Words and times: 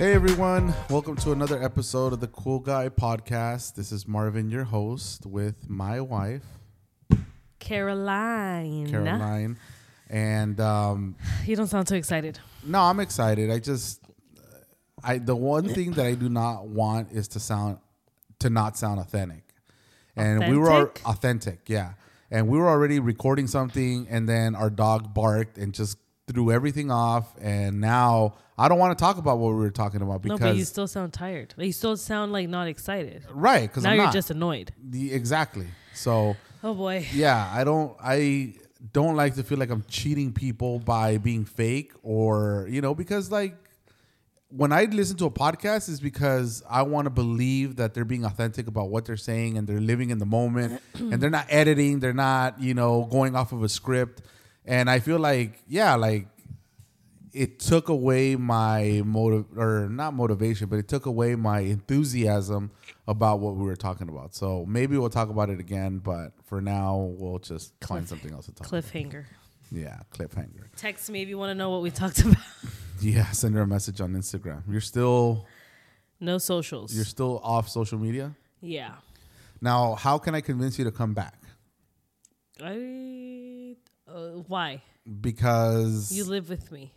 Hey 0.00 0.14
everyone, 0.14 0.72
welcome 0.88 1.14
to 1.16 1.32
another 1.32 1.62
episode 1.62 2.14
of 2.14 2.20
the 2.20 2.26
Cool 2.28 2.58
Guy 2.58 2.88
Podcast. 2.88 3.74
This 3.74 3.92
is 3.92 4.08
Marvin, 4.08 4.48
your 4.48 4.64
host, 4.64 5.26
with 5.26 5.68
my 5.68 6.00
wife, 6.00 6.42
Caroline. 7.58 8.88
Caroline. 8.90 9.58
And 10.08 10.58
um, 10.58 11.16
You 11.44 11.54
don't 11.54 11.66
sound 11.66 11.86
too 11.86 11.96
excited. 11.96 12.38
no, 12.64 12.80
I'm 12.80 12.98
excited. 12.98 13.50
I 13.50 13.58
just, 13.58 14.00
I 15.04 15.18
the 15.18 15.36
one 15.36 15.68
thing 15.68 15.90
that 15.92 16.06
I 16.06 16.14
do 16.14 16.30
not 16.30 16.66
want 16.66 17.12
is 17.12 17.28
to 17.28 17.38
sound, 17.40 17.76
to 18.38 18.48
not 18.48 18.78
sound 18.78 19.00
authentic. 19.00 19.44
And 20.16 20.48
we 20.48 20.56
were 20.56 20.70
al- 20.70 20.80
Authentic? 20.84 21.06
authentic, 21.08 21.60
yeah. 21.68 21.92
And 22.30 22.48
we 22.48 22.56
were 22.56 22.68
already 22.70 23.00
recording 23.00 23.46
something, 23.46 24.06
and 24.08 24.26
then 24.26 24.54
our 24.54 24.70
dog 24.70 25.12
barked 25.12 25.58
and 25.58 25.74
just 25.74 25.98
threw 26.32 26.50
everything 26.50 26.90
off. 26.90 27.34
And 27.40 27.80
now 27.80 28.34
I 28.58 28.68
don't 28.68 28.78
want 28.78 28.96
to 28.96 29.02
talk 29.02 29.18
about 29.18 29.38
what 29.38 29.48
we 29.50 29.56
were 29.56 29.70
talking 29.70 30.02
about 30.02 30.24
No, 30.24 30.36
but 30.38 30.56
you 30.56 30.64
still 30.64 30.86
sound 30.86 31.12
tired. 31.12 31.54
You 31.58 31.72
still 31.72 31.96
sound 31.96 32.32
like 32.32 32.48
not 32.48 32.68
excited. 32.68 33.24
right 33.30 33.68
because 33.68 33.84
Now 33.84 33.90
I'm 33.90 33.96
you're 33.96 34.04
not. 34.06 34.14
just 34.14 34.30
annoyed. 34.30 34.72
The, 34.82 35.12
exactly. 35.12 35.66
So 35.94 36.36
Oh 36.62 36.74
boy. 36.74 37.06
yeah, 37.12 37.50
I 37.52 37.64
don't 37.64 37.96
I 38.02 38.54
don't 38.92 39.16
like 39.16 39.34
to 39.34 39.42
feel 39.42 39.58
like 39.58 39.70
I'm 39.70 39.84
cheating 39.88 40.32
people 40.32 40.78
by 40.78 41.18
being 41.18 41.44
fake 41.44 41.92
or 42.02 42.66
you 42.70 42.80
know 42.80 42.94
because 42.94 43.30
like 43.30 43.54
when 44.48 44.72
I 44.72 44.84
listen 44.84 45.16
to 45.18 45.26
a 45.26 45.30
podcast 45.30 45.88
is 45.88 46.00
because 46.00 46.62
I 46.68 46.82
want 46.82 47.06
to 47.06 47.10
believe 47.10 47.76
that 47.76 47.94
they're 47.94 48.04
being 48.04 48.24
authentic 48.24 48.66
about 48.66 48.90
what 48.90 49.04
they're 49.04 49.16
saying 49.16 49.56
and 49.56 49.66
they're 49.68 49.80
living 49.80 50.10
in 50.10 50.18
the 50.18 50.26
moment 50.26 50.82
and 50.94 51.20
they're 51.22 51.30
not 51.30 51.46
editing, 51.50 52.00
they're 52.00 52.12
not, 52.12 52.60
you 52.60 52.74
know, 52.74 53.04
going 53.12 53.36
off 53.36 53.52
of 53.52 53.62
a 53.62 53.68
script. 53.68 54.22
And 54.66 54.88
I 54.90 55.00
feel 55.00 55.18
like 55.18 55.62
yeah, 55.68 55.94
like 55.94 56.26
it 57.32 57.60
took 57.60 57.88
away 57.88 58.34
my 58.36 59.02
motive 59.04 59.46
or 59.56 59.88
not 59.88 60.14
motivation, 60.14 60.68
but 60.68 60.78
it 60.80 60.88
took 60.88 61.06
away 61.06 61.36
my 61.36 61.60
enthusiasm 61.60 62.70
about 63.06 63.38
what 63.40 63.54
we 63.56 63.64
were 63.64 63.76
talking 63.76 64.08
about. 64.08 64.34
So 64.34 64.64
maybe 64.66 64.96
we'll 64.98 65.10
talk 65.10 65.28
about 65.30 65.48
it 65.50 65.60
again, 65.60 65.98
but 65.98 66.32
for 66.44 66.60
now 66.60 66.96
we'll 67.18 67.38
just 67.38 67.72
find 67.84 68.08
something 68.08 68.32
else 68.32 68.46
to 68.46 68.52
talk 68.52 68.66
about. 68.68 68.82
Cliffhanger. 68.84 69.24
Yeah, 69.72 70.00
cliffhanger. 70.12 70.64
Text 70.76 71.08
me 71.10 71.22
if 71.22 71.28
you 71.28 71.38
want 71.38 71.50
to 71.50 71.54
know 71.54 71.70
what 71.70 71.82
we 71.82 71.90
talked 71.92 72.20
about. 72.24 72.36
Yeah, 73.00 73.30
send 73.30 73.54
her 73.54 73.62
a 73.62 73.66
message 73.66 74.00
on 74.00 74.12
Instagram. 74.14 74.62
You're 74.68 74.80
still 74.80 75.46
No 76.20 76.38
socials. 76.38 76.92
you're 76.94 77.04
still 77.04 77.40
off 77.44 77.68
social 77.68 77.98
media. 77.98 78.34
yeah. 78.60 78.94
Now, 79.62 79.94
how 79.94 80.18
can 80.18 80.34
I 80.34 80.40
convince 80.40 80.78
you 80.78 80.84
to 80.86 80.90
come 80.90 81.12
back? 81.14 81.36
I. 82.62 83.19
Uh, 84.12 84.42
why? 84.46 84.82
Because 85.20 86.12
You 86.12 86.24
live 86.24 86.48
with 86.48 86.70
me. 86.72 86.92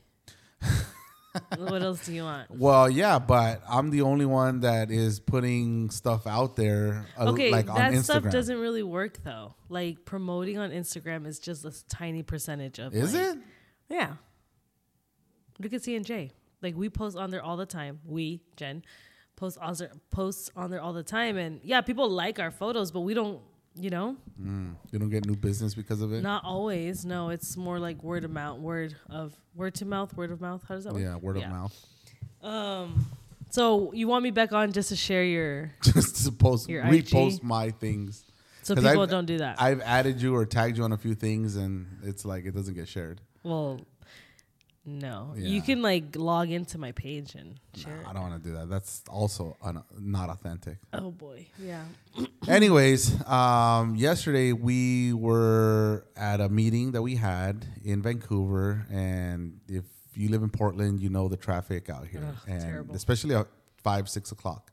what 1.58 1.82
else 1.82 2.06
do 2.06 2.14
you 2.14 2.24
want? 2.24 2.50
well, 2.52 2.90
yeah, 2.90 3.20
but 3.20 3.62
I'm 3.68 3.90
the 3.90 4.02
only 4.02 4.26
one 4.26 4.60
that 4.62 4.92
is 4.92 5.20
putting 5.20 5.90
stuff 5.90 6.28
out 6.28 6.56
there, 6.56 7.06
uh, 7.18 7.30
Okay, 7.32 7.50
like 7.52 7.70
on 7.70 7.76
that 7.76 7.94
Instagram. 7.94 8.04
stuff 8.04 8.30
doesn't 8.32 8.60
really 8.60 8.84
work 8.84 9.24
though. 9.24 9.56
Like 9.70 10.06
promoting 10.06 10.58
on 10.58 10.72
Instagram 10.72 11.26
is 11.26 11.40
just 11.40 11.66
a 11.66 11.74
tiny 11.88 12.24
percentage 12.24 12.80
of. 12.80 12.94
Is 12.94 13.14
like- 13.14 13.24
it? 13.24 13.38
Yeah. 13.90 14.14
Look 15.60 15.74
at 15.74 15.84
C 15.84 15.96
and 15.96 16.06
J. 16.06 16.32
Like 16.62 16.76
we 16.76 16.90
post 16.90 17.18
on 17.18 17.30
there 17.30 17.44
all 17.44 17.58
the 17.58 17.66
time. 17.66 18.00
We 18.06 18.42
Jen 18.56 18.84
post 19.36 19.58
on 19.60 19.74
there, 19.76 19.92
posts 20.12 20.50
on 20.56 20.70
there 20.72 20.82
all 20.82 20.94
the 20.94 21.04
time, 21.04 21.38
and 21.38 21.60
yeah, 21.64 21.82
people 21.82 22.10
like 22.10 22.40
our 22.40 22.52
photos, 22.52 22.92
but 22.92 23.02
we 23.02 23.14
don't. 23.14 23.40
You 23.76 23.90
know, 23.90 24.16
Mm, 24.40 24.76
you 24.92 25.00
don't 25.00 25.10
get 25.10 25.26
new 25.26 25.36
business 25.36 25.74
because 25.74 26.02
of 26.02 26.14
it. 26.14 26.22
not 26.22 26.44
always. 26.46 27.06
No, 27.06 27.30
it's 27.30 27.58
more 27.58 27.80
like 27.80 28.04
word 28.04 28.24
of 28.24 28.30
mouth, 28.32 28.60
word 28.60 28.96
of 29.10 29.34
word 29.56 29.74
to 29.76 29.86
mouth, 29.86 30.16
word 30.16 30.32
of 30.32 30.40
mouth. 30.42 30.64
How 30.68 30.76
does 30.76 30.84
that 30.84 30.94
work? 30.94 31.02
Yeah, 31.02 31.16
word 31.18 31.38
of 31.38 31.48
mouth. 31.50 31.86
Um. 32.42 33.06
So 33.50 33.92
you 33.94 34.08
want 34.08 34.24
me 34.24 34.32
back 34.32 34.52
on 34.52 34.72
just 34.72 34.90
to 34.90 34.96
share 34.96 35.24
your 35.24 35.72
Just 35.84 36.26
to 36.26 36.32
post, 36.32 36.68
Your 36.70 36.84
repost 36.84 37.38
IG? 37.38 37.44
my 37.44 37.70
things. 37.72 38.26
so 38.64 38.74
people 38.76 38.90
I've- 39.02 39.10
don't 39.12 39.26
do 39.26 39.38
that. 39.40 39.62
I've 39.62 39.82
added 39.82 40.22
you 40.22 40.36
or 40.36 40.46
tagged 40.46 40.78
you 40.78 40.84
on 40.84 40.92
a 40.92 40.98
few 40.98 41.14
things, 41.16 41.56
and 41.56 41.86
it's 42.04 42.26
like 42.26 42.46
it 42.46 42.52
doesn't 42.56 42.74
get 42.76 42.88
shared. 42.88 43.22
well, 43.44 43.80
no, 44.86 45.34
Yeah. 45.36 45.48
you 45.48 45.62
can 45.62 45.82
like 45.82 46.16
log 46.16 46.50
into 46.52 46.78
my 46.78 46.92
page 46.92 47.36
and 47.36 47.60
share. 47.76 48.02
Nah. 48.04 48.10
I 48.10 48.14
don't 48.14 48.22
want 48.24 48.44
to 48.44 48.50
do 48.50 48.56
that. 48.56 48.70
That's 48.70 49.04
also 49.10 49.56
un- 49.62 49.84
not 50.00 50.30
authentic. 50.30 50.78
Oh 50.92 51.12
boy, 51.12 51.48
yeah. 51.58 51.84
Anyways, 52.48 53.26
um, 53.28 53.96
yesterday 53.96 54.52
we 54.54 55.14
were 55.14 56.06
at 56.16 56.42
a 56.42 56.50
meeting 56.50 56.92
that 56.92 57.02
we 57.02 57.16
had 57.16 57.66
in 57.84 58.02
Vancouver, 58.02 58.86
and 58.92 59.60
if 59.68 59.86
you 60.16 60.30
live 60.30 60.44
in 60.44 60.50
Portland, 60.50 61.00
you 61.00 61.10
know 61.10 61.28
the 61.28 61.38
traffic 61.38 61.90
out 61.90 62.08
here, 62.08 62.24
Ugh, 62.28 62.36
and 62.48 62.62
terrible. 62.62 62.96
especially 62.96 63.36
at 63.36 63.48
five, 63.84 64.08
six 64.10 64.32
o'clock. 64.32 64.72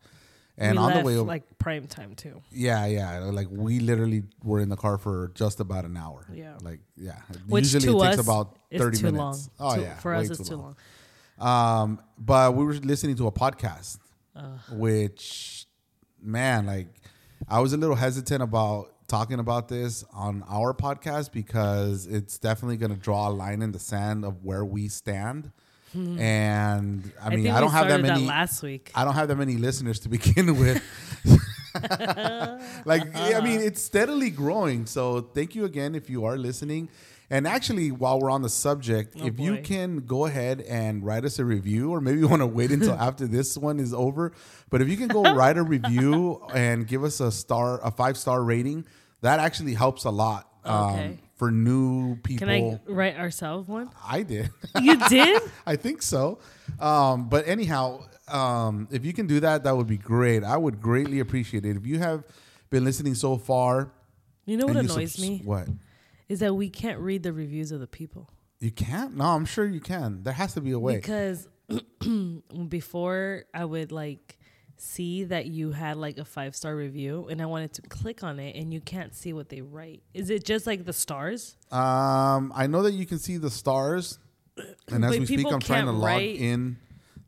And 0.59 0.79
we 0.79 0.85
on 0.85 0.93
the 0.99 1.05
way, 1.05 1.17
over, 1.17 1.27
like 1.29 1.59
prime 1.59 1.87
time 1.87 2.15
too. 2.15 2.43
yeah, 2.51 2.85
yeah, 2.87 3.21
like 3.33 3.49
we 3.51 3.81
literally 3.81 4.25
were 4.45 4.61
in 4.61 4.69
the 4.69 4.77
car 4.77 4.99
for 4.99 5.31
just 5.35 5.59
about 5.61 5.85
an 5.87 5.97
hour. 5.97 6.27
Yeah. 6.35 6.59
like 6.63 6.81
yeah. 6.97 7.17
Which 7.49 7.73
Usually 7.73 7.87
to 7.93 7.99
it 7.99 8.07
takes 8.09 8.19
us 8.19 8.25
about 8.27 8.59
thirty 8.77 8.99
too 8.99 9.05
minutes. 9.13 9.49
long. 9.59 9.73
Oh 9.73 9.77
To- 9.77 9.81
yeah, 9.83 9.95
for 9.99 10.15
us 10.15 10.29
it's 10.29 10.47
too 10.49 10.57
long. 10.57 10.77
Um, 11.39 12.01
but 12.19 12.55
we 12.55 12.65
were 12.65 12.75
listening 12.75 13.17
to 13.17 13.27
a 13.27 13.33
podcast, 13.33 13.99
which, 14.73 15.67
man, 16.23 16.67
like, 16.67 16.89
I 17.49 17.61
was 17.61 17.73
a 17.73 17.77
little 17.77 17.97
hesitant 17.97 18.43
about 18.43 18.93
talking 19.09 19.41
about 19.41 19.69
this 19.69 20.05
on 20.13 20.45
our 20.49 20.73
podcast 20.75 21.33
because 21.33 22.07
it's 22.07 22.39
definitely 22.39 22.77
going 22.77 22.95
to 22.95 22.99
draw 23.01 23.29
a 23.29 23.31
line 23.31 23.63
in 23.63 23.73
the 23.73 23.79
sand 23.79 24.25
of 24.25 24.45
where 24.45 24.65
we 24.65 24.89
stand. 24.89 25.51
And 25.95 27.13
I 27.21 27.31
mean, 27.31 27.43
think 27.45 27.55
I, 27.55 27.61
don't 27.61 27.71
have 27.73 27.89
that 27.89 28.01
many. 28.01 28.25
last 28.27 28.63
week. 28.63 28.91
I 28.95 29.05
don't 29.05 29.15
have 29.15 29.29
that 29.29 29.37
many 29.37 29.57
listeners 29.57 29.99
to 30.01 30.09
begin 30.09 30.57
with. 30.61 30.83
like, 32.85 33.15
I 33.17 33.41
mean, 33.41 33.61
it's 33.61 33.83
steadily 33.83 34.31
growing. 34.31 34.87
So, 34.87 35.21
thank 35.21 35.55
you 35.55 35.65
again 35.65 35.95
if 35.95 36.09
you 36.11 36.25
are 36.25 36.37
listening. 36.37 36.89
And 37.33 37.47
actually, 37.47 37.93
while 37.93 38.21
we're 38.21 38.31
on 38.31 38.43
the 38.43 38.49
subject, 38.49 39.15
Oh, 39.21 39.27
if 39.27 39.39
you 39.39 39.59
can 39.59 39.99
go 40.01 40.27
ahead 40.27 40.63
and 40.63 41.05
write 41.05 41.25
us 41.25 41.39
a 41.39 41.45
review, 41.45 41.93
or 41.93 42.01
maybe 42.01 42.19
you 42.19 42.27
want 42.27 42.43
to 42.43 42.47
wait 42.47 42.73
until 42.73 42.95
after 42.99 43.27
this 43.29 43.57
one 43.57 43.79
is 43.79 43.95
over. 43.95 44.33
But 44.69 44.83
if 44.83 44.89
you 44.89 44.97
can 44.97 45.07
go 45.09 45.23
write 45.23 45.57
a 45.57 45.63
review 45.63 46.43
and 46.55 46.89
give 46.89 47.05
us 47.05 47.21
a 47.21 47.31
star, 47.31 47.81
a 47.85 47.93
five 47.93 48.19
star 48.19 48.43
rating, 48.43 48.85
that 49.21 49.39
actually 49.39 49.75
helps 49.75 50.05
a 50.05 50.11
lot 50.11 50.49
um, 50.65 50.91
Okay. 50.95 51.19
For 51.41 51.51
new 51.51 52.17
people. 52.17 52.47
Can 52.47 52.51
I 52.55 52.81
write 52.87 53.17
ourselves 53.17 53.67
one? 53.67 53.89
I 54.07 54.23
did. 54.25 54.51
You 54.79 54.99
did? 55.09 55.41
I 55.67 55.77
think 55.77 56.03
so. 56.03 56.39
Um, 56.79 57.31
but 57.31 57.49
anyhow, 57.49 58.05
um, 58.29 58.89
if 58.91 59.07
you 59.07 59.15
can 59.15 59.27
do 59.27 59.41
that, 59.41 59.65
that 59.65 59.75
would 59.75 59.87
be 59.87 59.97
great. 59.97 60.45
I 60.45 60.59
would 60.59 60.83
greatly 60.83 61.19
appreciate 61.19 61.65
it. 61.65 61.79
If 61.79 61.87
you 61.87 61.99
have 61.99 62.25
been 62.69 62.85
listening 62.85 63.15
so 63.15 63.39
far, 63.39 63.91
You 64.45 64.59
know 64.59 64.67
what 64.67 64.77
annoys 64.77 65.19
me 65.19 65.41
What 65.43 65.69
is 66.29 66.41
that 66.41 66.55
we 66.55 66.69
can't 66.69 66.99
read 66.99 67.23
the 67.23 67.33
reviews 67.33 67.73
of 67.73 67.81
the 67.81 67.87
people 67.87 68.29
you 68.59 68.71
can't? 68.71 69.17
No, 69.17 69.25
I'm 69.25 69.47
sure 69.47 69.65
you 69.65 69.81
can. 69.81 70.23
There 70.23 70.35
has 70.35 70.53
to 70.55 70.61
be 70.61 70.73
a 70.73 70.79
way. 70.79 70.97
because 70.97 71.49
before 72.69 73.45
I 73.55 73.65
would 73.65 73.93
like 73.93 74.39
see 74.81 75.25
that 75.25 75.47
you 75.47 75.73
had 75.73 75.97
like 75.97 76.19
a 76.19 76.25
five 76.25 76.57
star 76.57 76.75
review 76.75 77.27
and 77.31 77.43
I 77.43 77.47
wanted 77.47 77.73
to 77.75 77.83
click 77.83 78.23
on 78.23 78.39
it 78.39 78.57
and 78.57 78.73
you 78.73 78.81
can't 78.81 79.15
see 79.15 79.33
what 79.33 79.49
they 79.49 79.61
write. 79.61 80.03
Is 80.15 80.31
it 80.31 80.45
just 80.45 80.67
like 80.67 80.85
the 80.85 80.93
stars? 80.93 81.57
Um, 81.71 82.53
I 82.55 82.67
know 82.67 82.83
that 82.83 82.93
you 82.93 83.07
can 83.07 83.19
see 83.19 83.37
the 83.37 83.51
stars, 83.51 84.19
and 84.89 85.05
as 85.05 85.19
we 85.19 85.27
speak, 85.27 85.47
I'm 85.51 85.61
trying 85.61 85.87
to 85.87 85.93
log 85.93 86.03
write- 86.03 86.37
in 86.37 86.79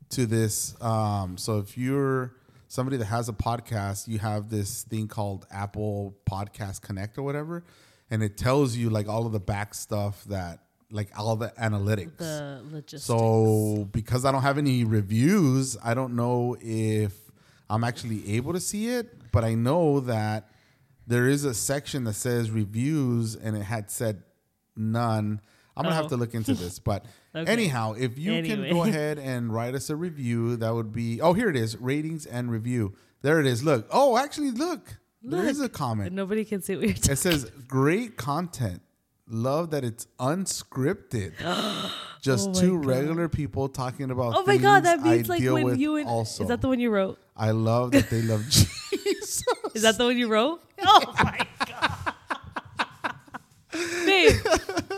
to 0.09 0.25
this. 0.25 0.75
Um, 0.81 1.37
so 1.37 1.59
if 1.59 1.77
you're 1.77 2.35
somebody 2.67 2.97
that 2.97 3.05
has 3.05 3.29
a 3.29 3.33
podcast, 3.33 4.07
you 4.07 4.19
have 4.19 4.49
this 4.49 4.83
thing 4.83 5.07
called 5.07 5.45
Apple 5.51 6.15
Podcast 6.29 6.81
Connect 6.81 7.17
or 7.17 7.23
whatever, 7.23 7.63
and 8.09 8.23
it 8.23 8.37
tells 8.37 8.75
you 8.75 8.89
like 8.89 9.07
all 9.07 9.25
of 9.25 9.31
the 9.31 9.39
back 9.39 9.73
stuff 9.73 10.23
that 10.25 10.59
like 10.91 11.09
all 11.17 11.35
the 11.35 11.49
analytics. 11.59 12.17
The 12.17 12.61
logistics. 12.71 13.03
So 13.03 13.87
because 13.91 14.25
I 14.25 14.31
don't 14.31 14.43
have 14.43 14.57
any 14.57 14.83
reviews, 14.83 15.77
I 15.83 15.93
don't 15.93 16.15
know 16.15 16.55
if 16.61 17.22
I'm 17.73 17.83
actually 17.83 18.35
able 18.35 18.53
to 18.53 18.59
see 18.59 18.87
it, 18.89 19.31
but 19.31 19.43
I 19.43 19.55
know 19.55 19.99
that 20.01 20.49
there 21.07 21.27
is 21.27 21.43
a 21.43 21.53
section 21.53 22.03
that 22.05 22.13
says 22.13 22.51
reviews 22.51 23.35
and 23.35 23.57
it 23.57 23.63
had 23.63 23.89
said 23.89 24.23
none. 24.75 25.41
I'm 25.75 25.83
gonna 25.83 25.95
have 25.95 26.05
Oh. 26.05 26.09
to 26.09 26.17
look 26.17 26.33
into 26.35 26.53
this, 26.53 26.77
but 26.79 27.05
Okay. 27.35 27.51
anyhow, 27.51 27.93
if 27.97 28.19
you 28.19 28.43
can 28.43 28.69
go 28.69 28.83
ahead 28.89 29.17
and 29.17 29.51
write 29.51 29.73
us 29.73 29.89
a 29.89 29.95
review, 29.95 30.55
that 30.57 30.71
would 30.73 30.93
be. 30.93 31.19
Oh, 31.19 31.33
here 31.33 31.49
it 31.49 31.55
is, 31.55 31.75
ratings 31.77 32.25
and 32.27 32.51
review. 32.51 32.93
There 33.23 33.39
it 33.39 33.47
is. 33.47 33.63
Look. 33.63 33.87
Oh, 33.89 34.17
actually, 34.17 34.51
look. 34.51 34.97
There 35.23 35.45
is 35.45 35.59
a 35.61 35.69
comment. 35.69 36.11
Nobody 36.13 36.45
can 36.45 36.61
see 36.61 36.75
what 36.75 36.85
you're 36.85 36.93
talking 36.93 37.13
It 37.13 37.17
says 37.17 37.49
great 37.67 38.17
content. 38.17 38.81
Love 39.27 39.71
that 39.71 39.83
it's 39.83 40.07
unscripted. 40.19 41.33
Just 42.23 42.49
Oh 42.49 42.53
two 42.53 42.77
God. 42.77 42.85
regular 42.85 43.27
people 43.27 43.67
talking 43.67 44.09
about. 44.09 44.33
Oh 44.33 44.43
my 44.45 44.55
god, 44.55 44.85
that 44.85 44.99
I 45.01 45.03
means 45.03 45.27
like 45.27 45.43
when 45.43 45.77
you 45.77 45.97
and 45.97 46.07
also. 46.07 46.43
is 46.43 46.49
that 46.49 46.61
the 46.61 46.69
one 46.69 46.79
you 46.79 46.89
wrote? 46.89 47.19
I 47.35 47.51
love 47.51 47.91
that 47.91 48.09
they 48.09 48.21
love 48.21 48.45
Jesus. 48.49 49.43
Is 49.73 49.81
that 49.81 49.97
the 49.97 50.05
one 50.05 50.17
you 50.17 50.27
wrote? 50.29 50.61
Oh 50.85 51.13
my 51.23 51.47
god. 51.65 52.13
Babe, 54.05 54.35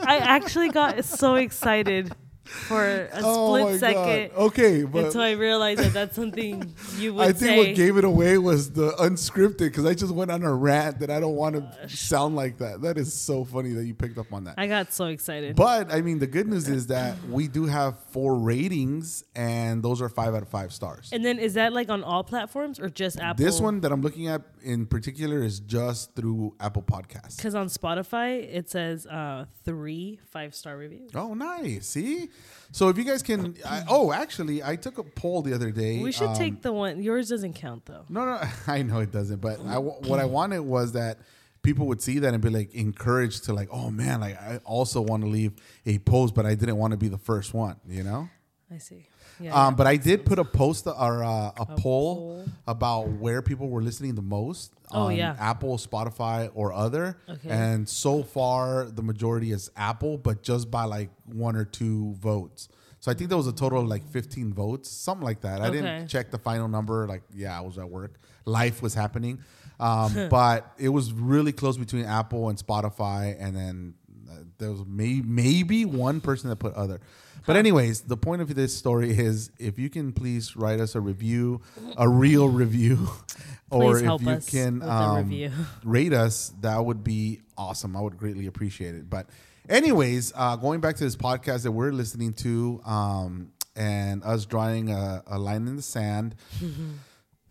I 0.06 0.18
actually 0.18 0.69
got 0.69 1.04
so 1.06 1.36
excited 1.36 2.13
for 2.45 2.86
a 2.86 3.09
Oh 3.24 3.57
split 3.57 3.80
second 3.80 4.31
Okay, 4.38 4.83
but 4.83 5.06
until 5.06 5.21
I 5.21 5.31
realized 5.31 5.81
that 5.81 5.94
that's 5.94 6.15
something 6.15 6.74
you 6.97 7.13
would 7.15 7.24
say. 7.24 7.30
I 7.30 7.33
think 7.33 7.50
say. 7.50 7.57
what 7.57 7.75
gave 7.75 7.97
it 7.97 8.03
away 8.03 8.38
was 8.38 8.71
the 8.71 8.92
unscripted 8.92 9.57
because 9.59 9.86
I 9.86 9.94
just 9.94 10.13
went 10.13 10.31
on 10.31 10.44
a 10.44 10.53
rant 10.53 11.00
that 11.00 11.09
I 11.09 11.19
don't 11.19 11.36
want 11.36 11.56
to 11.56 11.62
uh, 11.63 11.88
sound 11.88 12.36
like 12.36 12.59
that. 12.59 12.81
That 12.81 12.97
is 12.97 13.13
so 13.13 13.44
funny 13.44 13.74
that 13.74 13.86
you 13.86 13.94
picked 13.94 14.18
up 14.18 14.31
on 14.31 14.44
that. 14.45 14.56
I 14.57 14.68
got 14.68 14.94
so 14.94 15.06
excited. 15.06 15.56
But 15.56 15.92
I 15.92 16.01
mean, 16.01 16.19
the 16.19 16.27
good 16.27 16.47
news 16.47 16.68
is 16.69 16.88
that 16.88 17.21
we 17.30 17.47
do 17.47 17.65
have 17.65 17.97
four 18.12 18.36
ratings, 18.36 19.24
and 19.36 19.81
those 19.83 20.01
are 20.01 20.09
five 20.09 20.36
out 20.36 20.44
of 20.44 20.50
five 20.50 20.71
stars. 20.71 21.09
and 21.12 21.25
then 21.25 21.39
is 21.39 21.56
that 21.56 21.74
like 21.74 21.89
on 21.89 22.03
all 22.03 22.24
platforms 22.24 22.80
or 22.80 22.89
just 22.89 23.19
Apple? 23.19 23.44
This 23.44 23.59
one 23.59 23.81
that 23.81 23.91
I'm 23.91 24.01
looking 24.01 24.27
at 24.27 24.41
in 24.65 24.85
particular 24.88 25.44
is 25.44 25.59
just 25.59 26.15
through 26.15 26.56
Apple 26.59 26.81
Podcasts. 26.81 27.38
because 27.38 27.56
on 27.56 27.67
Spotify 27.67 28.39
it 28.41 28.69
says 28.69 29.06
uh, 29.06 29.45
three 29.63 30.19
five 30.31 30.56
star 30.56 30.75
reviews. 30.75 31.12
Oh, 31.13 31.33
nice. 31.33 31.88
See? 31.88 32.29
So 32.71 32.89
if 32.89 32.97
you 32.97 33.03
guys 33.03 33.21
can. 33.21 33.56
I, 33.65 33.83
oh, 33.88 34.12
actually, 34.12 34.63
I 34.63 34.75
took 34.75 34.97
a 34.97 35.03
poll 35.03 35.41
the 35.41 35.53
other 35.53 35.71
day. 35.71 36.01
We 36.01 36.12
should 36.12 36.29
um, 36.29 36.35
take 36.35 36.62
the 36.62 36.73
one. 36.73 37.01
Yours 37.01 37.29
doesn't 37.29 37.53
count 37.53 37.85
though. 37.85 38.06
No, 38.09 38.25
no, 38.25 38.41
I 38.67 38.81
know 38.81 39.00
it 39.00 39.12
doesn't, 39.12 39.39
but 39.39 39.59
I, 39.65 39.77
what 39.77 40.19
I 40.19 40.25
wanted 40.25 40.62
was 40.62 40.94
that 40.94 41.19
people 41.62 41.88
would 41.88 42.01
see 42.01 42.19
that 42.19 42.33
and 42.33 42.41
be 42.44 42.50
like 42.50 42.73
encouraged 42.73 43.45
to 43.45 43.53
like, 43.53 43.69
oh 43.71 43.89
man, 43.89 44.21
like 44.21 44.39
I 44.39 44.59
also 44.65 45.01
want 45.01 45.23
to 45.23 45.29
leave 45.29 45.53
a 45.85 46.00
post, 46.00 46.35
but 46.35 46.45
I 46.45 46.56
didn't 46.56 46.77
want 46.77 46.91
to 46.91 46.97
be 46.97 47.07
the 47.07 47.17
first 47.17 47.53
one, 47.53 47.77
you 47.88 48.03
know. 48.03 48.29
I 48.73 48.77
see. 48.77 49.07
Yeah. 49.39 49.53
Um, 49.67 49.75
but 49.75 49.85
I 49.87 49.97
did 49.97 50.25
put 50.25 50.39
a 50.39 50.45
post 50.45 50.87
or 50.87 51.23
uh, 51.23 51.51
a, 51.57 51.65
poll, 51.65 51.75
poll. 51.77 52.45
about 52.67 53.09
where 53.09 53.41
people 53.41 53.69
were 53.69 53.81
listening 53.81 54.15
the 54.15 54.21
most. 54.21 54.71
Oh, 54.91 55.07
on 55.07 55.15
yeah. 55.15 55.35
Apple, 55.39 55.77
Spotify, 55.77 56.49
or 56.53 56.71
other. 56.71 57.17
Okay. 57.27 57.49
And 57.49 57.89
so 57.89 58.23
far, 58.23 58.85
the 58.85 59.01
majority 59.01 59.51
is 59.51 59.71
Apple, 59.75 60.17
but 60.17 60.43
just 60.43 60.69
by 60.71 60.85
like 60.85 61.09
one 61.25 61.55
or 61.55 61.65
two 61.65 62.13
votes. 62.19 62.69
So 62.99 63.11
I 63.11 63.13
think 63.13 63.29
there 63.29 63.37
was 63.37 63.47
a 63.47 63.53
total 63.53 63.81
of 63.81 63.87
like 63.87 64.07
15 64.09 64.53
votes, 64.53 64.89
something 64.89 65.25
like 65.25 65.41
that. 65.41 65.61
I 65.61 65.67
Okay. 65.67 65.81
didn't 65.81 66.07
check 66.07 66.31
the 66.31 66.38
final 66.39 66.67
number. 66.67 67.07
Like, 67.07 67.23
yeah, 67.33 67.57
I 67.57 67.61
was 67.61 67.77
at 67.77 67.89
work. 67.89 68.19
Life 68.45 68.81
was 68.81 68.93
happening. 68.93 69.39
Um, 69.79 70.27
but 70.29 70.71
it 70.77 70.89
was 70.89 71.11
really 71.13 71.51
close 71.51 71.77
between 71.77 72.05
Apple 72.05 72.49
and 72.49 72.57
Spotify. 72.57 73.35
And 73.39 73.55
then 73.55 73.93
uh, 74.31 74.35
there 74.59 74.71
was 74.71 74.85
may- 74.88 75.21
maybe 75.21 75.83
one 75.85 76.21
person 76.21 76.49
that 76.49 76.55
put 76.57 76.73
other. 76.75 76.99
But 77.45 77.56
anyways, 77.57 78.01
the 78.01 78.18
point 78.18 78.42
of 78.42 78.53
this 78.56 78.75
story 78.75 79.12
is 79.18 79.51
if 79.59 79.77
you 79.77 79.89
can 79.89 80.12
please 80.13 80.56
write 80.56 80.80
us 80.80 80.95
a 80.95 81.01
review, 81.01 81.62
a 81.97 82.09
real 82.09 82.50
review, 82.50 83.07
or 83.69 83.97
if 84.00 84.21
you 84.21 84.39
can 84.47 84.81
um, 84.81 85.31
rate 85.83 86.13
us, 86.13 86.53
that 86.62 86.83
would 86.83 87.03
be 87.03 87.42
awesome. 87.57 87.95
I 87.95 88.01
would 88.01 88.18
greatly 88.18 88.47
appreciate 88.47 88.95
it. 88.95 89.09
But 89.09 89.27
anyways, 89.69 90.33
uh, 90.36 90.56
going 90.56 90.80
back 90.80 90.95
to 90.95 91.03
this 91.03 91.15
podcast 91.15 91.63
that 91.63 91.71
we're 91.71 91.92
listening 91.92 92.33
to, 92.33 92.81
um, 92.86 93.51
and 93.75 94.24
us 94.24 94.45
drawing 94.45 94.89
a, 94.89 95.21
a 95.27 95.38
line 95.38 95.68
in 95.68 95.75
the 95.75 95.81
sand. 95.81 96.36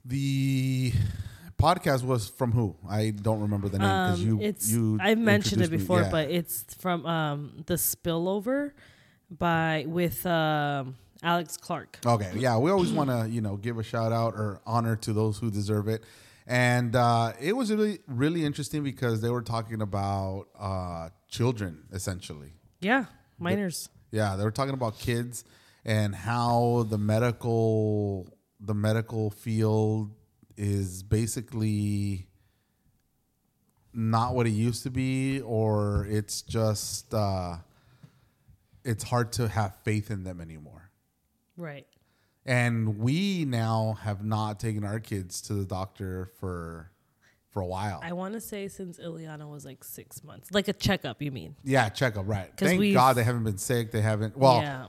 the 0.05 0.93
podcast 1.59 2.03
was 2.05 2.29
from 2.29 2.53
who? 2.53 2.77
I 2.89 3.11
don't 3.11 3.41
remember 3.41 3.69
the 3.69 3.79
name 3.79 3.89
because 3.89 4.21
Um, 4.21 4.27
you 4.27 4.41
it's 4.41 4.71
you 4.71 4.99
I've 5.01 5.19
mentioned 5.19 5.61
it 5.63 5.65
introduced 5.67 5.71
me. 5.73 5.79
before, 5.79 6.01
Yeah. 6.03 6.11
but 6.11 6.31
it's 6.31 6.65
from 6.79 7.07
um, 7.07 7.63
the 7.67 7.75
spillover 7.75 8.73
by 9.39 9.85
with 9.87 10.25
um, 10.27 10.97
Alex 11.23 11.57
Clark. 11.57 11.99
Okay, 12.05 12.33
yeah, 12.37 12.57
we 12.59 12.71
always 12.71 12.93
want 12.93 13.11
to 13.11 13.29
you 13.29 13.41
know 13.41 13.57
give 13.57 13.79
a 13.79 13.83
shout 13.83 14.13
out 14.13 14.35
or 14.35 14.61
honor 14.67 14.97
to 14.97 15.13
those 15.13 15.39
who 15.39 15.51
deserve 15.51 15.89
it, 15.89 16.05
and 16.47 16.95
uh, 16.97 17.33
it 17.41 17.55
was 17.55 17.73
really 17.73 17.99
really 18.07 18.45
interesting 18.45 18.83
because 18.83 19.21
they 19.21 19.31
were 19.31 19.43
talking 19.43 19.83
about 19.83 20.47
uh, 20.59 21.09
children 21.29 21.85
essentially. 21.93 22.53
Yeah, 22.81 23.07
minors. 23.39 23.89
Yeah, 24.11 24.37
they 24.37 24.45
were 24.45 24.53
talking 24.53 24.75
about 24.75 24.99
kids 24.99 25.45
and 25.85 26.15
how 26.15 26.87
the 26.89 26.99
medical 26.99 28.29
the 28.61 28.75
medical 28.75 29.31
field 29.31 30.13
is 30.57 31.03
basically 31.03 32.29
not 33.93 34.35
what 34.35 34.47
it 34.47 34.51
used 34.51 34.83
to 34.85 34.91
be, 34.91 35.41
or 35.41 36.07
it's 36.09 36.43
just 36.43 37.13
uh, 37.15 37.57
it's 38.85 39.05
hard 39.05 39.33
to 39.33 39.49
have 39.49 39.77
faith 39.85 40.11
in 40.11 40.25
them 40.25 40.41
anymore. 40.41 40.91
Right. 41.57 41.87
And 42.47 42.99
we 42.99 43.45
now 43.45 43.99
have 44.03 44.25
not 44.25 44.61
taken 44.61 44.85
our 44.85 45.01
kids 45.01 45.41
to 45.43 45.55
the 45.55 45.65
doctor 45.65 46.31
for 46.39 46.91
for 47.51 47.61
a 47.63 47.67
while. 47.67 48.01
I 48.03 48.13
want 48.13 48.35
to 48.35 48.41
say 48.41 48.69
since 48.69 48.99
Eliana 48.99 49.49
was 49.49 49.65
like 49.65 49.85
six 49.85 50.23
months, 50.25 50.51
like 50.53 50.69
a 50.69 50.73
checkup. 50.73 51.23
You 51.23 51.31
mean? 51.31 51.55
yeah, 51.65 51.89
checkup, 51.89 52.29
Right. 52.29 52.51
Thank 52.57 52.93
God 52.93 53.15
they 53.15 53.23
haven't 53.25 53.45
been 53.45 53.59
sick. 53.59 53.93
They 53.93 54.03
haven't. 54.03 54.37
Well, 54.37 54.61
yeah. 54.61 54.87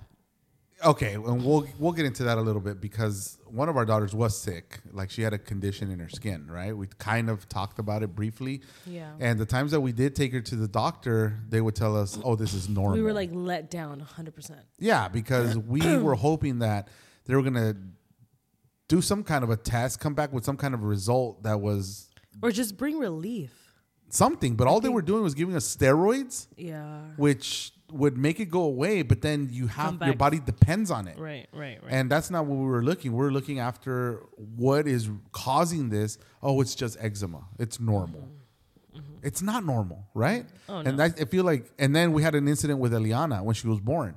Okay, 0.83 1.13
and 1.13 1.44
we'll 1.45 1.66
we'll 1.80 1.92
get 1.94 2.06
into 2.06 2.24
that 2.24 2.38
a 2.38 2.42
little 2.42 2.62
bit 2.62 2.81
because 2.81 3.38
one 3.45 3.69
of 3.69 3.77
our 3.77 3.86
daughters 3.86 4.13
was 4.13 4.38
sick. 4.38 4.80
Like 4.92 5.10
she 5.10 5.22
had 5.22 5.33
a 5.33 5.38
condition 5.38 5.89
in 5.92 6.00
her 6.00 6.10
skin, 6.10 6.48
right? 6.50 6.75
We 6.75 6.88
kind 6.98 7.30
of 7.30 7.48
talked 7.48 7.80
about 7.80 8.04
it 8.04 8.16
briefly. 8.16 8.62
Yeah. 8.86 9.12
And 9.19 9.39
the 9.39 9.45
times 9.45 9.72
that 9.72 9.81
we 9.81 9.92
did 9.92 10.16
take 10.16 10.33
her 10.33 10.42
to 10.42 10.56
the 10.56 10.68
doctor, 10.68 11.39
they 11.50 11.62
would 11.62 11.75
tell 11.75 11.95
us, 11.95 12.19
"Oh, 12.24 12.36
this 12.36 12.54
is 12.54 12.68
normal." 12.69 12.95
We 12.98 13.01
were 13.04 13.13
like 13.13 13.30
let 13.31 13.69
down 13.69 14.01
100%. 14.01 14.51
Yeah, 14.80 15.07
because 15.07 15.57
we 15.57 15.98
were 15.98 16.16
hoping 16.16 16.60
that 16.60 16.89
they 17.25 17.36
were 17.36 17.42
gonna 17.44 17.75
do 18.88 19.01
some 19.01 19.24
kind 19.24 19.44
of 19.44 19.50
a 19.50 19.57
test, 19.57 20.00
come 20.00 20.13
back 20.13 20.31
with 20.31 20.45
some 20.45 20.57
kind 20.57 20.74
of 20.74 20.83
result 20.83 21.44
that 21.44 21.60
was 21.60 22.10
Or 22.44 22.51
just 22.51 22.77
bring 22.77 23.00
relief. 23.00 23.51
something. 24.10 24.56
But 24.56 24.68
all 24.68 24.80
they 24.80 24.89
were 24.89 25.01
doing 25.01 25.24
was 25.24 25.33
giving 25.33 25.56
us 25.56 25.75
steroids, 25.75 26.48
Yeah. 26.56 27.01
which 27.18 27.74
would 27.92 28.18
make 28.18 28.40
it 28.40 28.46
go 28.46 28.62
away. 28.64 29.02
But 29.04 29.22
then 29.22 29.50
you 29.52 29.68
have 29.68 30.02
your 30.02 30.16
body 30.16 30.40
depends 30.40 30.90
on 30.92 31.08
it. 31.08 31.18
Right, 31.20 31.48
right, 31.54 31.80
right. 31.84 31.92
And 31.92 32.10
that's 32.10 32.30
not 32.32 32.46
what 32.46 32.58
we 32.58 32.66
were 32.66 32.84
looking. 32.84 33.14
We 33.14 33.26
are 33.26 33.32
looking 33.32 33.60
after 33.60 34.24
what 34.38 34.88
is 34.88 35.10
causing 35.32 35.90
this. 35.90 36.18
Oh, 36.42 36.62
it's 36.62 36.76
just 36.76 36.98
eczema. 37.00 37.44
It's 37.60 37.80
normal. 37.80 38.28
It's 39.22 39.42
not 39.42 39.66
normal, 39.66 40.08
right? 40.14 40.46
Mm-hmm. 40.46 40.72
Oh, 40.72 40.78
And 40.80 40.98
no. 40.98 41.04
I, 41.04 41.08
I 41.08 41.26
feel 41.26 41.44
like, 41.44 41.72
and 41.80 41.96
then 41.96 42.14
we 42.14 42.22
had 42.24 42.34
an 42.36 42.48
incident 42.48 42.80
with 42.80 42.94
Eliana 42.94 43.44
when 43.44 43.56
she 43.56 43.68
was 43.68 43.80
born. 43.80 44.16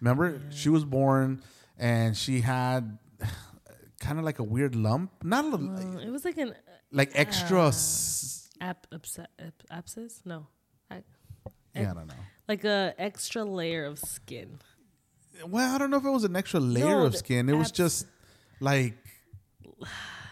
Remember, 0.00 0.40
she 0.50 0.68
was 0.68 0.84
born 0.84 1.42
and 1.78 2.16
she 2.16 2.40
had 2.40 2.98
kind 4.00 4.18
of 4.18 4.24
like 4.24 4.38
a 4.38 4.42
weird 4.42 4.74
lump, 4.74 5.12
not 5.22 5.44
a, 5.44 5.48
little- 5.48 5.96
Uh, 5.96 6.00
it 6.00 6.10
was 6.10 6.24
like 6.24 6.38
an 6.38 6.54
like 6.90 7.10
extra. 7.14 7.68
s- 7.68 8.48
ap- 8.60 8.86
abscess, 8.92 9.26
ap- 9.38 9.62
abscess? 9.70 10.22
No. 10.24 10.46
I, 10.90 11.02
yeah, 11.74 11.90
I 11.90 11.94
don't 11.94 12.06
know. 12.08 12.14
Like 12.48 12.64
a 12.64 12.94
extra 12.98 13.44
layer 13.44 13.84
of 13.84 13.98
skin. 13.98 14.58
Well, 15.46 15.74
I 15.74 15.78
don't 15.78 15.90
know 15.90 15.98
if 15.98 16.04
it 16.04 16.10
was 16.10 16.24
an 16.24 16.34
extra 16.34 16.58
layer 16.58 16.84
No, 17.00 17.04
of 17.06 17.14
skin. 17.16 17.48
It 17.48 17.54
was 17.54 17.70
just 17.70 18.06
like, 18.58 18.94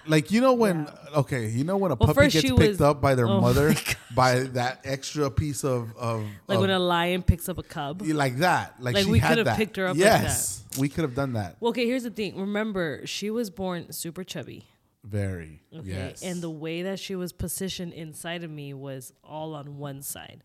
like 0.07 0.31
you 0.31 0.41
know 0.41 0.55
when 0.55 0.89
okay, 1.15 1.49
you 1.49 1.63
know 1.65 1.77
when 1.77 1.93
a 1.93 1.95
Well, 1.95 2.13
puppy 2.15 2.29
gets 2.29 2.43
picked 2.51 2.59
was- 2.59 2.81
up 2.81 3.01
by 3.01 3.15
their 3.15 3.29
oh 3.29 3.41
mother 3.41 3.75
by 4.15 4.41
that 4.41 4.81
extra 4.85 5.31
piece 5.31 5.63
of 5.65 5.95
of 5.97 6.25
Like 6.49 6.57
of- 6.57 6.61
when 6.63 6.71
a 6.71 6.79
lion 6.79 7.23
picks 7.23 7.49
up 7.49 7.59
a 7.59 7.63
cub. 7.63 8.03
like 8.03 8.39
that, 8.39 8.75
like, 8.81 8.95
Like 8.97 9.05
she 9.05 9.11
we 9.11 9.21
could 9.21 9.39
have 9.47 9.57
picked 9.57 9.77
her 9.77 9.87
up 9.87 9.97
like 9.97 10.01
Yes, 10.01 10.65
we 10.79 10.89
could 10.89 11.03
have 11.03 11.15
done 11.15 11.35
that. 11.35 11.57
Well, 11.61 11.71
okay, 11.71 11.87
here's 11.87 12.03
the 12.05 12.11
thing. 12.11 12.39
Remember, 12.41 13.03
she 13.07 13.31
was 13.31 13.51
born 13.51 13.93
super 13.93 14.25
chubby. 14.25 14.65
Very 15.09 15.63
Okay. 15.73 15.89
yes, 15.89 16.23
And 16.23 16.43
the 16.43 16.51
way 16.51 16.83
that 16.83 16.99
she 16.99 17.15
was 17.15 17.33
positioned 17.33 17.93
inside 17.93 18.43
of 18.43 18.51
me 18.51 18.75
was 18.75 19.13
all 19.23 19.55
on 19.55 19.79
one 19.79 20.03
side. 20.03 20.43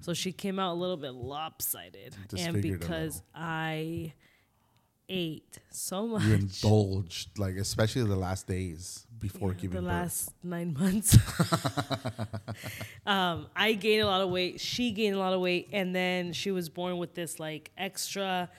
So 0.00 0.14
she 0.14 0.32
came 0.32 0.58
out 0.58 0.72
a 0.72 0.78
little 0.78 0.96
bit 0.96 1.12
lopsided. 1.12 2.16
and 2.36 2.62
because 2.62 3.22
I 3.34 4.14
ate 5.10 5.58
so 5.70 6.06
much 6.06 6.22
you 6.24 6.34
indulged 6.34 7.38
like 7.38 7.56
especially 7.56 8.02
the 8.04 8.14
last 8.14 8.46
days 8.46 9.06
before 9.18 9.54
giving 9.54 9.70
birth. 9.70 9.80
the 9.80 9.80
birth. 9.80 9.90
last 9.90 10.32
nine 10.44 10.74
months. 10.78 11.16
um, 13.06 13.46
I 13.56 13.72
gained 13.72 14.02
a 14.02 14.06
lot 14.06 14.20
of 14.20 14.30
weight. 14.30 14.60
She 14.60 14.90
gained 14.92 15.16
a 15.16 15.18
lot 15.18 15.32
of 15.32 15.40
weight, 15.40 15.68
and 15.72 15.94
then 15.94 16.32
she 16.32 16.50
was 16.50 16.68
born 16.68 16.98
with 16.98 17.14
this 17.14 17.38
like 17.40 17.70
extra. 17.76 18.50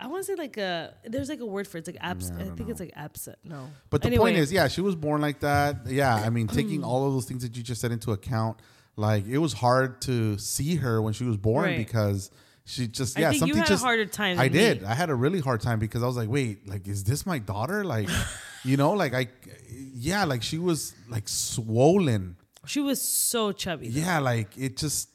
I 0.00 0.06
want 0.06 0.24
to 0.24 0.32
say 0.32 0.34
like 0.34 0.56
a. 0.56 0.94
There's 1.04 1.28
like 1.28 1.40
a 1.40 1.46
word 1.46 1.68
for 1.68 1.76
it. 1.76 1.80
It's 1.80 1.88
like 1.88 1.98
abs. 2.00 2.30
Yeah, 2.30 2.36
I 2.38 2.40
I, 2.40 2.44
think 2.44 2.60
know. 2.60 2.68
it's 2.68 2.80
like 2.80 2.92
absent. 2.96 3.38
No. 3.44 3.68
But 3.90 4.02
the 4.02 4.08
Anyway, 4.08 4.24
point 4.32 4.36
is, 4.38 4.52
yeah, 4.52 4.68
she 4.68 4.80
was 4.80 4.96
born 4.96 5.20
like 5.20 5.40
that. 5.40 5.86
Yeah, 5.86 6.14
I 6.14 6.30
mean, 6.30 6.46
taking 6.46 6.80
mm. 6.80 6.86
all 6.86 7.06
of 7.06 7.12
those 7.12 7.26
things 7.26 7.42
that 7.42 7.56
you 7.56 7.62
just 7.62 7.80
said 7.80 7.92
into 7.92 8.12
account, 8.12 8.58
like 8.96 9.26
it 9.26 9.38
was 9.38 9.52
hard 9.52 10.00
to 10.02 10.38
see 10.38 10.76
her 10.76 11.00
when 11.02 11.12
she 11.12 11.24
was 11.24 11.36
born 11.36 11.64
Right. 11.64 11.78
because 11.78 12.30
she 12.64 12.86
just 12.86 13.18
I 13.18 13.22
yeah 13.22 13.30
think 13.30 13.34
you 13.34 13.40
something 13.40 13.56
had 13.58 13.66
a 13.66 13.68
just 13.68 13.84
harder 13.84 14.06
time 14.06 14.38
I 14.40 14.48
did. 14.48 14.82
me. 14.82 14.86
I 14.88 14.94
had 14.94 15.10
a 15.10 15.14
really 15.14 15.40
hard 15.40 15.60
time 15.60 15.78
because 15.78 16.02
I 16.02 16.06
was 16.06 16.16
like, 16.16 16.28
wait, 16.28 16.68
like 16.68 16.88
is 16.88 17.04
this 17.04 17.26
my 17.26 17.38
daughter? 17.38 17.84
Like, 17.84 18.08
you 18.64 18.76
know, 18.76 18.92
like 18.92 19.14
I, 19.14 19.28
yeah, 19.68 20.24
like 20.24 20.42
she 20.42 20.58
was 20.58 20.94
like 21.08 21.28
swollen. 21.28 22.36
she 22.66 22.80
was 22.80 23.00
so 23.02 23.52
chubby. 23.52 23.88
Yeah, 23.88 24.18
like 24.20 24.56
it 24.56 24.76
just 24.76 25.08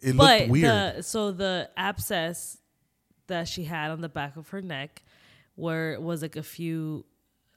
it 0.00 0.16
but 0.16 0.40
looked 0.40 0.50
weird. 0.50 0.64
the 0.96 1.02
so 1.02 1.30
the 1.32 1.70
abscess 1.76 2.58
that 3.30 3.48
she 3.48 3.64
had 3.64 3.90
on 3.90 4.00
the 4.00 4.08
back 4.08 4.36
of 4.36 4.48
her 4.50 4.60
neck 4.62 5.02
where 5.56 5.92
it 5.94 6.00
was 6.02 6.22
like 6.22 6.36
a 6.36 6.42
few 6.42 7.04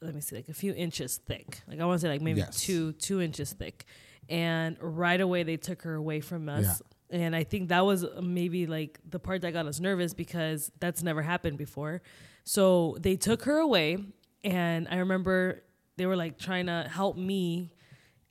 let 0.01 0.15
me 0.15 0.21
see 0.21 0.35
like 0.35 0.49
a 0.49 0.53
few 0.53 0.73
inches 0.73 1.17
thick 1.17 1.61
like 1.67 1.79
i 1.79 1.85
want 1.85 1.99
to 1.99 2.05
say 2.05 2.09
like 2.09 2.21
maybe 2.21 2.39
Yes. 2.39 2.59
two 2.59 2.91
two 2.93 3.21
inches 3.21 3.53
thick 3.53 3.85
and 4.29 4.75
right 4.81 5.19
away 5.21 5.43
they 5.43 5.57
took 5.57 5.81
her 5.83 5.93
away 5.95 6.19
from 6.21 6.47
us 6.49 6.81
And 7.11 7.35
I 7.35 7.43
think 7.43 7.69
that 7.69 7.85
was 7.85 8.03
maybe 8.23 8.65
like 8.65 8.99
the 9.07 9.19
part 9.19 9.41
that 9.43 9.51
got 9.53 9.67
us 9.67 9.79
nervous 9.79 10.13
because 10.15 10.71
that's 10.79 11.03
never 11.03 11.21
happened 11.21 11.57
before. 11.59 12.01
So 12.43 12.97
they 12.99 13.17
took 13.17 13.43
her 13.43 13.57
away, 13.59 13.97
and 14.43 14.87
I 14.89 14.95
remember 14.97 15.61
they 15.97 16.07
were 16.07 16.15
like 16.15 16.39
trying 16.39 16.65
to 16.73 16.89
help 16.89 17.15
me, 17.15 17.69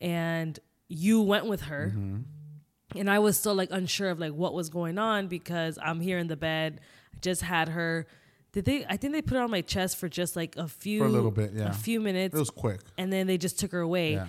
and 0.01 0.59
you 0.89 1.23
went 1.23 1.47
with 1.47 1.63
her. 1.71 1.93
Mm-hmm. 1.95 2.99
And 2.99 3.09
I 3.09 3.21
was 3.21 3.39
still 3.39 3.55
like 3.55 3.71
unsure 3.71 4.11
of 4.11 4.19
like 4.19 4.33
what 4.35 4.53
was 4.53 4.69
going 4.69 4.99
on 4.99 5.29
because 5.29 5.79
I'm 5.81 6.01
here 6.01 6.19
in 6.19 6.27
the 6.27 6.37
bed. 6.37 6.81
I 7.15 7.19
just 7.21 7.43
had 7.43 7.69
her. 7.71 8.07
Did 8.53 8.65
they? 8.67 8.85
I 8.89 8.97
think 8.97 9.13
they 9.15 9.23
put 9.23 9.37
her 9.37 9.43
on 9.43 9.51
my 9.51 9.63
chest 9.63 9.97
for 9.97 10.09
just 10.09 10.37
like 10.37 10.57
a 10.57 10.69
few, 10.69 11.01
For 11.01 11.07
a 11.07 11.09
little 11.09 11.31
bit, 11.31 11.53
yeah. 11.55 11.71
a 11.71 11.73
few 11.73 12.01
minutes 12.01 12.35
It 12.35 12.39
was 12.39 12.51
quick. 12.51 12.81
and 12.99 13.13
then 13.13 13.27
they 13.27 13.39
just 13.39 13.59
took 13.59 13.73
her 13.73 13.81
away 13.81 14.13
Yeah. 14.15 14.27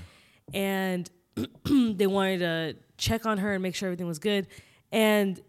and 0.53 1.09
they 1.65 2.07
wanted 2.07 2.39
to 2.39 2.75
check 2.97 3.25
on 3.25 3.37
her 3.39 3.53
and 3.53 3.61
make 3.63 3.75
sure 3.75 3.87
everything 3.87 4.07
was 4.07 4.19
good 4.19 4.47
and 4.91 5.41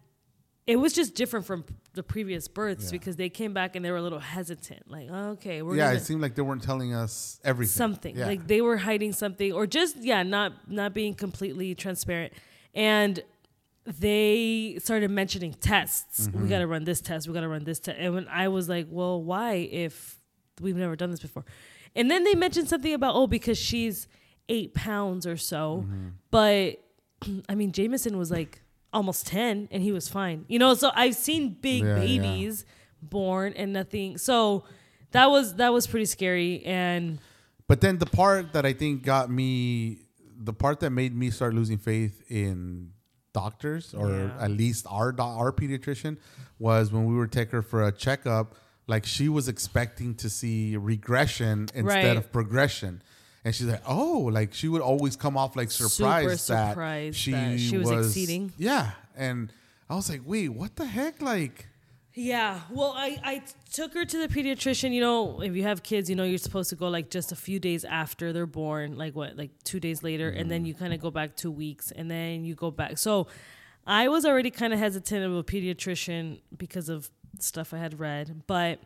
it 0.66 0.76
was 0.76 0.94
just 0.94 1.14
different 1.14 1.44
from 1.44 1.62
the 1.92 2.02
previous 2.02 2.48
births 2.48 2.86
Yeah. 2.86 2.92
because 2.92 3.16
they 3.16 3.28
came 3.28 3.52
back 3.52 3.76
and 3.76 3.84
they 3.84 3.90
were 3.90 3.98
a 3.98 4.02
little 4.02 4.18
hesitant 4.18 4.90
like 4.90 5.08
oh, 5.12 5.30
okay 5.32 5.60
we're 5.62 5.76
yeah, 5.76 5.92
it 5.92 6.00
seemed 6.00 6.22
like 6.22 6.34
they 6.34 6.42
weren't 6.42 6.62
telling 6.62 6.94
us 6.94 7.38
everything. 7.44 7.70
something 7.70 8.16
Yeah. 8.16 8.26
like 8.26 8.46
they 8.46 8.60
were 8.62 8.78
hiding 8.78 9.12
something 9.12 9.52
or 9.52 9.66
just 9.66 9.98
yeah 9.98 10.22
not 10.22 10.52
not 10.70 10.94
being 10.94 11.14
completely 11.14 11.74
transparent 11.74 12.32
and 12.74 13.22
they 13.86 14.78
started 14.82 15.10
mentioning 15.10 15.52
tests. 15.54 16.26
Mm-hmm. 16.26 16.42
we 16.42 16.48
got 16.48 16.60
to 16.60 16.66
run 16.66 16.84
this 16.84 17.00
test 17.00 17.28
we 17.28 17.34
got 17.34 17.40
to 17.42 17.48
run 17.48 17.64
this 17.64 17.78
test. 17.80 17.98
And 17.98 18.14
when 18.14 18.28
i 18.28 18.48
was 18.48 18.68
like 18.68 18.86
well 18.90 19.22
why 19.22 19.54
if 19.70 20.18
we've 20.60 20.76
never 20.76 20.96
done 20.96 21.10
this 21.10 21.20
before? 21.20 21.44
And 21.96 22.10
then 22.10 22.24
they 22.24 22.34
mentioned 22.34 22.68
something 22.68 22.92
about 22.94 23.14
oh 23.14 23.26
because 23.26 23.58
she's 23.58 24.08
eight 24.48 24.74
pounds 24.74 25.26
or 25.26 25.36
so. 25.36 25.84
Mm-hmm. 25.86 26.08
but 26.30 26.80
i 27.48 27.54
mean 27.54 27.72
jameson 27.72 28.16
was 28.18 28.30
like 28.30 28.60
almost 28.92 29.26
10 29.26 29.68
and 29.72 29.82
he 29.82 29.92
was 29.92 30.08
fine. 30.08 30.44
You 30.48 30.58
know 30.58 30.74
so 30.74 30.90
i've 30.94 31.14
seen 31.16 31.56
big 31.60 31.82
Yeah, 31.82 31.96
yeah. 31.96 32.00
babies 32.00 32.64
born 33.02 33.52
and 33.54 33.72
nothing. 33.72 34.16
So 34.18 34.64
that 35.10 35.26
was 35.30 35.56
that 35.56 35.72
was 35.72 35.86
pretty 35.86 36.06
scary. 36.06 36.62
And 36.64 37.18
But 37.68 37.80
then 37.80 37.98
the 37.98 38.06
part 38.06 38.52
that 38.54 38.64
I 38.64 38.72
think 38.72 39.02
got 39.02 39.30
me, 39.30 39.98
the 40.36 40.52
part 40.52 40.80
that 40.80 40.90
made 40.90 41.14
me 41.14 41.30
start 41.30 41.54
losing 41.54 41.76
faith 41.78 42.22
in 42.30 42.90
doctors, 43.34 43.92
or 43.92 44.10
Yeah. 44.10 44.30
at 44.40 44.50
least 44.50 44.86
our 44.88 45.12
do- 45.12 45.22
our 45.22 45.52
pediatrician, 45.52 46.16
was 46.58 46.90
when 46.90 47.04
we 47.04 47.14
were 47.14 47.26
taking 47.26 47.52
her 47.52 47.62
for 47.62 47.86
a 47.86 47.92
checkup. 47.92 48.54
Like 48.86 49.04
she 49.04 49.28
was 49.28 49.48
expecting 49.48 50.14
to 50.16 50.30
see 50.30 50.76
regression 50.76 51.68
instead 51.74 51.84
Right. 51.84 52.16
of 52.16 52.32
progression. 52.32 53.02
And 53.44 53.54
she's 53.54 53.66
like, 53.66 53.82
oh, 53.86 54.30
like 54.32 54.54
she 54.54 54.68
would 54.68 54.80
always 54.80 55.16
come 55.16 55.36
off 55.36 55.54
like 55.56 55.70
Super 55.70 55.90
surprised, 55.90 56.48
that, 56.48 56.70
surprised 56.70 57.16
she, 57.16 57.32
that 57.32 57.60
she 57.60 57.76
was 57.76 57.90
exceeding. 57.90 58.52
Yeah. 58.56 58.92
And 59.16 59.52
I 59.90 59.96
was 59.96 60.08
like, 60.08 60.22
wait, 60.24 60.48
what 60.50 60.76
the 60.76 60.86
heck? 60.86 61.20
Like, 61.20 61.66
Yeah, 62.16 62.60
well, 62.70 62.92
I, 62.96 63.18
I 63.24 63.42
took 63.72 63.92
her 63.94 64.04
to 64.04 64.18
the 64.18 64.28
pediatrician. 64.28 64.92
You 64.92 65.00
know, 65.00 65.40
if 65.40 65.56
you 65.56 65.64
have 65.64 65.82
kids, 65.82 66.08
you 66.08 66.14
know, 66.14 66.22
you're 66.22 66.38
supposed 66.38 66.70
to 66.70 66.76
go 66.76 66.88
like 66.88 67.10
just 67.10 67.32
a 67.32 67.36
few 67.36 67.58
days 67.58 67.84
after 67.84 68.32
they're 68.32 68.46
born, 68.46 68.96
like 68.96 69.16
what, 69.16 69.36
like 69.36 69.50
two 69.64 69.80
days 69.80 70.04
later, 70.04 70.28
and 70.30 70.48
then 70.48 70.64
you 70.64 70.74
kind 70.74 70.94
of 70.94 71.00
go 71.00 71.10
back 71.10 71.34
two 71.34 71.50
weeks, 71.50 71.90
and 71.90 72.08
then 72.08 72.44
you 72.44 72.54
go 72.54 72.70
back. 72.70 72.98
So 72.98 73.26
I 73.84 74.08
was 74.08 74.24
already 74.24 74.52
kind 74.52 74.72
of 74.72 74.78
hesitant 74.78 75.24
of 75.24 75.34
a 75.34 75.42
pediatrician 75.42 76.40
because 76.56 76.88
of 76.88 77.10
stuff 77.40 77.74
I 77.74 77.78
had 77.78 77.98
read, 77.98 78.42
but 78.46 78.78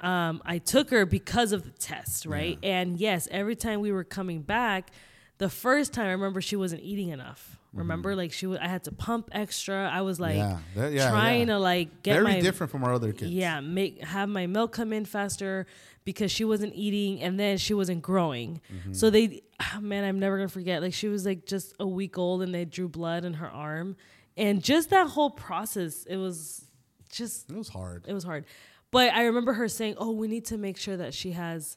um, 0.00 0.42
I 0.44 0.58
took 0.58 0.90
her 0.90 1.06
because 1.06 1.52
of 1.52 1.62
the 1.62 1.70
test, 1.70 2.26
right? 2.26 2.58
And 2.64 2.98
yes, 2.98 3.28
every 3.30 3.54
time 3.54 3.80
we 3.80 3.92
were 3.92 4.04
coming 4.04 4.42
back, 4.42 4.90
the 5.38 5.48
first 5.50 5.92
time 5.92 6.06
I 6.06 6.12
remember 6.12 6.40
she 6.40 6.56
wasn't 6.56 6.82
eating 6.82 7.08
enough. 7.10 7.58
Remember, 7.72 8.16
like 8.16 8.32
she, 8.32 8.46
was, 8.46 8.58
I 8.58 8.68
had 8.68 8.84
to 8.84 8.92
pump 8.92 9.28
extra. 9.32 9.90
I 9.92 10.00
was 10.00 10.18
like 10.18 10.36
Yeah, 10.36 10.58
that- 10.76 10.92
yeah, 10.92 11.10
trying 11.10 11.40
yeah. 11.48 11.54
to 11.54 11.58
like 11.58 12.02
get 12.02 12.14
very 12.14 12.24
my 12.24 12.40
different 12.40 12.70
from 12.70 12.84
our 12.84 12.94
other 12.94 13.12
kids. 13.12 13.30
yeah, 13.30 13.60
make 13.60 14.02
have 14.02 14.30
my 14.30 14.46
milk 14.46 14.72
come 14.72 14.94
in 14.94 15.04
faster 15.04 15.66
because 16.04 16.30
she 16.32 16.42
wasn't 16.44 16.72
eating 16.74 17.20
and 17.20 17.38
then 17.38 17.58
she 17.58 17.74
wasn't 17.74 18.00
growing. 18.00 18.62
Mm-hmm. 18.74 18.94
So 18.94 19.10
they 19.10 19.42
ah, 19.60 19.78
man, 19.82 20.04
I'm 20.04 20.18
never 20.18 20.38
to 20.38 20.48
forget. 20.48 20.80
Like 20.80 20.94
she 20.94 21.08
was 21.08 21.26
like 21.26 21.44
just 21.44 21.74
a 21.78 21.86
week 21.86 22.16
old 22.16 22.40
and 22.40 22.54
they 22.54 22.64
drew 22.64 22.88
blood 22.88 23.26
in 23.26 23.34
her 23.34 23.48
arm. 23.50 23.96
And 24.38 24.62
just 24.62 24.88
that 24.90 25.08
whole 25.08 25.30
process, 25.30 26.04
it 26.04 26.16
was 26.16 26.64
just 27.12 27.50
It 27.50 27.56
was 27.56 27.68
hard. 27.68 28.06
it 28.08 28.14
was 28.14 28.24
hard. 28.24 28.46
But 28.90 29.12
I 29.12 29.24
remember 29.24 29.52
her 29.52 29.68
saying, 29.68 29.96
"Oh, 29.98 30.12
we 30.12 30.28
need 30.28 30.46
to 30.46 30.56
make 30.56 30.78
sure 30.78 30.96
that 30.96 31.12
she 31.12 31.32
has 31.32 31.76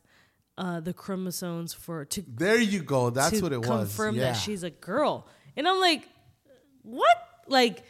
uh, 0.59 0.79
the 0.81 0.93
chromosomes 0.93 1.73
for 1.73 2.05
to 2.05 2.23
There 2.27 2.59
you 2.61 2.81
go. 2.83 3.09
That's 3.09 3.41
what 3.41 3.53
it 3.53 3.59
was. 3.59 3.67
confirm 3.67 4.15
yeah. 4.15 4.21
that 4.33 4.33
she's 4.33 4.63
a 4.63 4.69
girl." 4.69 5.27
And 5.55 5.67
I'm 5.67 5.79
like, 5.79 6.07
"What?" 6.83 7.17
Like, 7.47 7.83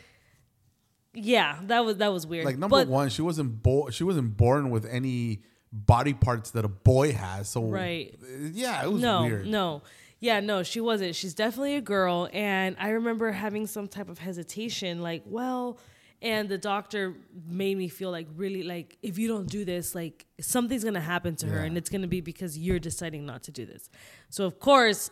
yeah, 1.14 1.58
that 1.64 1.84
was 1.86 1.98
that 1.98 2.14
was 2.14 2.26
weird. 2.28 2.46
like 2.46 2.58
number 2.58 2.78
But- 2.78 2.88
one, 2.88 3.10
she 3.10 3.22
wasn't 3.22 3.62
bo- 3.64 3.90
she 3.90 4.04
wasn't 4.04 4.38
born 4.38 4.70
with 4.70 4.86
any 4.86 5.42
body 5.72 6.14
parts 6.14 6.52
that 6.52 6.66
a 6.66 6.70
boy 6.70 7.12
has. 7.14 7.50
So 7.50 7.64
Right. 7.64 8.18
yeah, 8.54 8.84
it 8.84 8.92
was 8.92 9.02
no, 9.02 9.22
weird. 9.24 9.48
no. 9.48 9.82
Yeah, 10.22 10.40
no, 10.42 10.64
she 10.64 10.82
wasn't. 10.82 11.16
She's 11.16 11.34
definitely 11.34 11.76
a 11.76 11.82
girl. 11.82 12.28
And 12.34 12.76
I 12.80 12.90
remember 12.90 13.32
having 13.32 13.68
some 13.68 13.88
type 13.88 14.10
of 14.10 14.20
hesitation, 14.20 15.02
like, 15.02 15.24
well, 15.26 15.80
and 16.22 16.50
the 16.50 16.58
doctor 16.58 17.16
made 17.48 17.78
me 17.78 17.88
feel 17.88 18.12
like 18.12 18.28
really 18.36 18.64
like 18.64 18.98
if 19.02 19.18
you 19.18 19.28
don't 19.28 19.48
do 19.48 19.64
this, 19.66 19.96
like 19.96 20.26
something's 20.42 20.84
gonna 20.84 21.00
happen 21.00 21.36
to 21.38 21.48
her, 21.48 21.60
and 21.60 21.78
it's 21.78 21.90
gonna 21.90 22.08
be 22.08 22.22
because 22.22 22.58
you're 22.58 22.80
deciding 22.80 23.26
not 23.26 23.44
to 23.44 23.52
do 23.52 23.66
this. 23.66 23.90
So 24.30 24.46
of 24.46 24.60
course, 24.60 25.12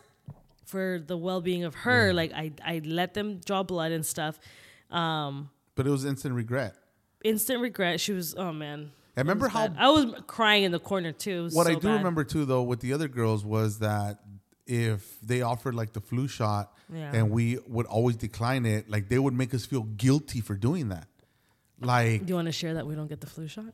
for 0.66 1.02
the 1.04 1.16
well 1.16 1.40
being 1.40 1.64
of 1.64 1.74
her, 1.76 2.12
like 2.12 2.32
I 2.32 2.52
I 2.64 2.82
let 2.84 3.14
them 3.14 3.40
draw 3.44 3.62
blood 3.62 3.92
and 3.92 4.04
stuff. 4.04 4.38
Um, 4.90 5.50
But 5.74 5.86
it 5.86 5.90
was 5.90 6.04
instant 6.04 6.34
regret. 6.34 6.74
instant 7.24 7.60
regret. 7.60 8.00
She 8.00 8.12
was 8.12 8.34
oh 8.36 8.52
man. 8.52 8.92
I 9.16 9.20
remember 9.20 9.48
how 9.48 9.68
bad. 9.68 9.76
I 9.80 9.90
was 9.90 10.06
crying 10.26 10.62
in 10.64 10.72
the 10.72 10.78
corner 10.78 11.10
too. 11.12 11.48
What 11.52 11.66
I 11.66 11.74
do 11.74 11.80
bad. 11.88 11.96
remember 11.96 12.22
too 12.24 12.44
though 12.44 12.62
with 12.62 12.80
the 12.80 12.92
other 12.92 13.08
girls 13.08 13.44
was 13.44 13.78
that 13.80 14.18
if 14.68 15.18
they 15.22 15.42
offered 15.42 15.74
like 15.74 15.92
the 15.94 16.00
flu 16.00 16.28
shot 16.28 16.72
Yeah. 16.92 17.10
and 17.12 17.30
we 17.30 17.58
would 17.66 17.86
always 17.86 18.16
decline 18.16 18.66
it, 18.66 18.88
like 18.88 19.08
they 19.08 19.18
would 19.18 19.34
make 19.34 19.54
us 19.54 19.66
feel 19.66 19.82
guilty 19.82 20.40
for 20.40 20.54
doing 20.54 20.90
that. 20.90 21.08
Like 21.80 22.24
Do 22.24 22.30
you 22.30 22.34
want 22.34 22.46
to 22.46 22.52
share 22.52 22.74
that 22.74 22.86
we 22.86 22.94
don't 22.94 23.08
get 23.08 23.20
the 23.20 23.26
flu 23.26 23.48
shot? 23.48 23.72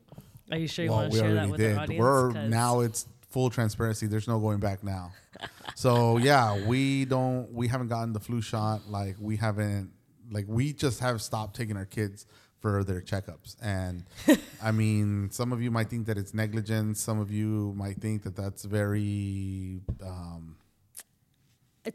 Are 0.51 0.59
you 0.59 0.69
sure 0.69 0.85
you 0.85 0.91
well, 0.91 1.01
want 1.01 1.13
to 1.13 1.19
share 1.19 1.35
that 1.35 1.49
with 1.51 1.61
did. 1.61 1.77
our 1.77 1.83
audience? 1.83 2.01
We're 2.01 2.33
now 2.49 2.81
it's 2.81 3.07
full 3.31 3.51
transparency. 3.51 4.07
There's 4.07 4.29
no 4.29 4.39
going 4.39 4.61
back 4.61 4.85
now. 4.85 5.13
so 5.75 6.19
yeah, 6.19 6.65
we 6.67 7.05
don't. 7.05 7.53
We 7.53 7.67
haven't 7.67 7.89
gotten 7.89 8.13
the 8.13 8.21
flu 8.21 8.41
shot. 8.41 8.83
Like 8.89 9.17
we 9.19 9.37
haven't. 9.37 9.91
Like 10.31 10.45
we 10.49 10.73
just 10.73 11.01
have 11.01 11.21
stopped 11.21 11.57
taking 11.57 11.77
our 11.77 11.87
kids 11.87 12.27
for 12.61 12.85
their 12.85 13.01
checkups. 13.01 13.57
And 13.61 14.05
I 14.63 14.71
mean, 14.81 15.31
some 15.31 15.53
of 15.53 15.61
you 15.61 15.71
might 15.71 15.91
think 15.91 16.07
that 16.07 16.17
it's 16.17 16.33
negligence. 16.33 17.01
Some 17.01 17.19
of 17.21 17.31
you 17.31 17.75
might 17.77 17.97
think 17.97 18.23
that 18.23 18.37
that's 18.37 18.65
very. 18.65 19.81
Um, 20.03 20.57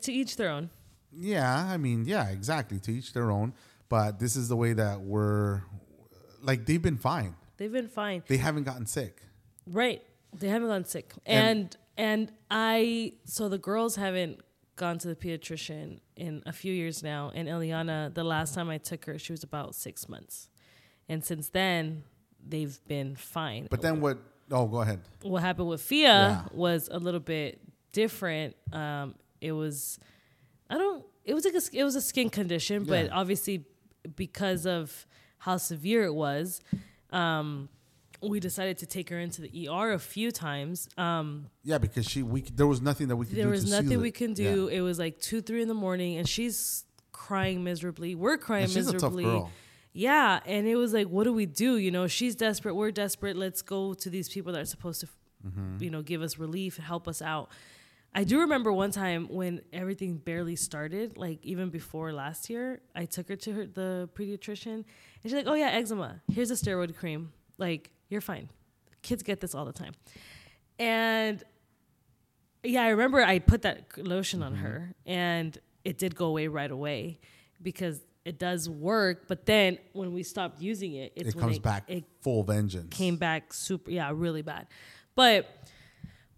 to 0.02 0.12
each 0.14 0.36
their 0.38 0.50
own. 0.50 0.70
yeah, 1.12 1.66
I 1.68 1.78
mean, 1.78 2.06
yeah, 2.06 2.30
exactly. 2.30 2.80
To 2.80 2.92
each 2.92 3.14
their 3.14 3.32
own. 3.32 3.54
But 3.90 4.20
this 4.20 4.36
is 4.36 4.48
the 4.50 4.56
way 4.56 4.74
that 4.74 5.02
we're. 5.02 5.64
Like 6.42 6.66
they've 6.66 6.82
been 6.82 6.98
fine. 6.98 7.36
They've 7.58 7.72
been 7.72 7.88
fine. 7.90 8.24
They 8.28 8.38
haven't 8.38 8.64
gotten 8.64 8.86
sick. 8.86 9.22
Right. 9.68 10.02
They 10.34 10.48
haven't 10.48 10.68
gotten 10.70 10.86
sick. 10.86 11.14
And- 11.26 11.48
And 11.48 11.78
and 11.98 12.32
I 12.50 13.14
so 13.26 13.50
the 13.50 13.58
girls 13.58 13.96
haven't 13.98 14.40
gone 14.78 14.98
to 15.00 15.08
the 15.10 15.16
pediatrician 15.16 16.00
in 16.16 16.42
a 16.46 16.54
few 16.54 16.72
years 16.74 17.04
now. 17.04 17.32
And 17.36 17.50
Eliana, 17.50 18.14
the 18.14 18.24
last 18.24 18.54
time 18.56 18.70
I 18.70 18.78
took 18.78 19.04
her, 19.06 19.20
she 19.20 19.34
was 19.34 19.44
about 19.44 19.76
six 19.76 20.08
months. 20.08 20.50
And 21.10 21.26
since 21.26 21.50
then, 21.50 22.04
they've 22.48 22.80
been 22.88 23.16
fine. 23.18 23.68
But 23.70 23.82
then 23.82 24.00
what? 24.00 24.20
Oh, 24.52 24.66
go 24.68 24.82
ahead. 24.82 25.02
what 25.24 25.42
happened 25.42 25.68
with 25.68 25.82
Fia 25.82 26.08
Yeah. 26.08 26.44
was 26.54 26.88
a 26.92 27.00
little 27.00 27.20
bit 27.20 27.60
different. 27.92 28.56
Um, 28.72 29.16
it 29.42 29.52
was, 29.54 30.00
I 30.70 30.78
don't. 30.78 31.06
It 31.26 31.34
was 31.34 31.46
like 31.46 31.54
a, 31.54 31.62
it 31.74 31.84
was 31.84 31.96
a 31.96 32.02
skin 32.02 32.30
condition, 32.30 32.84
but 32.86 33.06
Yeah. 33.06 33.12
obviously 33.14 33.66
because 34.16 34.66
of 34.66 35.06
how 35.40 35.58
severe 35.58 36.04
it 36.04 36.14
was, 36.16 36.62
um, 37.12 37.70
we 38.22 38.40
decided 38.40 38.78
to 38.80 38.86
take 38.86 39.10
her 39.10 39.20
into 39.20 39.42
the 39.42 39.68
ER 39.70 39.94
a 39.94 40.00
few 40.00 40.32
times. 40.32 40.90
Um, 40.98 41.48
Yeah, 41.64 41.78
because 41.78 42.06
she 42.06 42.24
we 42.24 42.42
there 42.42 42.68
was 42.68 42.82
nothing 42.82 43.08
that 43.10 43.16
we 43.16 43.26
could 43.26 43.36
do. 43.36 43.42
there 43.42 43.46
do. 43.46 43.52
was 43.52 43.70
nothing 43.70 44.02
we 44.02 44.12
can 44.12 44.34
do. 44.34 44.68
It 44.68 44.82
was 44.82 45.00
like 45.00 45.20
two, 45.20 45.42
three 45.42 45.62
in 45.62 45.68
the 45.68 45.74
morning, 45.74 46.18
and 46.18 46.28
she's 46.28 46.86
crying 47.12 47.64
miserably. 47.64 48.16
We're 48.16 48.38
crying 48.38 48.64
And 48.66 48.72
she's 48.74 48.88
a 48.88 48.94
tough 48.94 49.14
miserably. 49.14 49.24
girl. 49.26 49.52
Yeah, 49.94 50.40
and 50.46 50.68
it 50.68 50.76
was 50.76 50.94
like, 50.94 51.08
what 51.08 51.24
do 51.24 51.34
we 51.34 51.46
do? 51.46 51.78
You 51.78 51.92
know, 51.92 52.08
she's 52.08 52.36
desperate. 52.36 52.76
We're 52.76 52.92
desperate. 52.92 53.36
Let's 53.36 53.62
go 53.62 53.94
to 53.96 54.10
these 54.10 54.30
people 54.30 54.54
that 54.54 54.62
are 54.62 54.66
supposed 54.66 55.02
to, 55.02 55.08
Mm-hmm. 55.48 55.82
you 55.82 55.90
know, 55.90 56.02
give 56.02 56.22
us 56.22 56.38
relief, 56.38 56.78
and 56.78 56.86
help 56.86 57.08
us 57.08 57.22
out. 57.22 57.50
I 58.14 58.24
do 58.24 58.40
remember 58.40 58.74
one 58.74 58.92
time 58.92 59.28
when 59.30 59.62
everything 59.72 60.18
barely 60.18 60.56
started, 60.56 61.16
like 61.18 61.40
even 61.44 61.70
before 61.70 62.12
last 62.12 62.50
year, 62.50 62.82
I 62.96 63.06
took 63.06 63.30
her 63.30 63.36
to 63.36 63.54
her, 63.54 63.66
the 63.66 64.10
pediatrician, 64.16 64.74
and 64.74 64.86
she's 65.24 65.34
like, 65.34 65.48
"Oh 65.48 65.54
yeah, 65.54 65.70
eczema. 65.70 66.22
Here's 66.32 66.50
a 66.50 66.56
steroid 66.56 66.96
cream. 66.98 67.32
Like 67.58 67.92
you're 68.10 68.22
fine. 68.22 68.50
Kids 69.04 69.22
get 69.22 69.42
this 69.42 69.54
all 69.54 69.66
the 69.66 69.74
time." 69.74 69.94
And 70.80 71.44
yeah, 72.64 72.84
I 72.84 72.90
remember 72.90 73.22
I 73.22 73.40
put 73.40 73.62
that 73.62 73.98
lotion 73.98 74.42
on 74.42 74.54
mm-hmm. 74.54 74.64
her, 74.64 74.96
and 75.06 75.58
it 75.84 75.98
did 75.98 76.16
go 76.16 76.26
away 76.26 76.48
right 76.48 76.72
away 76.72 77.20
because 77.62 78.02
it 78.26 78.38
does 78.38 78.70
work, 78.70 79.28
but 79.28 79.46
then 79.46 79.78
when 79.94 80.14
we 80.14 80.24
stopped 80.24 80.62
using 80.62 80.94
it, 80.94 81.14
it's 81.16 81.30
it 81.30 81.40
comes 81.40 81.58
it, 81.58 81.64
back 81.64 81.84
It 81.88 82.06
full 82.22 82.44
vengeance. 82.44 82.96
came 82.96 83.18
back 83.18 83.54
super, 83.54 83.90
yeah, 83.92 84.12
really 84.14 84.42
bad. 84.42 84.68
But 85.16 85.48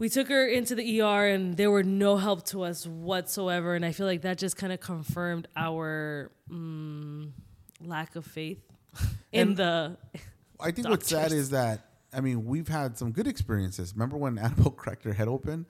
we 0.02 0.10
took 0.10 0.30
her 0.30 0.48
into 0.48 0.74
the 0.74 1.00
ER, 1.00 1.28
and 1.28 1.56
there 1.56 1.70
were 1.70 1.84
no 1.84 2.18
help 2.18 2.44
to 2.48 2.64
us 2.64 2.88
whatsoever. 2.88 3.76
And 3.76 3.86
I 3.86 3.92
feel 3.92 4.08
like 4.08 4.24
that 4.24 4.40
just 4.40 4.58
kind 4.58 4.74
of 4.74 4.80
confirmed 4.80 5.48
our 5.56 6.32
mm, 6.52 7.30
lack 7.80 8.16
of 8.16 8.26
faith 8.26 8.64
in 9.32 9.54
the. 9.54 9.98
I 10.60 10.72
think 10.72 10.90
what's 10.90 11.08
sad 11.08 11.32
is 11.32 11.52
that 11.52 11.86
I 12.12 12.20
mean 12.20 12.46
we've 12.46 12.68
had 12.68 12.98
some 12.98 13.12
good 13.12 13.28
experiences. 13.28 13.94
Remember 13.94 14.18
when 14.18 14.40
Annabelle 14.40 14.72
cracked 14.84 15.04
her 15.04 15.14
head 15.14 15.28
open 15.28 15.68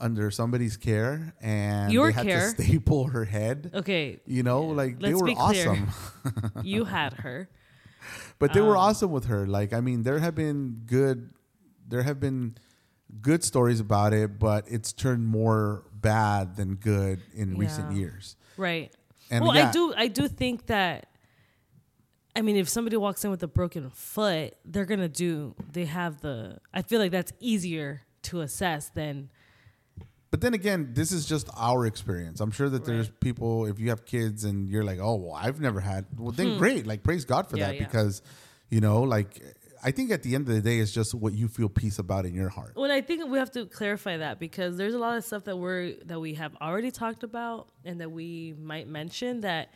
under 0.00 0.30
somebody's 0.30 0.78
care 0.78 1.34
and 1.42 1.92
Your 1.92 2.06
they 2.06 2.12
had 2.12 2.26
care? 2.26 2.52
to 2.54 2.62
staple 2.62 3.08
her 3.08 3.26
head? 3.26 3.72
Okay, 3.74 4.20
You 4.24 4.42
know, 4.42 4.62
like 4.62 5.00
they 5.00 5.12
Let's 5.12 5.20
were 5.20 5.28
awesome. 5.38 5.88
you 6.62 6.84
had 6.86 7.12
her. 7.12 7.50
But 8.38 8.54
they 8.54 8.60
Um, 8.60 8.68
were 8.68 8.76
awesome 8.78 9.10
with 9.10 9.26
her. 9.26 9.46
Like, 9.46 9.74
I 9.74 9.82
mean, 9.82 10.02
there 10.02 10.18
have 10.18 10.34
been 10.34 10.82
good, 10.86 11.28
there 11.86 12.02
have 12.04 12.20
been 12.20 12.56
good 13.20 13.44
stories 13.44 13.80
about 13.80 14.12
it, 14.12 14.38
but 14.38 14.64
it's 14.68 14.92
turned 14.92 15.26
more 15.26 15.84
bad 15.92 16.56
than 16.56 16.74
good 16.74 17.20
in 17.34 17.56
recent 17.56 17.92
years. 17.92 18.36
Right. 18.56 18.92
And 19.30 19.44
well, 19.44 19.54
yeah. 19.54 19.68
I 19.68 19.72
do. 19.72 19.94
I 19.96 20.08
do 20.08 20.28
think 20.28 20.66
that. 20.66 21.08
I 22.36 22.42
mean, 22.42 22.56
if 22.56 22.68
somebody 22.68 22.96
walks 22.96 23.24
in 23.24 23.30
with 23.30 23.42
a 23.42 23.48
broken 23.48 23.90
foot, 23.90 24.54
they're 24.64 24.84
gonna 24.84 25.08
do. 25.08 25.54
They 25.72 25.84
have 25.84 26.20
the. 26.20 26.58
I 26.72 26.82
feel 26.82 27.00
like 27.00 27.10
that's 27.10 27.32
easier 27.40 28.02
to 28.22 28.40
assess 28.40 28.90
than. 28.90 29.30
But 30.30 30.40
then 30.40 30.52
again, 30.52 30.90
this 30.94 31.12
is 31.12 31.26
just 31.26 31.48
our 31.56 31.86
experience. 31.86 32.40
I'm 32.40 32.50
sure 32.50 32.68
that 32.68 32.84
there's 32.84 33.08
people. 33.08 33.66
If 33.66 33.78
you 33.78 33.90
have 33.90 34.04
kids 34.04 34.42
and 34.44 34.68
you're 34.68 34.82
like, 34.82 34.98
"Oh, 35.00 35.14
well, 35.14 35.34
I've 35.34 35.60
never 35.60 35.80
had," 35.80 36.06
well, 36.18 36.32
then 36.32 36.58
great. 36.58 36.86
Like, 36.86 37.04
praise 37.04 37.24
God 37.24 37.48
for 37.48 37.56
Hmm. 37.56 37.60
Yeah, 37.60 37.66
that 37.68 37.74
yeah. 37.76 37.84
because, 37.86 38.20
you 38.68 38.80
know, 38.80 39.02
like, 39.02 39.40
I 39.84 39.90
think 39.90 40.10
at 40.10 40.22
the 40.22 40.34
end 40.34 40.48
of 40.48 40.54
the 40.54 40.60
day, 40.60 40.78
it's 40.78 40.92
just 40.92 41.14
what 41.14 41.34
you 41.34 41.46
feel 41.46 41.68
peace 41.68 41.98
about 41.98 42.24
in 42.24 42.34
your 42.34 42.48
heart. 42.48 42.72
Well, 42.74 42.90
I 42.90 43.02
think 43.02 43.28
we 43.30 43.38
have 43.38 43.50
to 43.52 43.66
clarify 43.66 44.16
that 44.16 44.40
because 44.40 44.76
there's 44.78 44.94
a 44.94 44.98
lot 44.98 45.16
of 45.18 45.24
stuff 45.24 45.44
that 45.44 45.56
we're 45.56 45.94
that 46.06 46.18
we 46.18 46.34
have 46.34 46.56
already 46.60 46.90
talked 46.90 47.22
about 47.22 47.68
and 47.84 48.00
that 48.00 48.10
we 48.10 48.54
might 48.58 48.88
mention 48.88 49.42
that. 49.42 49.68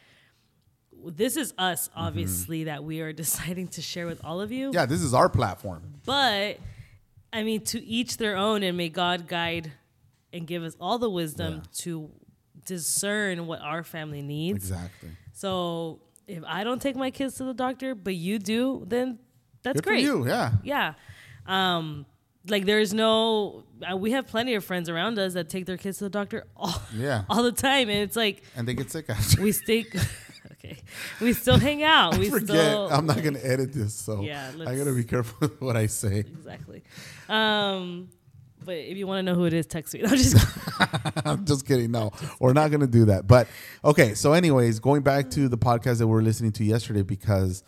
This 1.04 1.36
is 1.36 1.54
us, 1.58 1.88
obviously, 1.94 2.64
that 2.64 2.82
we 2.82 3.00
are 3.02 3.12
deciding 3.24 3.68
to 3.68 3.82
share 3.82 4.06
with 4.06 4.24
all 4.24 4.40
of 4.40 4.50
you. 4.50 4.68
Mm-hmm. 4.68 4.74
Yeah, 4.74 4.86
this 4.86 5.00
is 5.00 5.14
our 5.14 5.28
platform. 5.28 5.82
But 6.04 6.58
I 7.32 7.44
mean, 7.44 7.60
to 7.66 7.84
each 7.84 8.16
their 8.16 8.36
own, 8.36 8.62
and 8.64 8.76
may 8.76 8.88
God 8.88 9.28
guide 9.28 9.70
and 10.32 10.44
give 10.46 10.64
us 10.64 10.76
all 10.80 10.98
the 10.98 11.08
wisdom 11.10 11.54
Yeah. 11.54 11.60
to 11.84 12.10
discern 12.66 13.46
what 13.46 13.60
our 13.60 13.84
family 13.84 14.22
needs. 14.22 14.56
Exactly. 14.70 15.10
So 15.32 16.00
if 16.26 16.42
I 16.46 16.64
don't 16.64 16.82
take 16.82 16.96
my 16.96 17.10
kids 17.10 17.34
to 17.36 17.44
the 17.44 17.54
doctor, 17.54 17.94
but 17.94 18.14
you 18.14 18.38
do, 18.38 18.84
then 18.86 19.18
that's 19.72 19.80
Good 19.80 19.88
great. 19.88 20.06
for 20.06 20.18
you. 20.18 20.26
Yeah. 20.26 20.52
Yeah. 20.62 20.94
Um, 21.46 22.06
like 22.46 22.64
there's 22.64 22.94
no, 22.94 23.64
uh, 23.90 23.96
we 23.96 24.12
have 24.12 24.26
plenty 24.26 24.54
of 24.54 24.64
friends 24.64 24.88
around 24.88 25.18
us 25.18 25.34
that 25.34 25.48
take 25.48 25.66
their 25.66 25.76
kids 25.76 25.98
to 25.98 26.04
the 26.04 26.10
doctor 26.10 26.46
all, 26.56 26.80
Yeah. 26.94 27.24
all 27.30 27.42
the 27.42 27.52
time, 27.52 27.88
and 27.88 27.98
it's 28.02 28.16
like 28.16 28.42
And 28.56 28.66
they 28.66 28.74
get 28.74 28.90
sick 28.90 29.06
after. 29.10 29.42
we 29.46 29.52
stay. 29.52 29.84
okay, 30.52 30.78
we 31.20 31.32
still 31.32 31.58
hang 31.58 31.82
out. 31.82 32.16
We 32.18 32.30
Forget. 32.30 32.48
still. 32.48 32.88
I'm 32.90 33.06
not 33.06 33.22
going 33.22 33.34
to 33.34 33.46
edit 33.46 33.72
this, 33.72 33.94
so 33.94 34.22
Yeah, 34.22 34.50
I 34.52 34.56
let's- 34.56 34.78
got 34.78 34.84
to 34.84 34.94
be 34.94 35.04
careful 35.04 35.36
with 35.40 35.60
what 35.60 35.76
I 35.76 35.86
say. 35.86 36.18
exactly. 36.20 36.82
Um, 37.28 38.08
but 38.64 38.74
if 38.76 38.96
you 38.96 39.06
want 39.06 39.18
to 39.18 39.22
know 39.22 39.34
who 39.38 39.44
it 39.44 39.52
is, 39.54 39.66
text 39.66 39.94
me. 39.94 40.02
I'm 40.04 40.10
just 40.16 40.36
I'm 41.26 41.44
just 41.44 41.66
kidding. 41.66 41.90
No, 41.90 42.12
we're 42.40 42.52
not 42.52 42.68
going 42.70 42.80
to 42.80 42.86
do 42.86 43.06
that. 43.06 43.26
But 43.26 43.46
okay. 43.84 44.14
So, 44.14 44.32
anyways, 44.32 44.80
going 44.80 45.02
back 45.02 45.30
to 45.30 45.48
the 45.48 45.56
podcast 45.58 45.98
that 45.98 46.06
we 46.06 46.12
were 46.12 46.22
listening 46.22 46.52
to 46.52 46.64
yesterday, 46.64 47.02
because 47.02 47.62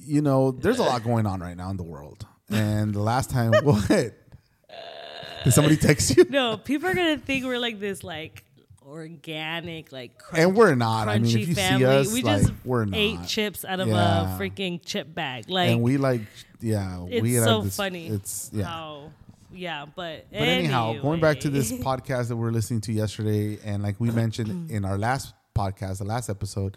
you 0.00 0.22
know 0.22 0.50
there's 0.52 0.78
a 0.78 0.82
lot 0.82 1.04
going 1.04 1.26
on 1.26 1.40
right 1.40 1.56
now 1.56 1.70
in 1.70 1.76
the 1.76 1.82
world. 1.82 2.26
And 2.50 2.92
the 2.92 3.00
last 3.00 3.30
time, 3.30 3.52
what 3.62 3.86
did 3.88 5.52
somebody 5.52 5.76
text 5.76 6.16
you? 6.16 6.24
no. 6.28 6.56
People 6.56 6.88
are 6.88 6.94
gonna 6.94 7.18
think 7.18 7.44
we're 7.44 7.58
like 7.58 7.80
this, 7.80 8.02
like 8.02 8.44
organic, 8.84 9.92
like 9.92 10.18
crunch, 10.18 10.42
And 10.42 10.56
we're 10.56 10.74
not. 10.74 11.08
I 11.08 11.18
mean, 11.18 11.38
if 11.38 11.48
you 11.48 11.54
family. 11.54 11.78
see 11.80 11.84
us, 11.84 12.12
we 12.12 12.22
like 12.22 12.40
just 12.42 12.52
we're 12.64 12.84
not. 12.84 12.96
ate 12.98 13.26
chips 13.26 13.64
out 13.64 13.80
of 13.80 13.88
Yeah. 13.88 14.36
a 14.36 14.38
freaking 14.38 14.80
chip 14.84 15.14
bag. 15.14 15.48
Like 15.48 15.70
and 15.70 15.82
we 15.82 15.96
like, 15.96 16.22
yeah, 16.60 17.04
it's 17.08 17.22
we 17.22 17.34
had 17.34 17.44
so 17.44 17.62
this, 17.62 17.76
funny. 17.76 18.08
It's 18.08 18.50
yeah. 18.52 18.64
How, 18.64 19.12
yeah, 19.52 19.86
but 19.94 20.26
But 20.30 20.40
anyhow, 20.40 20.94
going 21.00 21.20
back 21.20 21.40
to 21.40 21.50
this 21.50 21.72
podcast 21.72 22.28
that 22.28 22.36
we 22.36 22.46
are 22.48 22.52
listening 22.52 22.80
to 22.82 22.92
yesterday, 22.92 23.58
and 23.64 23.82
like 23.82 23.96
we 23.98 24.10
mentioned 24.10 24.70
in 24.70 24.84
our 24.84 24.98
last 24.98 25.34
podcast, 25.56 25.98
the 25.98 26.04
last 26.04 26.28
episode, 26.28 26.76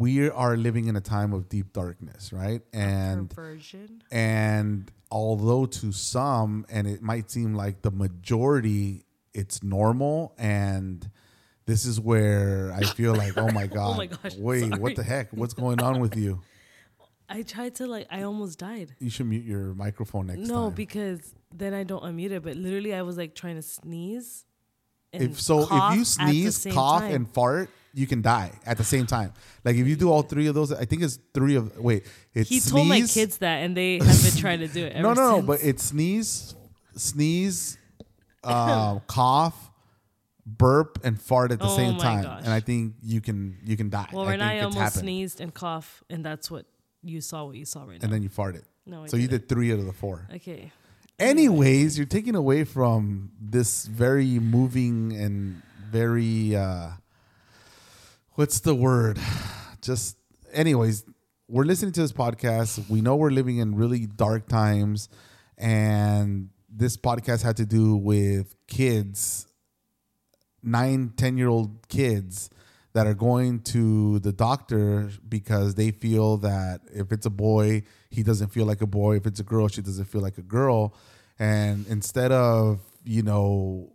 we 0.00 0.30
are 0.30 0.56
living 0.56 0.86
in 0.86 0.96
a 0.96 1.00
time 1.00 1.34
of 1.34 1.50
deep 1.50 1.74
darkness, 1.74 2.32
right? 2.32 2.62
And 2.72 3.28
perversion. 3.28 4.02
and 4.10 4.90
although 5.10 5.66
to 5.66 5.92
some, 5.92 6.64
and 6.70 6.88
it 6.88 7.02
might 7.02 7.30
seem 7.30 7.54
like 7.54 7.82
the 7.82 7.90
majority, 7.90 9.04
it's 9.34 9.62
normal, 9.62 10.32
and 10.38 11.06
this 11.66 11.84
is 11.84 12.00
where 12.00 12.72
I 12.72 12.84
feel 12.84 13.14
like, 13.14 13.36
oh 13.36 13.50
my 13.50 13.66
god, 13.76 13.92
oh 13.92 13.94
my 13.94 14.06
gosh, 14.06 14.36
wait, 14.38 14.70
sorry. 14.70 14.80
what 14.80 14.96
the 14.96 15.02
heck? 15.02 15.28
What's 15.32 15.52
going 15.52 15.82
on 15.82 16.00
with 16.00 16.16
you? 16.16 16.40
I 17.28 17.42
tried 17.42 17.74
to 17.76 17.86
like. 17.86 18.06
I 18.10 18.22
almost 18.22 18.58
died. 18.58 18.96
You 19.00 19.10
should 19.10 19.26
mute 19.26 19.44
your 19.44 19.74
microphone 19.74 20.28
next 20.28 20.40
no, 20.40 20.46
time. 20.46 20.54
No, 20.54 20.70
because 20.70 21.34
then 21.54 21.74
I 21.74 21.84
don't 21.84 22.02
unmute 22.02 22.30
it. 22.30 22.42
But 22.42 22.56
literally, 22.56 22.94
I 22.94 23.02
was 23.02 23.18
like 23.18 23.34
trying 23.34 23.56
to 23.56 23.62
sneeze. 23.62 24.46
and 25.12 25.22
if 25.24 25.40
so 25.40 25.68
if 25.70 25.94
you 25.94 26.04
sneeze 26.06 26.66
cough 26.72 27.02
time. 27.02 27.14
and 27.14 27.30
fart 27.30 27.68
you 27.94 28.06
can 28.06 28.22
die 28.22 28.50
at 28.66 28.76
the 28.78 28.84
same 28.84 29.06
time 29.06 29.32
like 29.64 29.76
if 29.76 29.86
you 29.86 29.96
do 29.96 30.10
all 30.10 30.22
three 30.22 30.46
of 30.46 30.54
those 30.54 30.72
i 30.72 30.84
think 30.84 31.02
it's 31.02 31.18
three 31.34 31.56
of 31.56 31.76
wait 31.78 32.04
it's 32.34 32.48
he 32.48 32.60
sneeze, 32.60 32.70
told 32.72 32.86
my 32.88 33.00
kids 33.02 33.38
that, 33.38 33.56
and 33.64 33.76
they 33.76 33.98
have 33.98 34.22
been 34.22 34.36
trying 34.40 34.60
to 34.60 34.68
do 34.68 34.84
it. 34.84 34.92
Ever 34.94 35.02
no 35.02 35.12
no 35.14 35.36
no 35.36 35.42
but 35.42 35.58
it's 35.62 35.82
sneeze 35.84 36.54
sneeze 36.96 37.78
uh, 38.44 38.98
cough 39.06 39.70
burp 40.46 40.98
and 41.04 41.20
fart 41.20 41.52
at 41.52 41.58
the 41.58 41.66
Oh 41.66 41.76
same 41.76 41.96
time 41.98 42.22
gosh. 42.24 42.42
and 42.44 42.52
i 42.52 42.60
think 42.60 42.94
you 43.02 43.20
can 43.20 43.58
you 43.64 43.76
can 43.76 43.90
die 43.90 44.08
Well, 44.12 44.24
I 44.24 44.30
right 44.30 44.40
I 44.40 44.48
think 44.48 44.56
it's 44.56 44.64
almost 44.64 44.78
happened. 44.78 45.00
sneezed 45.02 45.40
and 45.40 45.52
cough, 45.54 46.02
and 46.10 46.24
that's 46.24 46.50
what 46.50 46.66
you 47.02 47.20
saw. 47.20 47.44
What 47.46 47.56
you 47.56 47.64
saw 47.64 47.80
right 47.84 48.00
now. 48.00 48.04
and 48.04 48.12
then 48.12 48.22
you 48.22 48.28
farted 48.28 48.64
no, 48.86 49.04
I 49.04 49.06
so 49.06 49.16
you 49.16 49.28
did 49.28 49.48
three 49.48 49.72
out 49.72 49.78
of 49.78 49.86
the 49.86 49.92
four 49.92 50.26
Okay. 50.34 50.72
anyways 51.18 51.96
you're 51.98 52.06
taking 52.06 52.34
away 52.34 52.64
from 52.64 53.30
this 53.40 53.86
very 53.86 54.38
moving 54.38 55.12
and 55.16 55.62
very 55.90 56.56
uh 56.56 56.88
what's 58.40 58.60
the 58.60 58.74
word? 58.74 59.20
Just 59.82 60.16
anyways 60.50 61.04
we're 61.46 61.64
listening 61.64 61.92
to 61.92 62.00
this 62.00 62.12
podcast. 62.12 62.88
We 62.88 63.02
know 63.02 63.16
we're 63.16 63.28
living 63.28 63.58
in 63.58 63.74
really 63.74 64.06
dark 64.06 64.48
times 64.48 65.10
and 65.58 66.48
this 66.74 66.96
podcast 66.96 67.42
had 67.42 67.58
to 67.58 67.66
do 67.66 67.96
with 67.96 68.54
kids 68.66 69.46
nine 70.62 71.12
ten 71.18 71.36
year 71.36 71.48
old 71.48 71.86
kids 71.88 72.48
that 72.94 73.06
are 73.06 73.12
going 73.12 73.60
to 73.74 74.20
the 74.20 74.32
doctor 74.32 75.10
because 75.28 75.74
they 75.74 75.90
feel 75.90 76.38
that 76.38 76.80
if 76.94 77.12
it's 77.12 77.26
a 77.26 77.30
boy 77.30 77.82
he 78.08 78.22
doesn't 78.22 78.48
feel 78.48 78.64
like 78.64 78.80
a 78.80 78.86
boy. 78.86 79.16
If 79.16 79.26
it's 79.26 79.40
a 79.40 79.44
girl 79.44 79.68
she 79.68 79.82
doesn't 79.82 80.06
feel 80.06 80.22
like 80.22 80.38
a 80.38 80.42
girl. 80.58 80.94
And 81.38 81.86
instead 81.88 82.32
of 82.32 82.80
you 83.04 83.22
know 83.22 83.92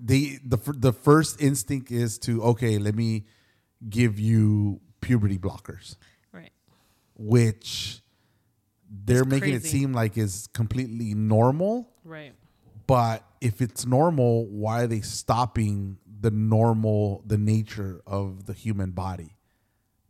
they 0.00 0.38
the 0.44 0.56
the 0.76 0.92
first 0.92 1.40
instinct 1.40 1.90
is 1.90 2.18
to 2.20 2.42
okay 2.42 2.78
let 2.78 2.94
me 2.94 3.24
give 3.88 4.18
you 4.18 4.80
puberty 5.00 5.38
blockers. 5.38 5.96
Right. 6.32 6.52
which 7.14 8.00
they're 8.88 9.22
It's 9.22 9.28
making 9.30 9.54
it 9.54 9.64
seem 9.64 9.92
like 9.92 10.16
is 10.16 10.48
completely 10.52 11.14
normal. 11.14 11.90
Right. 12.04 12.32
but 12.86 13.24
if 13.40 13.60
it's 13.60 13.86
normal 13.86 14.46
why 14.46 14.82
are 14.82 14.86
they 14.86 15.00
stopping 15.00 15.98
the 16.20 16.30
normal 16.30 17.22
the 17.26 17.38
nature 17.38 18.00
of 18.06 18.46
the 18.46 18.52
human 18.52 18.90
body? 18.92 19.36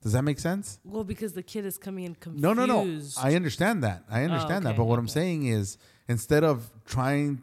Does 0.03 0.12
that 0.14 0.23
make 0.23 0.40
sense? 0.40 0.81
Well, 0.85 1.05
because 1.05 1.33
the 1.33 1.45
kid 1.45 1.64
is 1.64 1.79
coming 1.79 2.05
in 2.05 2.14
confused. 2.16 2.42
no 2.42 2.53
no. 2.55 2.66
no 2.66 3.01
i 3.18 3.35
understand 3.35 3.83
that. 3.85 4.05
I 4.11 4.23
oh, 4.23 4.25
understand 4.25 4.64
that. 4.66 4.71
okay, 4.71 4.79
but 4.79 4.85
what 4.85 4.99
i'm 4.99 5.09
saying 5.09 5.47
is 5.47 5.79
instead 6.09 6.45
of 6.45 6.71
trying 6.85 7.42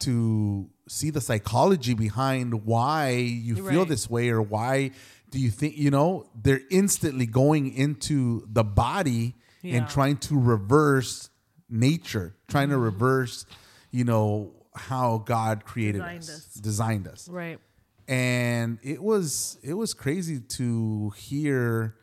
to 0.00 0.68
see 0.88 1.10
the 1.10 1.20
psychology 1.20 1.94
behind 1.94 2.64
why 2.64 3.10
you 3.10 3.54
feel 3.68 3.84
this 3.84 4.08
way 4.10 4.28
or 4.30 4.40
why 4.42 4.90
do 5.30 5.38
you 5.38 5.50
think 5.50 5.76
you 5.76 5.90
know 5.90 6.26
they're 6.34 6.62
instantly 6.70 7.26
going 7.26 7.72
into 7.74 8.46
the 8.50 8.64
body 8.64 9.34
Yeah. 9.62 9.76
and 9.76 9.88
trying 9.88 10.16
to 10.28 10.38
reverse 10.38 11.30
nature 11.68 12.34
trying 12.48 12.68
Mm-hmm. 12.68 12.76
to 12.76 12.90
reverse 12.92 13.46
you 13.90 14.04
know 14.04 14.52
how 14.74 15.18
god 15.18 15.64
created 15.64 15.98
Designed 16.00 16.22
us, 16.22 16.28
us. 16.30 16.54
designed 16.54 17.06
us 17.08 17.28
Right. 17.28 17.58
and 18.06 18.78
it 18.82 19.02
was 19.02 19.58
it 19.62 19.74
was 19.74 19.92
crazy 19.94 20.40
to 20.40 21.10
hear 21.16 21.94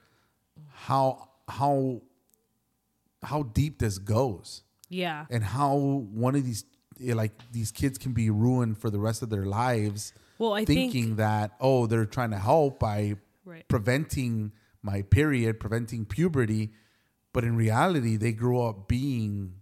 how 0.72 1.30
how 1.48 2.02
how 3.24 3.44
deep 3.44 3.80
this 3.80 3.98
goes 3.98 4.64
Yeah. 4.90 5.26
and 5.32 5.44
how 5.44 5.76
one 5.76 6.36
of 6.36 6.44
these 6.46 6.64
like 7.00 7.34
these 7.52 7.72
kids 7.72 7.98
can 7.98 8.14
be 8.14 8.30
ruined 8.30 8.78
for 8.78 8.90
the 8.90 9.00
rest 9.00 9.22
of 9.22 9.30
their 9.30 9.46
lives 9.46 10.14
Well, 10.38 10.54
I 10.54 10.66
thinking 10.66 11.04
think 11.04 11.18
that 11.18 11.52
oh 11.60 11.86
they're 11.88 12.06
trying 12.06 12.32
to 12.32 12.40
help 12.40 12.80
by 12.80 13.16
Right. 13.48 13.68
preventing 13.68 14.54
my 14.82 15.04
period, 15.04 15.60
preventing 15.60 16.04
puberty, 16.06 16.72
but 17.32 17.44
in 17.44 17.56
reality, 17.56 18.18
they 18.18 18.32
grew 18.32 18.60
up 18.62 18.88
being 18.88 19.54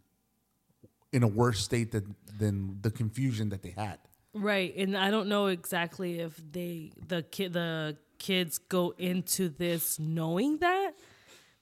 in 1.12 1.22
a 1.24 1.28
worse 1.28 1.60
state 1.60 1.92
than 1.92 2.16
than 2.40 2.80
the 2.82 2.90
confusion 2.92 3.50
that 3.50 3.62
they 3.62 3.72
had. 3.72 4.00
Right, 4.34 4.74
and 4.76 4.98
I 4.98 5.12
don't 5.12 5.28
know 5.28 5.48
exactly 5.48 6.20
if 6.20 6.42
they 6.52 6.92
the 7.08 7.24
kid 7.24 7.54
the 7.54 7.98
kids 8.20 8.58
go 8.58 8.94
into 8.98 9.50
this 9.50 10.00
knowing 10.00 10.58
that 10.60 10.94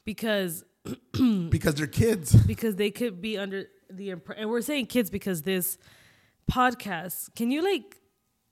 because 0.05 0.63
Because 1.50 1.76
they're 1.76 1.88
kids. 1.88 2.34
because 2.36 2.76
they 2.76 2.89
could 2.91 3.22
be 3.22 3.38
under 3.38 3.65
the 3.89 4.10
impre- 4.10 4.36
and 4.38 4.50
we're 4.50 4.62
saying 4.62 4.88
kids 4.88 5.10
because 5.10 5.41
this 5.44 5.78
podcast 6.50 7.34
can 7.36 7.52
you 7.52 7.62
like 7.63 7.98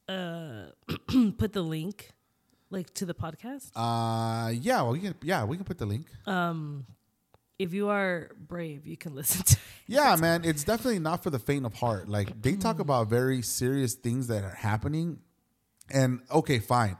uh 0.07 0.65
put 1.37 1.53
the 1.53 1.61
link 1.61 2.09
like 2.69 2.93
to 2.93 3.05
the 3.05 3.13
podcast 3.15 3.71
Uh, 3.75 4.49
yeah, 4.49 4.81
well, 4.81 4.91
we 4.91 4.99
can, 4.99 5.15
yeah, 5.23 5.43
we 5.43 5.55
can 5.57 5.65
put 5.65 5.77
the 5.77 5.85
link. 5.85 6.05
Um 6.27 6.85
if 7.57 7.73
you 7.73 7.89
are 7.89 8.29
brave 8.47 8.85
you 8.85 8.95
can 8.97 9.15
listen 9.19 9.43
to 9.43 9.53
it. 9.55 9.59
Yeah, 9.87 10.15
man, 10.17 10.45
it's 10.45 10.63
definitely 10.63 10.99
not 10.99 11.23
for 11.23 11.29
the 11.31 11.39
faint 11.39 11.65
of 11.65 11.73
heart. 11.73 12.07
Like 12.07 12.41
they 12.41 12.55
talk 12.55 12.79
about 12.79 13.07
very 13.09 13.41
serious 13.41 13.95
things 13.95 14.27
that 14.27 14.43
are 14.43 14.53
happening, 14.55 15.19
and 15.89 16.21
okay, 16.31 16.59
fine. 16.59 16.95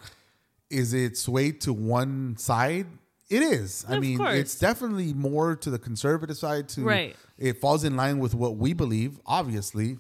Is 0.71 0.93
it 0.93 1.17
swayed 1.17 1.61
to 1.61 1.73
one 1.73 2.35
side? 2.37 2.87
It 3.29 3.41
is. 3.43 3.85
I 3.87 3.95
Of 3.95 4.01
mean, 4.01 4.17
course. 4.17 4.35
it's 4.37 4.55
definitely 4.57 5.13
more 5.13 5.55
to 5.55 5.69
the 5.69 5.77
conservative 5.79 6.37
side. 6.37 6.67
To 6.69 6.83
Right. 6.83 7.15
it 7.37 7.61
falls 7.61 7.83
in 7.83 7.95
line 7.95 8.19
with 8.19 8.33
what 8.33 8.57
we 8.57 8.73
believe. 8.73 9.19
Obviously, 9.25 9.97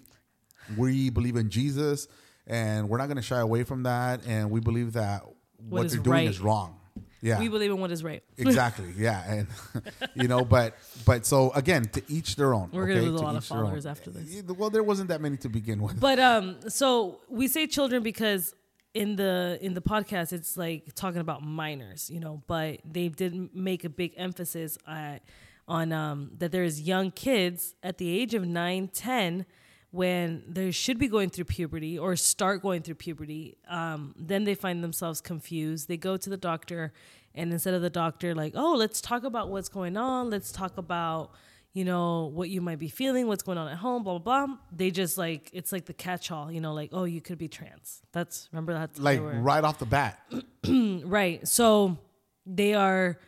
we 0.77 1.09
believe 1.09 1.35
in 1.35 1.49
Jesus, 1.49 2.07
and 2.47 2.89
we're 2.89 2.97
not 2.97 3.05
going 3.07 3.17
to 3.17 3.21
shy 3.23 3.39
away 3.39 3.63
from 3.63 3.83
that. 3.83 4.25
And 4.25 4.49
we 4.49 4.59
believe 4.59 4.93
that 4.93 5.23
what 5.67 5.89
they're 5.89 5.99
doing 5.99 6.13
right. 6.25 6.27
is 6.27 6.39
wrong. 6.39 6.75
Yeah, 7.21 7.37
we 7.39 7.49
believe 7.49 7.69
in 7.69 7.79
what 7.81 7.91
is 7.91 8.01
right 8.01 8.23
exactly 8.37 8.93
yeah 8.97 9.29
and 9.29 9.47
you 10.15 10.29
know 10.29 10.45
but 10.45 10.77
but 11.05 11.25
so 11.25 11.51
again 11.51 11.83
to 11.89 12.01
each 12.07 12.37
their 12.37 12.53
own 12.53 12.69
We're 12.71 12.87
gonna 12.87 13.01
lose 13.01 13.19
a 13.19 13.23
lot 13.25 13.35
of 13.35 13.43
each 13.43 13.49
their 13.49 13.57
own. 13.57 13.65
followers 13.65 13.85
after 13.85 14.09
this. 14.09 14.41
Well 14.57 14.69
there 14.69 14.83
wasn't 14.83 15.09
that 15.09 15.19
many 15.19 15.35
to 15.35 15.49
begin 15.49 15.81
with 15.81 15.99
but 15.99 16.17
um 16.17 16.55
so 16.69 17.19
we 17.27 17.49
say 17.49 17.67
children 17.67 18.03
because 18.03 18.55
in 18.99 19.15
the 19.15 19.57
in 19.61 19.73
the 19.73 19.81
podcast 19.81 20.33
it's 20.33 20.57
like 20.57 20.93
talking 20.93 21.21
about 21.21 21.41
minors 21.41 22.09
you 22.09 22.19
know 22.19 22.43
but 22.47 22.81
they 22.83 23.07
did 23.07 23.55
make 23.55 23.85
a 23.85 23.89
big 23.89 24.13
emphasis 24.17 24.77
at, 24.85 25.23
on 25.69 25.93
um 25.93 26.31
that 26.37 26.51
there's 26.51 26.81
young 26.81 27.09
kids 27.09 27.75
at 27.81 27.97
the 27.97 28.09
age 28.09 28.33
of 28.33 28.45
9 28.45 28.89
10 28.89 29.45
when 29.91 30.43
they 30.45 30.69
should 30.69 30.99
be 30.99 31.07
going 31.07 31.29
through 31.29 31.45
puberty 31.45 31.97
or 31.97 32.17
start 32.17 32.61
going 32.61 32.81
through 32.81 32.95
puberty 32.95 33.55
um 33.69 34.13
then 34.17 34.43
they 34.43 34.53
find 34.53 34.83
themselves 34.83 35.21
confused. 35.21 35.87
They 35.87 35.95
go 35.95 36.17
to 36.17 36.29
the 36.29 36.41
doctor 36.51 36.91
and 37.33 37.53
instead 37.53 37.73
of 37.73 37.81
the 37.81 37.89
doctor 37.89 38.35
like 38.35 38.51
oh 38.57 38.73
let's 38.73 38.99
talk 38.99 39.23
about 39.23 39.47
what's 39.47 39.69
going 39.69 39.95
on. 39.95 40.29
Let's 40.29 40.51
talk 40.51 40.77
about 40.77 41.31
you 41.73 41.85
know 41.85 42.25
what 42.33 42.49
you 42.49 42.61
might 42.61 42.79
be 42.79 42.87
feeling 42.89 43.27
what's 43.27 43.43
going 43.43 43.57
on 43.57 43.67
at 43.67 43.77
home 43.77 44.03
blah 44.03 44.17
blah 44.17 44.45
blah 44.47 44.55
they 44.71 44.89
just 44.91 45.17
like 45.17 45.49
it's 45.53 45.71
like 45.71 45.85
the 45.85 45.93
catch-all 45.93 46.51
you 46.51 46.59
know 46.59 46.73
like 46.73 46.89
oh 46.93 47.03
you 47.03 47.21
could 47.21 47.37
be 47.37 47.47
trans 47.47 48.01
that's 48.11 48.49
remember 48.51 48.73
that's 48.73 48.99
like 48.99 49.19
right 49.21 49.63
off 49.63 49.77
the 49.79 49.85
bat 49.85 50.19
right 50.67 51.47
so 51.47 51.97
they 52.45 52.73
are 52.73 53.19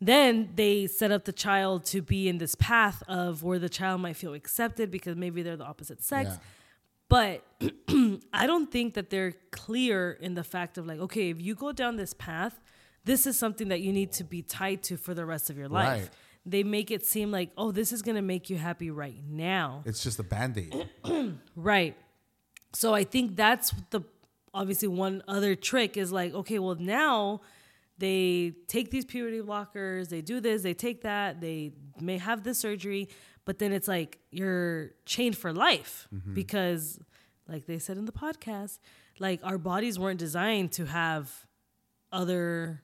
then 0.00 0.50
they 0.54 0.86
set 0.86 1.10
up 1.10 1.24
the 1.24 1.32
child 1.32 1.84
to 1.86 2.00
be 2.00 2.28
in 2.28 2.38
this 2.38 2.54
path 2.54 3.02
of 3.08 3.42
where 3.42 3.58
the 3.58 3.68
child 3.68 4.00
might 4.00 4.16
feel 4.16 4.32
accepted 4.34 4.90
because 4.90 5.16
maybe 5.16 5.42
they're 5.42 5.56
the 5.56 5.64
opposite 5.64 6.02
sex 6.02 6.30
Yeah. 6.30 6.36
but 7.08 7.44
I 8.32 8.46
don't 8.46 8.70
think 8.70 8.94
that 8.94 9.10
they're 9.10 9.32
clear 9.50 10.12
in 10.20 10.34
the 10.34 10.44
fact 10.44 10.78
of 10.78 10.86
like, 10.86 11.00
okay, 11.00 11.30
if 11.30 11.40
you 11.40 11.54
go 11.54 11.72
down 11.72 11.96
this 11.96 12.14
path, 12.14 12.60
this 13.04 13.26
is 13.26 13.36
something 13.38 13.68
that 13.68 13.80
you 13.80 13.92
need 13.92 14.12
to 14.12 14.24
be 14.24 14.42
tied 14.42 14.82
to 14.84 14.96
for 14.96 15.14
the 15.14 15.24
rest 15.26 15.50
of 15.50 15.56
your 15.58 15.68
life. 15.68 16.02
Right. 16.02 16.10
They 16.50 16.62
make 16.62 16.90
it 16.90 17.04
seem 17.04 17.30
like, 17.30 17.50
oh, 17.56 17.72
this 17.72 17.92
is 17.92 18.02
gonna 18.02 18.22
make 18.22 18.48
you 18.50 18.56
happy 18.56 18.90
right 18.90 19.22
now. 19.28 19.82
it's 19.84 20.02
just 20.02 20.18
a 20.18 20.22
band-aid 20.22 20.88
Right. 21.56 21.96
So 22.72 22.94
I 22.94 23.04
think 23.04 23.36
that's 23.36 23.72
the 23.90 24.02
obviously 24.54 24.88
one 24.88 25.22
other 25.28 25.54
trick 25.54 25.96
is 25.96 26.12
like, 26.12 26.34
okay, 26.34 26.58
well 26.58 26.76
now 26.76 27.40
they 27.98 28.54
take 28.68 28.90
these 28.90 29.04
puberty 29.04 29.40
blockers, 29.40 30.08
they 30.08 30.20
do 30.20 30.40
this, 30.40 30.62
they 30.62 30.74
take 30.74 31.02
that, 31.02 31.40
they 31.40 31.72
may 32.00 32.18
have 32.18 32.44
this 32.44 32.58
surgery, 32.58 33.08
but 33.44 33.58
then 33.58 33.72
it's 33.72 33.88
like 33.88 34.18
you're 34.30 34.92
chained 35.04 35.36
for 35.36 35.52
life 35.52 36.08
mm-hmm. 36.14 36.34
because 36.34 37.00
like 37.48 37.66
they 37.66 37.78
said 37.78 37.96
in 37.96 38.04
the 38.04 38.12
podcast, 38.12 38.78
like 39.18 39.40
our 39.42 39.58
bodies 39.58 39.98
weren't 39.98 40.18
designed 40.18 40.72
to 40.72 40.86
have 40.86 41.46
other 42.12 42.82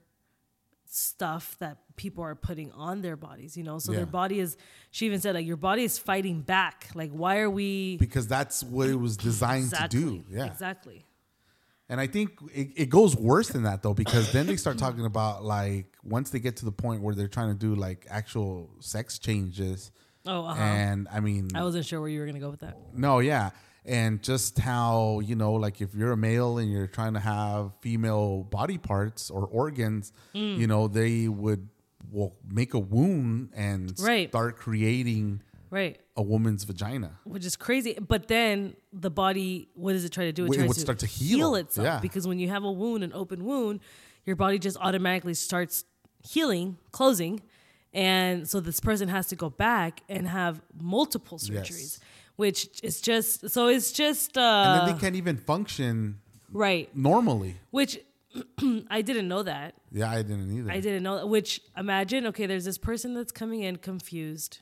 stuff 1.15 1.55
that 1.59 1.77
people 1.95 2.23
are 2.23 2.35
putting 2.35 2.71
on 2.73 3.01
their 3.01 3.15
bodies, 3.15 3.55
you 3.55 3.63
know? 3.63 3.79
So 3.79 3.91
Yeah. 3.91 3.99
their 3.99 4.05
body 4.05 4.39
is 4.39 4.57
she 4.91 5.05
even 5.05 5.19
said 5.21 5.33
like 5.35 5.45
your 5.45 5.57
body 5.57 5.83
is 5.83 5.97
fighting 5.97 6.41
back. 6.41 6.89
Like 6.93 7.11
why 7.11 7.39
are 7.39 7.49
we 7.49 7.97
because 7.97 8.27
that's 8.27 8.63
what 8.63 8.89
it 8.89 8.95
was 8.99 9.15
designed 9.17 9.63
exactly, 9.65 9.99
to 10.01 10.05
do 10.05 10.23
yeah 10.29 10.45
Exactly. 10.45 11.05
and 11.89 11.99
i 12.01 12.07
think 12.07 12.31
it, 12.53 12.67
it 12.75 12.89
goes 12.89 13.15
worse 13.15 13.49
than 13.49 13.63
that 13.63 13.81
though 13.83 13.93
because 13.93 14.31
then 14.33 14.45
they 14.47 14.57
start 14.57 14.77
talking 14.77 15.05
about 15.05 15.43
like 15.43 15.87
once 16.03 16.29
they 16.31 16.39
get 16.39 16.57
to 16.57 16.65
the 16.65 16.71
point 16.71 17.01
where 17.01 17.15
they're 17.15 17.27
trying 17.29 17.51
to 17.53 17.59
do 17.67 17.75
like 17.75 18.05
actual 18.09 18.69
sex 18.79 19.19
changes 19.19 19.91
Oh, 20.27 20.45
uh-huh. 20.45 20.61
and 20.61 21.07
i 21.11 21.19
mean 21.19 21.49
I 21.55 21.63
wasn't 21.63 21.85
sure 21.85 21.99
where 22.01 22.09
you 22.09 22.19
were 22.19 22.25
gonna 22.25 22.39
go 22.39 22.49
with 22.49 22.61
that. 22.61 22.75
No, 22.93 23.19
yeah. 23.19 23.51
And 23.87 24.21
just 24.23 24.57
how, 24.57 25.19
you 25.23 25.35
know, 25.35 25.53
like 25.53 25.79
if 25.79 25.93
you're 25.93 26.11
a 26.11 26.17
male 26.17 26.57
and 26.57 26.71
you're 26.71 26.87
trying 26.87 27.13
to 27.13 27.19
have 27.19 27.71
female 27.81 28.43
body 28.43 28.77
parts 28.79 29.29
or 29.29 29.45
organs, 29.45 30.11
Mm. 30.33 30.57
you 30.57 30.67
know, 30.67 30.87
they 30.87 31.27
would 31.27 31.69
will 32.11 32.35
make 32.47 32.73
a 32.73 32.79
wound 32.79 33.49
and 33.55 33.93
Right. 33.99 34.29
start 34.29 34.57
creating 34.57 35.41
Right. 35.71 35.99
a 36.15 36.21
woman's 36.21 36.63
vagina. 36.63 37.19
Which 37.25 37.45
is 37.45 37.55
crazy. 37.55 37.93
But 37.99 38.27
then 38.27 38.75
the 38.93 39.09
body, 39.09 39.69
what 39.73 39.93
does 39.93 40.05
it 40.05 40.09
try 40.11 40.25
to 40.25 40.31
do? 40.31 40.45
It 40.45 40.53
tries 40.53 40.67
would 40.67 40.77
start 40.77 40.99
to 40.99 41.07
heal. 41.07 41.55
itself. 41.55 41.83
Yeah. 41.85 41.99
Because 41.99 42.27
when 42.27 42.37
you 42.39 42.47
have 42.49 42.63
a 42.63 42.71
wound, 42.71 43.03
an 43.03 43.11
open 43.13 43.43
wound, 43.43 43.79
your 44.25 44.35
body 44.35 44.59
just 44.59 44.77
automatically 44.79 45.33
starts 45.33 45.83
healing, 46.23 46.77
closing. 46.91 47.41
And 47.93 48.47
so 48.47 48.59
this 48.59 48.79
person 48.79 49.07
has 49.09 49.27
to 49.27 49.35
go 49.35 49.49
back 49.49 50.01
and 50.09 50.27
have 50.27 50.61
multiple 50.79 51.37
surgeries, 51.37 51.69
Yes. 51.95 51.99
Which 52.35 52.79
is 52.83 53.01
just, 53.01 53.49
so 53.49 53.67
it's 53.67 53.91
just, 53.91 54.37
And 54.37 54.45
uh, 54.81 54.85
then 54.85 54.95
they 54.95 54.99
can't 54.99 55.15
even 55.15 55.37
function 55.37 56.19
right. 56.51 56.89
normally. 56.95 57.55
Which 57.71 57.99
I 58.89 59.01
didn't 59.01 59.27
know 59.27 59.43
that. 59.43 59.75
Yeah, 59.91 60.11
I 60.11 60.21
didn't 60.21 60.51
either. 60.57 60.71
I 60.71 60.79
didn't 60.79 61.03
know. 61.03 61.25
Which 61.25 61.61
imagine, 61.77 62.27
okay, 62.27 62.45
there's 62.45 62.65
this 62.65 62.77
person 62.77 63.13
that's 63.13 63.31
coming 63.31 63.61
in 63.61 63.77
confused, 63.77 64.59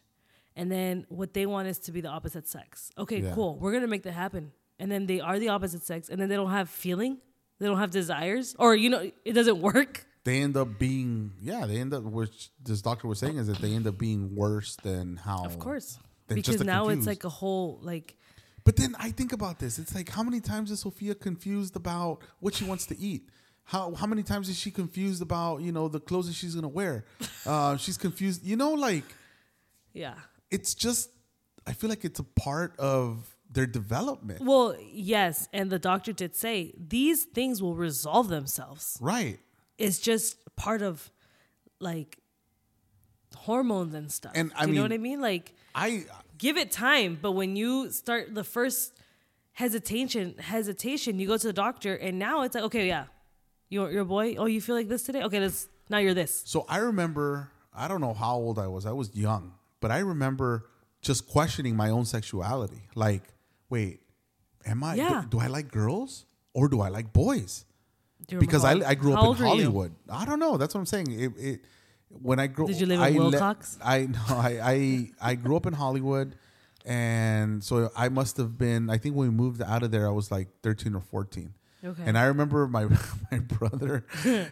and 0.55 0.71
then 0.71 1.05
what 1.09 1.33
they 1.33 1.45
want 1.47 1.67
is 1.67 1.79
to 1.79 1.91
be 1.91 1.99
the 2.01 2.09
opposite 2.09 2.47
sex. 2.47 2.91
Okay, 2.97 3.21
Yeah. 3.21 3.33
cool. 3.33 3.57
We're 3.57 3.71
gonna 3.73 3.88
make 3.88 4.03
that 4.03 4.12
happen, 4.13 4.51
and 4.79 4.91
then 4.91 5.07
they 5.07 5.19
are 5.19 5.39
the 5.39 5.49
opposite 5.49 5.81
sex, 5.83 6.07
and 6.09 6.21
then 6.21 6.29
they 6.29 6.36
don't 6.36 6.51
have 6.51 6.69
feeling, 6.69 7.17
they 7.59 7.65
don't 7.65 7.79
have 7.79 7.89
desires, 7.89 8.55
or 8.59 8.75
you 8.75 8.89
know, 8.91 9.09
it 9.25 9.33
doesn't 9.33 9.59
work. 9.59 10.05
they 10.23 10.41
end 10.41 10.55
up 10.55 10.77
being 10.77 11.31
yeah, 11.41 11.65
they 11.65 11.77
end 11.77 11.93
up 11.95 12.03
which 12.03 12.49
this 12.63 12.79
doctor 12.83 13.07
was 13.07 13.17
saying 13.17 13.38
is 13.38 13.47
that 13.47 13.57
they 13.57 13.73
end 13.73 13.88
up 13.88 13.97
being 13.97 14.36
worse 14.36 14.75
than 14.83 15.17
how 15.17 15.43
Of 15.43 15.57
course, 15.57 15.97
because 16.27 16.63
now 16.63 16.89
it's 16.89 17.05
like 17.07 17.23
a 17.23 17.29
whole 17.29 17.79
like. 17.81 18.15
But 18.65 18.77
then 18.77 18.95
I 18.97 19.12
think 19.12 19.33
about 19.33 19.59
this. 19.59 19.77
It's 19.77 19.93
like 19.93 20.09
how 20.09 20.23
many 20.23 20.39
times 20.39 20.71
is 20.71 20.79
Sophia 20.81 21.15
confused 21.15 21.75
about 21.75 22.19
what 22.39 22.53
she 22.55 22.63
wants 22.63 22.86
to 22.88 22.97
eat? 22.97 23.29
How 23.65 23.93
how 23.93 24.07
many 24.07 24.23
times 24.23 24.47
is 24.49 24.57
she 24.57 24.71
confused 24.71 25.21
about 25.21 25.62
you 25.62 25.71
know 25.71 25.88
the 25.88 25.99
clothes 25.99 26.27
that 26.27 26.33
she's 26.36 26.55
gonna 26.55 26.67
wear? 26.67 27.05
Uh, 27.45 27.75
she's 27.75 27.97
confused. 27.97 28.41
You 28.43 28.55
know, 28.55 28.71
like 28.73 29.03
Yeah. 29.93 30.15
it's 30.49 30.73
just. 30.73 31.09
I 31.67 31.73
feel 31.73 31.89
like 31.89 32.03
it's 32.05 32.19
a 32.19 32.23
part 32.23 32.77
of 32.79 33.36
their 33.49 33.65
development, 33.67 34.41
Well, 34.41 34.75
yes, 34.91 35.47
and 35.53 35.69
the 35.69 35.77
doctor 35.79 36.12
did 36.12 36.36
say 36.36 36.73
these 36.77 37.23
things 37.25 37.62
will 37.62 37.75
resolve 37.75 38.27
themselves. 38.29 38.97
right? 38.99 39.39
It's 39.77 39.99
just 39.99 40.38
part 40.55 40.81
of 40.81 41.12
like 41.79 42.17
hormones 43.36 43.93
and 43.93 44.12
stuff. 44.12 44.31
And 44.36 44.51
I 44.55 44.65
Do 44.65 44.71
you 44.71 44.75
know 44.77 44.81
what 44.83 44.93
I 44.93 44.97
mean? 44.97 45.21
Like 45.21 45.53
I 45.75 46.05
give 46.38 46.57
it 46.57 46.71
time 46.71 47.17
but 47.21 47.31
when 47.31 47.55
you 47.55 47.91
start 47.91 48.33
the 48.33 48.43
first 48.43 48.93
hesitation 49.53 50.36
hesitation 50.39 51.19
you 51.19 51.27
go 51.27 51.38
to 51.38 51.47
the 51.47 51.53
doctor 51.53 51.95
and 51.95 52.17
now 52.19 52.41
it's 52.41 52.55
like 52.55 52.63
okay 52.63 52.88
yeah 52.88 53.05
you're, 53.69 53.91
you're 53.91 54.03
boy 54.03 54.36
oh 54.38 54.45
you 54.45 54.59
feel 54.59 54.75
like 54.75 54.88
this 54.88 55.03
today 55.03 55.23
okay 55.23 55.39
let's 55.39 55.67
now 55.89 55.99
you're 55.99 56.13
this 56.13 56.43
so 56.45 56.65
I 56.69 56.77
remember. 56.77 57.49
I 57.75 57.88
don't 57.88 58.01
know 58.01 58.13
how 58.13 58.36
old 58.36 58.59
I 58.59 58.67
was. 58.67 58.86
I 58.86 58.91
was 58.91 59.15
young, 59.15 59.53
but 59.79 59.89
I 59.91 59.99
remember 59.99 60.69
just 61.01 61.27
questioning 61.27 61.75
my 61.75 61.89
own 61.89 62.05
sexuality. 62.05 62.83
Like, 62.93 63.23
wait, 63.69 63.99
am 64.65 64.83
I? 64.83 64.95
Yeah. 64.95 65.21
Do, 65.23 65.38
do 65.38 65.39
I 65.39 65.47
like 65.47 65.71
girls 65.71 66.25
or 66.53 66.67
do 66.69 66.81
I 66.81 66.89
like 66.89 67.12
boys? 67.13 67.65
You 68.29 68.39
because 68.39 68.63
I, 68.63 68.73
I 68.88 68.95
grew 68.95 69.13
up 69.13 69.23
in 69.23 69.41
you? 69.41 69.47
Hollywood. 69.47 69.95
I 70.09 70.25
don't 70.25 70.39
know. 70.39 70.57
That's 70.57 70.73
what 70.73 70.81
I'm 70.81 70.86
saying. 70.86 71.12
It, 71.12 71.31
it 71.38 71.62
when 72.21 72.39
I 72.39 72.47
grew. 72.47 72.67
Did 72.67 72.80
you 72.80 72.86
live 72.88 72.99
I 73.02 73.10
in 73.10 73.17
le- 73.17 73.30
Wilcox? 73.32 73.78
I 73.84 74.06
no. 74.08 74.19
I, 74.30 74.60
I 74.63 75.12
I 75.32 75.36
grew 75.36 75.56
up 75.56 75.65
in 75.65 75.73
Hollywood, 75.73 76.36
and 76.86 77.63
so 77.63 77.89
I 77.95 78.10
must 78.10 78.38
have 78.38 78.58
been. 78.58 78.89
I 78.89 78.97
think 78.97 79.15
when 79.15 79.28
we 79.30 79.34
moved 79.34 79.62
out 79.62 79.84
of 79.84 79.91
there, 79.91 80.08
I 80.08 80.12
was 80.12 80.32
like 80.32 80.47
13 80.62 80.95
or 80.95 81.02
14. 81.02 81.54
Okay. 81.86 82.04
And 82.06 82.17
I 82.17 82.26
remember 82.26 82.67
my 82.67 82.86
my 83.32 83.39
brother. 83.39 84.06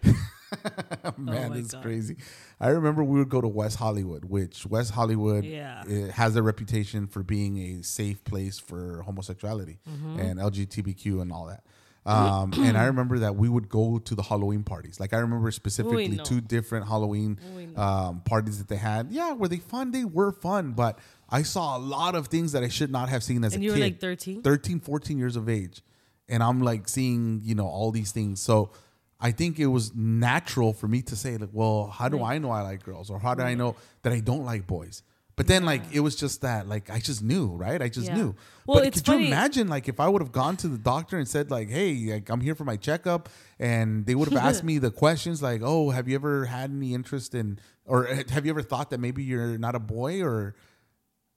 Man, 1.18 1.52
Oh 1.54 1.56
it's 1.56 1.72
God. 1.72 1.82
crazy. 1.82 2.18
I 2.60 2.70
remember 2.70 3.04
we 3.06 3.20
would 3.20 3.30
go 3.30 3.40
to 3.40 3.48
West 3.48 3.78
Hollywood, 3.78 4.26
which 4.26 4.66
West 4.66 4.92
Hollywood 4.92 5.46
Yeah. 5.46 5.84
it 5.88 6.12
has 6.12 6.36
a 6.36 6.44
reputation 6.44 7.08
for 7.08 7.24
being 7.24 7.58
a 7.58 7.84
safe 7.84 8.22
place 8.26 8.60
for 8.60 9.02
homosexuality 9.04 9.80
Mm-hmm. 9.90 10.20
and 10.20 10.40
LGBTQ 10.42 11.22
and 11.22 11.32
all 11.32 11.46
that. 11.46 11.64
Um, 12.04 12.52
and 12.58 12.78
I 12.78 12.86
remember 12.86 13.20
that 13.20 13.36
we 13.36 13.48
would 13.48 13.70
go 13.70 14.00
to 14.00 14.16
the 14.16 14.24
Halloween 14.24 14.64
parties. 14.64 15.00
Like 15.00 15.14
I 15.14 15.18
remember 15.20 15.52
specifically 15.52 16.08
no. 16.08 16.24
two 16.24 16.42
different 16.42 16.88
Halloween 16.88 17.40
Uy, 17.56 17.76
no. 17.76 17.82
um, 17.82 18.22
parties 18.22 18.58
that 18.58 18.68
they 18.68 18.78
had. 18.78 19.12
Yeah, 19.12 19.34
were 19.34 19.48
they 19.48 19.58
fun? 19.58 19.92
They 19.92 20.04
were 20.04 20.32
fun, 20.32 20.72
but 20.72 20.98
I 21.30 21.44
saw 21.44 21.78
a 21.78 21.80
lot 21.80 22.16
of 22.16 22.28
things 22.28 22.54
that 22.54 22.64
I 22.64 22.70
should 22.70 22.92
not 22.92 23.10
have 23.10 23.24
seen 23.24 23.44
as 23.44 23.54
And 23.54 23.62
a 23.62 23.66
you 23.66 23.72
were 23.72 23.78
kid. 23.78 23.84
like 23.84 24.00
13? 24.00 24.42
13, 24.42 24.80
14 24.80 25.18
years 25.20 25.36
of 25.36 25.48
age. 25.48 25.82
And 26.28 26.42
I'm 26.42 26.62
like 26.62 26.88
seeing, 26.90 27.42
you 27.44 27.54
know, 27.56 27.68
all 27.68 27.92
these 27.92 28.12
things. 28.12 28.42
So 28.42 28.72
I 29.20 29.32
think 29.32 29.60
it 29.60 29.68
was 29.68 29.94
natural 29.94 30.74
for 30.74 30.88
me 30.88 31.04
to 31.04 31.16
say, 31.16 31.38
like, 31.38 31.50
well, 31.54 31.88
how 31.88 32.10
do 32.10 32.24
I 32.24 32.40
know 32.40 32.50
I 32.50 32.62
like 32.62 32.84
girls? 32.84 33.12
Or 33.12 33.20
how 33.20 33.36
do 33.36 33.44
I 33.44 33.54
know 33.54 33.76
that 34.02 34.12
I 34.12 34.22
don't 34.22 34.44
like 34.46 34.66
boys? 34.66 35.04
But 35.42 35.48
then, 35.48 35.66
like, 35.66 35.82
it 35.92 36.02
was 36.02 36.16
just 36.16 36.42
that, 36.42 36.68
like, 36.68 36.92
I 36.92 37.00
just 37.00 37.24
knew, 37.24 37.48
right? 37.48 37.82
I 37.82 37.90
just 37.90 38.10
Yeah. 38.10 38.16
knew. 38.16 38.36
Well, 38.68 38.84
but 38.84 38.94
could 38.94 39.08
you 39.08 39.16
imagine, 39.16 39.68
like, 39.70 39.88
if 39.90 40.00
I 40.00 40.08
would 40.08 40.22
have 40.22 40.32
gone 40.32 40.56
to 40.58 40.68
the 40.68 40.78
doctor 40.78 41.18
and 41.18 41.28
said, 41.28 41.50
like, 41.50 41.68
hey, 41.68 41.96
like, 42.14 42.30
I'm 42.30 42.42
here 42.42 42.54
for 42.54 42.64
my 42.64 42.78
checkup, 42.78 43.28
and 43.58 44.06
they 44.06 44.14
would 44.14 44.32
have 44.32 44.38
asked 44.46 44.64
me 44.64 44.78
the 44.78 44.92
questions, 44.92 45.42
like, 45.42 45.62
oh, 45.64 45.90
have 45.90 46.08
you 46.08 46.14
ever 46.14 46.46
had 46.46 46.70
any 46.70 46.94
interest 46.94 47.34
in, 47.34 47.58
or 47.86 48.04
have 48.06 48.46
you 48.46 48.52
ever 48.52 48.62
thought 48.62 48.92
that 48.92 49.00
maybe 49.00 49.24
you're 49.24 49.58
not 49.58 49.74
a 49.74 49.80
boy, 49.80 50.22
or 50.22 50.54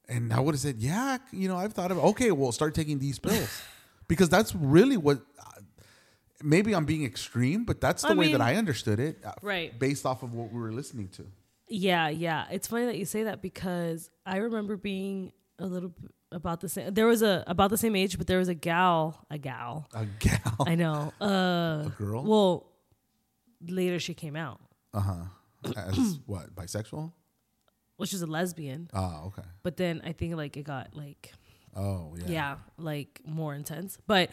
and 0.07 0.35
I 0.35 0.41
would 0.41 0.55
have 0.55 0.61
said, 0.61 0.81
yeah, 0.81 1.17
you 1.33 1.49
know, 1.49 1.57
I've 1.57 1.73
thought 1.73 1.91
of 1.91 1.97
okay, 1.97 2.31
well, 2.31 2.53
start 2.53 2.75
taking 2.75 2.99
these 2.99 3.19
pills 3.19 3.63
because 4.07 4.29
that's 4.29 4.55
really 4.55 4.99
what. 4.99 5.23
Maybe 6.43 6.75
I'm 6.75 6.85
being 6.85 7.07
extreme, 7.07 7.65
but 7.65 7.81
that's 7.81 8.03
the 8.03 8.09
I 8.09 8.15
way 8.15 8.31
that 8.33 8.43
I 8.43 8.57
understood 8.57 9.01
it, 9.01 9.25
uh, 9.25 9.33
Right. 9.41 9.79
Based 9.79 10.05
off 10.05 10.23
of 10.23 10.35
what 10.35 10.53
we 10.53 10.61
were 10.61 10.73
listening 10.73 11.09
to. 11.17 11.27
Yeah, 11.69 12.09
yeah. 12.09 12.47
It's 12.51 12.69
funny 12.69 12.87
that 12.87 12.99
you 12.99 13.05
say 13.05 13.25
that 13.25 13.41
because 13.43 14.11
I 14.27 14.37
remember 14.39 14.77
being 14.77 15.33
a 15.59 15.67
little 15.67 15.91
b- 15.91 16.09
about 16.33 16.61
the 16.61 16.69
same. 16.69 16.93
There 16.93 17.07
was 17.07 17.23
a 17.23 17.43
about 17.47 17.71
the 17.71 17.79
same 17.79 17.97
age, 17.97 18.19
but 18.19 18.27
there 18.27 18.39
was 18.39 18.49
a 18.49 18.55
gal, 18.55 19.25
a 19.31 19.39
gal. 19.39 19.89
A 19.95 20.05
gal, 20.19 20.57
I 20.67 20.75
know. 20.75 21.13
Uh, 21.21 21.85
a 21.87 21.93
girl, 21.97 22.23
well, 22.25 22.67
later 23.67 23.99
she 23.99 24.15
came 24.15 24.37
out. 24.37 24.61
uh 24.93 25.01
huh, 25.01 25.73
as 25.77 26.19
what 26.27 26.55
bisexual? 26.55 27.13
Well, 27.97 28.07
she's 28.07 28.23
a 28.23 28.27
lesbian, 28.27 28.91
Oh, 28.93 29.25
okay. 29.29 29.49
but 29.63 29.77
then 29.77 30.03
I 30.05 30.13
think 30.13 30.35
like 30.37 30.57
it 30.57 30.65
got 30.65 30.95
like 30.97 31.33
Oh, 31.77 32.15
yeah. 32.19 32.25
yeah, 32.29 32.57
like 32.77 33.21
more 33.25 33.55
intense. 33.55 33.97
But 34.07 34.31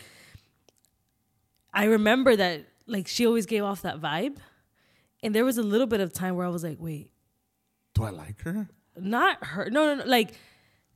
I 1.73 1.85
remember 1.85 2.35
that 2.35 2.65
like 2.87 3.07
she 3.07 3.25
always 3.25 3.45
gave 3.45 3.63
off 3.63 3.83
that 3.83 4.01
vibe, 4.01 4.37
and 5.23 5.33
there 5.33 5.45
was 5.45 5.57
a 5.57 5.63
little 5.63 5.87
bit 5.87 6.01
of 6.01 6.11
time 6.11 6.35
where 6.35 6.45
I 6.45 6.49
was 6.49 6.63
like, 6.63 6.77
wait, 6.79 7.11
Do 7.93 8.03
I 8.03 8.09
like 8.09 8.41
her? 8.43 8.69
not 8.97 9.43
her. 9.43 9.69
No, 9.69 9.85
no, 9.85 9.95
no. 9.95 10.05
Like, 10.05 10.33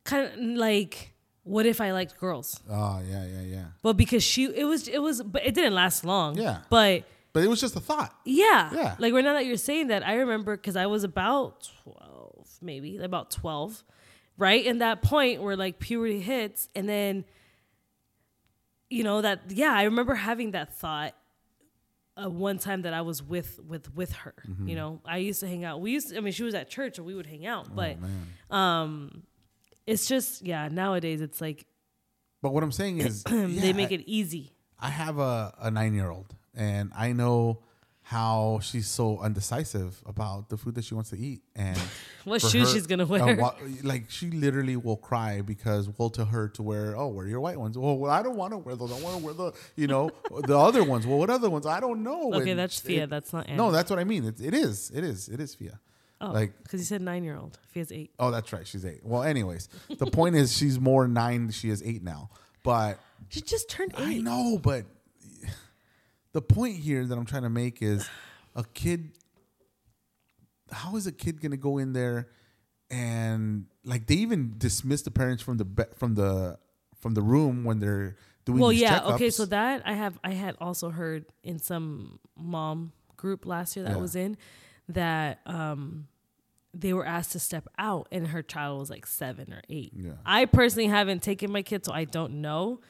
kind 0.04 0.28
of 0.28 0.38
like, 0.58 1.14
what 1.44 1.66
if 1.66 1.80
I 1.82 1.92
liked 1.92 2.18
girls? 2.20 2.60
Oh, 2.70 3.02
yeah, 3.10 3.26
yeah, 3.26 3.42
yeah. 3.42 3.66
But 3.82 3.94
because 3.98 4.24
she, 4.24 4.46
it 4.46 4.66
was, 4.66 4.88
it 4.88 5.00
was, 5.00 5.22
but 5.24 5.46
it 5.46 5.54
didn't 5.56 5.74
last 5.74 6.04
long. 6.06 6.38
Yeah. 6.38 6.60
But 6.70 7.04
But 7.34 7.44
it 7.44 7.48
was 7.48 7.60
just 7.62 7.76
a 7.76 7.80
thought. 7.80 8.14
yeah, 8.26 8.70
Yeah. 8.74 8.96
Like 9.00 9.14
right 9.14 9.24
now 9.24 9.34
that 9.34 9.46
you're 9.46 9.58
saying 9.58 9.88
that, 9.88 10.06
I 10.06 10.16
remember 10.16 10.56
because 10.58 10.76
I 10.76 10.86
was 10.88 11.04
about 11.04 11.70
twelve, 11.84 12.48
maybe 12.62 12.98
about 12.98 13.32
twelve, 13.32 13.84
right? 14.38 14.64
In 14.66 14.80
that 14.80 15.02
point 15.02 15.42
where 15.42 15.56
like 15.56 15.80
puberty 15.80 16.20
hits, 16.20 16.70
and 16.76 16.88
then, 16.90 17.26
you 18.90 19.04
know 19.04 19.22
that 19.22 19.42
yeah, 19.50 19.74
I 19.74 19.84
remember 19.84 20.16
having 20.16 20.52
that 20.52 20.74
thought. 20.78 21.14
Uh, 22.18 22.30
one 22.30 22.58
time 22.58 22.84
that 22.84 22.94
I 22.94 23.02
was 23.02 23.22
with 23.22 23.60
with 23.68 23.94
with 23.94 24.14
her, 24.14 24.34
Mm-hmm. 24.48 24.70
you 24.70 24.76
know, 24.76 25.02
I 25.06 25.18
used 25.18 25.42
to 25.42 25.48
hang 25.48 25.66
out. 25.66 25.82
We 25.82 25.92
used, 25.92 26.10
to, 26.10 26.18
I 26.18 26.22
mean, 26.22 26.32
she 26.32 26.44
was 26.44 26.54
at 26.56 26.70
church, 26.70 26.98
and 26.98 27.06
we 27.06 27.14
would 27.14 27.26
hang 27.26 27.46
out. 27.46 27.76
But 27.76 27.98
oh, 27.98 28.02
man. 28.02 28.28
um, 28.52 29.24
it's 29.86 30.08
just 30.08 30.42
yeah. 30.46 30.70
Nowadays, 30.70 31.20
it's 31.20 31.42
like 31.42 31.66
But 32.42 32.54
what 32.54 32.64
I'm 32.64 32.72
saying 32.72 33.00
is, 33.00 33.24
they 33.26 33.74
make 33.74 33.92
it 33.92 34.04
easy. 34.08 34.54
I 34.80 34.90
have 34.90 35.20
a, 35.20 35.54
a 35.60 35.70
nine 35.72 35.94
year 35.94 36.10
old, 36.10 36.34
and 36.54 36.92
I 36.96 37.12
know 37.12 37.60
how 38.10 38.60
she's 38.62 38.88
so 38.88 39.18
undecisive 39.18 40.00
about 40.06 40.48
the 40.50 40.58
food 40.58 40.76
that 40.76 40.86
she 40.86 40.94
wants 40.94 41.10
to 41.10 41.18
eat 41.18 41.42
and 41.56 41.76
What 42.24 42.40
shoes 42.40 42.72
she's 42.72 42.86
gonna 42.86 43.04
uh, 43.04 43.08
wear? 43.08 43.36
wha- 43.36 43.56
like 43.84 44.12
she 44.12 44.30
literally 44.30 44.76
will 44.76 44.98
cry 44.98 45.42
because 45.42 45.90
well 45.98 46.12
to 46.12 46.26
her 46.26 46.48
to 46.50 46.62
wear 46.62 46.96
oh 46.96 47.08
wear 47.08 47.26
your 47.26 47.40
white 47.40 47.60
ones 47.60 47.76
well, 47.80 47.98
well 47.98 48.12
I 48.12 48.22
don't 48.22 48.36
want 48.36 48.52
to 48.54 48.60
wear 48.60 48.76
those 48.76 48.92
I 48.92 49.04
want 49.04 49.18
to 49.20 49.26
wear 49.26 49.34
the 49.34 49.52
you 49.76 49.88
know 49.88 50.12
the 50.46 50.56
other 50.58 50.84
ones 50.84 51.08
well 51.08 51.18
what 51.18 51.32
other 51.32 51.50
ones 51.50 51.66
I 51.66 51.80
don't 51.80 52.04
know 52.04 52.32
okay, 52.36 52.52
And 52.52 52.60
that's 52.60 52.80
Fia. 52.80 53.06
it- 53.06 53.10
that's 53.10 53.34
not 53.34 53.48
Annie. 53.48 53.58
no 53.58 53.72
that's 53.72 53.90
what 53.90 53.98
I 53.98 54.04
mean 54.04 54.24
it, 54.26 54.40
it 54.40 54.54
is 54.54 54.92
it 54.94 55.04
is 55.04 55.28
it 55.28 55.40
is 55.40 55.56
Fia 55.56 55.80
oh, 56.22 56.30
like 56.32 56.54
because 56.62 56.80
you 56.82 56.86
said 56.86 57.02
nine 57.02 57.24
year 57.24 57.38
old. 57.38 57.58
Fia's 57.72 57.92
eight. 57.92 58.12
oh 58.20 58.30
that's 58.30 58.54
right 58.54 58.68
she's 58.68 58.86
eight 58.86 59.02
well 59.04 59.24
anyways 59.24 59.68
the 59.98 60.06
point 60.06 60.36
is 60.36 60.56
she's 60.56 60.80
more 60.80 61.08
nine 61.08 61.50
she 61.50 61.70
is 61.72 61.82
eight 61.84 62.04
now 62.04 62.30
but 62.62 63.00
She 63.30 63.42
just 63.42 63.68
turned 63.70 63.94
eight. 63.98 64.04
I 64.04 64.18
know, 64.18 64.60
but 64.62 64.86
the 66.36 66.42
point 66.42 66.76
here 66.76 67.06
that 67.06 67.18
I'm 67.18 67.26
trying 67.26 67.44
to 67.44 67.50
make 67.50 67.82
is 67.82 68.06
a 68.58 68.66
kid. 68.74 69.12
How 70.70 70.98
is 70.98 71.08
a 71.08 71.12
kid 71.14 71.40
going 71.40 71.52
to 71.52 71.58
go 71.58 71.78
in 71.78 71.94
there 71.94 72.28
and 72.92 73.68
like 73.86 74.06
they 74.08 74.16
even 74.16 74.56
dismiss 74.58 75.02
the 75.04 75.12
parents 75.12 75.42
from 75.42 75.56
the 75.56 75.64
be- 75.64 75.94
from 75.96 76.16
the 76.16 76.60
from 77.00 77.14
the 77.14 77.22
room 77.22 77.64
when 77.64 77.80
they're 77.80 78.18
doing 78.44 78.60
Well, 78.60 78.74
yeah. 78.74 79.00
checkups? 79.00 79.14
Okay, 79.14 79.30
so 79.30 79.46
that 79.46 79.84
I 79.86 79.94
have 79.94 80.20
I 80.26 80.32
had 80.32 80.58
also 80.60 80.90
heard 80.90 81.26
in 81.42 81.58
some 81.58 82.20
mom 82.36 82.92
group 83.16 83.46
last 83.46 83.78
year 83.78 83.86
that 83.86 83.94
I 83.94 83.98
was 83.98 84.18
in 84.18 84.36
that 84.90 85.40
um 85.46 86.08
they 86.74 86.92
were 86.92 87.06
asked 87.06 87.32
to 87.32 87.40
step 87.40 87.66
out 87.78 88.10
and 88.12 88.28
her 88.28 88.44
child 88.44 88.80
was 88.82 88.90
like 88.90 89.08
seven 89.08 89.54
or 89.54 89.62
eight. 89.70 89.94
Yeah. 89.96 90.12
I 90.26 90.44
personally 90.44 90.88
haven't 90.90 91.24
taken 91.24 91.50
my 91.50 91.62
kid, 91.62 91.86
so 91.86 91.94
I 91.94 92.04
don't 92.04 92.42
know 92.42 92.82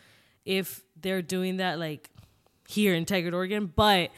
if 0.46 0.84
they're 1.00 1.22
doing 1.22 1.58
that 1.58 1.78
like 1.78 2.10
here 2.68 2.94
in 2.94 3.06
Tigard, 3.06 3.34
Oregon, 3.34 3.72
but 3.76 4.12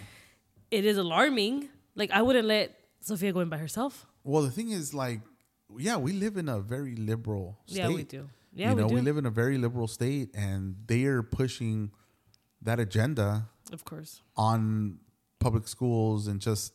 it 0.71 0.85
is 0.85 0.97
alarming. 0.97 1.69
Like 1.95 2.11
I 2.11 2.21
wouldn't 2.21 2.47
let 2.47 2.77
Sophia 3.01 3.31
go 3.31 3.39
in 3.39 3.49
by 3.49 3.57
herself. 3.57 4.05
well, 4.23 4.43
the 4.43 4.51
thing 4.51 4.71
is, 4.71 4.93
like, 4.93 5.21
yeah, 5.77 5.97
we 5.97 6.13
live 6.13 6.37
in 6.37 6.49
a 6.49 6.59
very 6.59 6.95
liberal 6.95 7.57
state. 7.65 7.77
Yeah, 7.77 7.87
we 7.89 8.03
do. 8.03 8.29
Yeah, 8.53 8.69
you 8.71 8.75
know, 8.75 8.87
we 8.87 8.95
do. 8.95 9.01
live 9.01 9.17
in 9.17 9.25
a 9.25 9.29
very 9.29 9.57
liberal 9.57 9.87
state, 9.87 10.29
and 10.35 10.75
they 10.87 11.05
are 11.05 11.21
pushing 11.21 11.91
that 12.61 12.79
agenda 12.79 13.49
of 13.71 13.85
course. 13.85 14.21
on 14.35 14.99
public 15.39 15.67
schools 15.67 16.27
and 16.27 16.41
just 16.41 16.73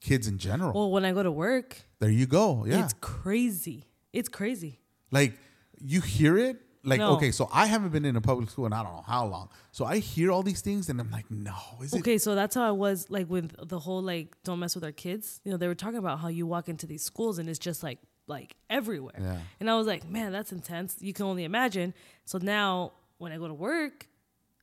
kids 0.00 0.26
in 0.26 0.38
general. 0.38 0.72
Well, 0.72 0.90
when 0.90 1.04
I 1.04 1.12
go 1.12 1.22
to 1.22 1.30
work, 1.30 1.76
there 1.98 2.10
you 2.10 2.26
go. 2.26 2.64
Yeah, 2.66 2.82
it's 2.82 2.94
crazy. 2.94 3.84
It's 4.12 4.28
crazy. 4.28 4.80
Like 5.10 5.34
you 5.80 6.00
hear 6.00 6.38
it. 6.38 6.56
Like 6.84 7.00
No. 7.00 7.12
okay, 7.16 7.30
so 7.32 7.48
I 7.52 7.66
haven't 7.66 7.90
been 7.90 8.04
in 8.04 8.16
a 8.16 8.20
public 8.20 8.48
school 8.50 8.64
and 8.66 8.74
I 8.74 8.82
don't 8.82 8.92
know 8.94 9.04
how 9.06 9.26
long. 9.26 9.48
So 9.72 9.84
I 9.84 9.98
hear 9.98 10.30
all 10.30 10.42
these 10.42 10.60
things 10.60 10.88
and 10.88 11.00
I'm 11.00 11.10
like, 11.10 11.30
no, 11.30 11.54
is 11.82 11.92
it? 11.92 11.98
Okay, 12.00 12.18
so 12.18 12.34
that's 12.34 12.54
how 12.54 12.66
I 12.66 12.70
was 12.70 13.10
like 13.10 13.28
with 13.28 13.54
the 13.68 13.78
whole 13.78 14.02
like 14.02 14.36
don't 14.44 14.58
mess 14.60 14.74
with 14.74 14.84
our 14.84 14.92
kids. 14.92 15.40
You 15.44 15.50
know, 15.50 15.56
they 15.58 15.68
were 15.68 15.74
talking 15.74 15.98
about 15.98 16.20
how 16.20 16.28
you 16.28 16.46
walk 16.46 16.68
into 16.68 16.86
these 16.86 17.02
schools 17.02 17.38
and 17.38 17.48
it's 17.48 17.58
just 17.58 17.82
like 17.82 17.98
like 18.26 18.54
everywhere. 18.68 19.14
Yeah. 19.18 19.38
And 19.58 19.70
I 19.70 19.74
was 19.76 19.86
like, 19.86 20.08
man, 20.08 20.32
that's 20.32 20.52
intense. 20.52 20.96
You 21.00 21.12
can 21.12 21.26
only 21.26 21.44
imagine. 21.44 21.94
So 22.26 22.38
now 22.38 22.92
when 23.18 23.32
I 23.32 23.38
go 23.38 23.48
to 23.48 23.54
work, 23.54 24.06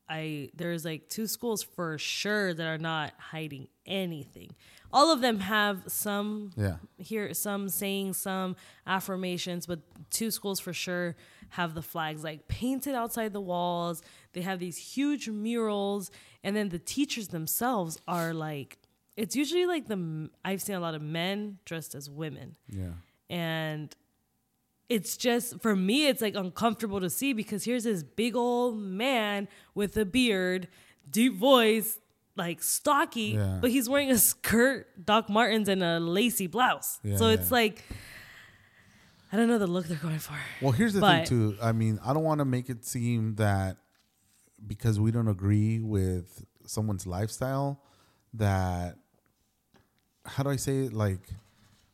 I 0.08 0.51
there's 0.56 0.86
like 0.86 1.10
two 1.10 1.25
schools 1.28 1.63
for 1.63 1.97
sure 1.97 2.54
that 2.54 2.65
are 2.67 2.78
not 2.78 3.13
hiding 3.17 3.67
anything. 3.88 4.51
All 4.93 5.12
of 5.12 5.19
them 5.19 5.39
have 5.39 5.82
some 5.88 6.51
Yeah. 6.56 6.75
here 6.97 7.34
some 7.34 7.67
saying 7.69 8.13
some 8.13 8.56
affirmations, 8.86 9.65
but 9.65 9.80
two 10.12 10.30
schools 10.32 10.60
for 10.60 10.73
sure 10.73 11.15
have 11.57 11.73
the 11.73 11.81
flags 11.81 12.23
like 12.23 12.47
painted 12.47 12.95
outside 12.95 13.31
the 13.33 13.41
walls. 13.41 14.01
They 14.33 14.41
have 14.41 14.59
these 14.59 14.77
huge 14.77 15.29
murals, 15.29 16.11
and 16.43 16.55
then 16.55 16.69
the 16.69 16.79
teachers 16.79 17.27
themselves 17.29 17.99
are 18.07 18.33
like 18.33 18.77
it's 19.17 19.35
usually 19.35 19.65
like 19.65 19.87
the 19.87 20.29
I've 20.43 20.61
seen 20.61 20.75
a 20.75 20.79
lot 20.79 20.95
of 20.95 21.01
men 21.01 21.59
dressed 21.65 21.95
as 21.95 22.09
women, 22.09 22.55
Yeah. 22.69 22.91
and 23.29 23.95
it's 24.89 25.17
just 25.17 25.59
for 25.61 25.75
me 25.75 26.07
it's 26.07 26.21
like 26.21 26.35
uncomfortable 26.35 26.99
to 26.99 27.09
see 27.09 27.33
because 27.33 27.63
here's 27.63 27.85
this 27.85 28.03
big 28.03 28.35
old 28.35 28.77
man 28.77 29.47
with 29.73 29.95
a 29.97 30.05
beard, 30.05 30.67
deep 31.09 31.35
voice, 31.35 31.99
like 32.35 32.61
stocky, 32.61 33.33
Yeah. 33.37 33.59
but 33.61 33.71
he's 33.71 33.87
wearing 33.89 34.11
a 34.11 34.17
skirt, 34.17 34.87
Doc 35.05 35.29
Martens, 35.29 35.69
and 35.69 35.81
a 35.81 35.99
lacy 35.99 36.47
blouse. 36.47 36.99
Yeah, 37.03 37.15
so 37.17 37.29
it's 37.29 37.49
yeah. 37.49 37.55
like 37.61 37.83
I 39.36 39.38
don't 39.38 39.50
know 39.50 39.58
the 39.58 39.67
look 39.67 39.88
they're 39.88 39.98
going 39.98 40.17
for. 40.19 40.38
Well, 40.62 40.71
here's 40.71 40.93
the 40.93 41.02
But- 41.02 41.28
thing 41.28 41.52
too. 41.52 41.58
I 41.62 41.74
mean, 41.74 42.00
I 42.06 42.13
don't 42.13 42.24
want 42.24 42.39
to 42.39 42.45
make 42.45 42.69
it 42.69 42.86
seem 42.86 43.36
that 43.36 43.76
because 44.65 44.98
we 44.98 45.12
don't 45.12 45.28
agree 45.28 45.82
with 45.82 46.45
someone's 46.65 47.06
lifestyle 47.06 47.82
that 48.36 48.98
how 50.26 50.41
do 50.43 50.50
I 50.50 50.56
say 50.56 50.86
it? 50.86 50.93
Like 50.93 51.19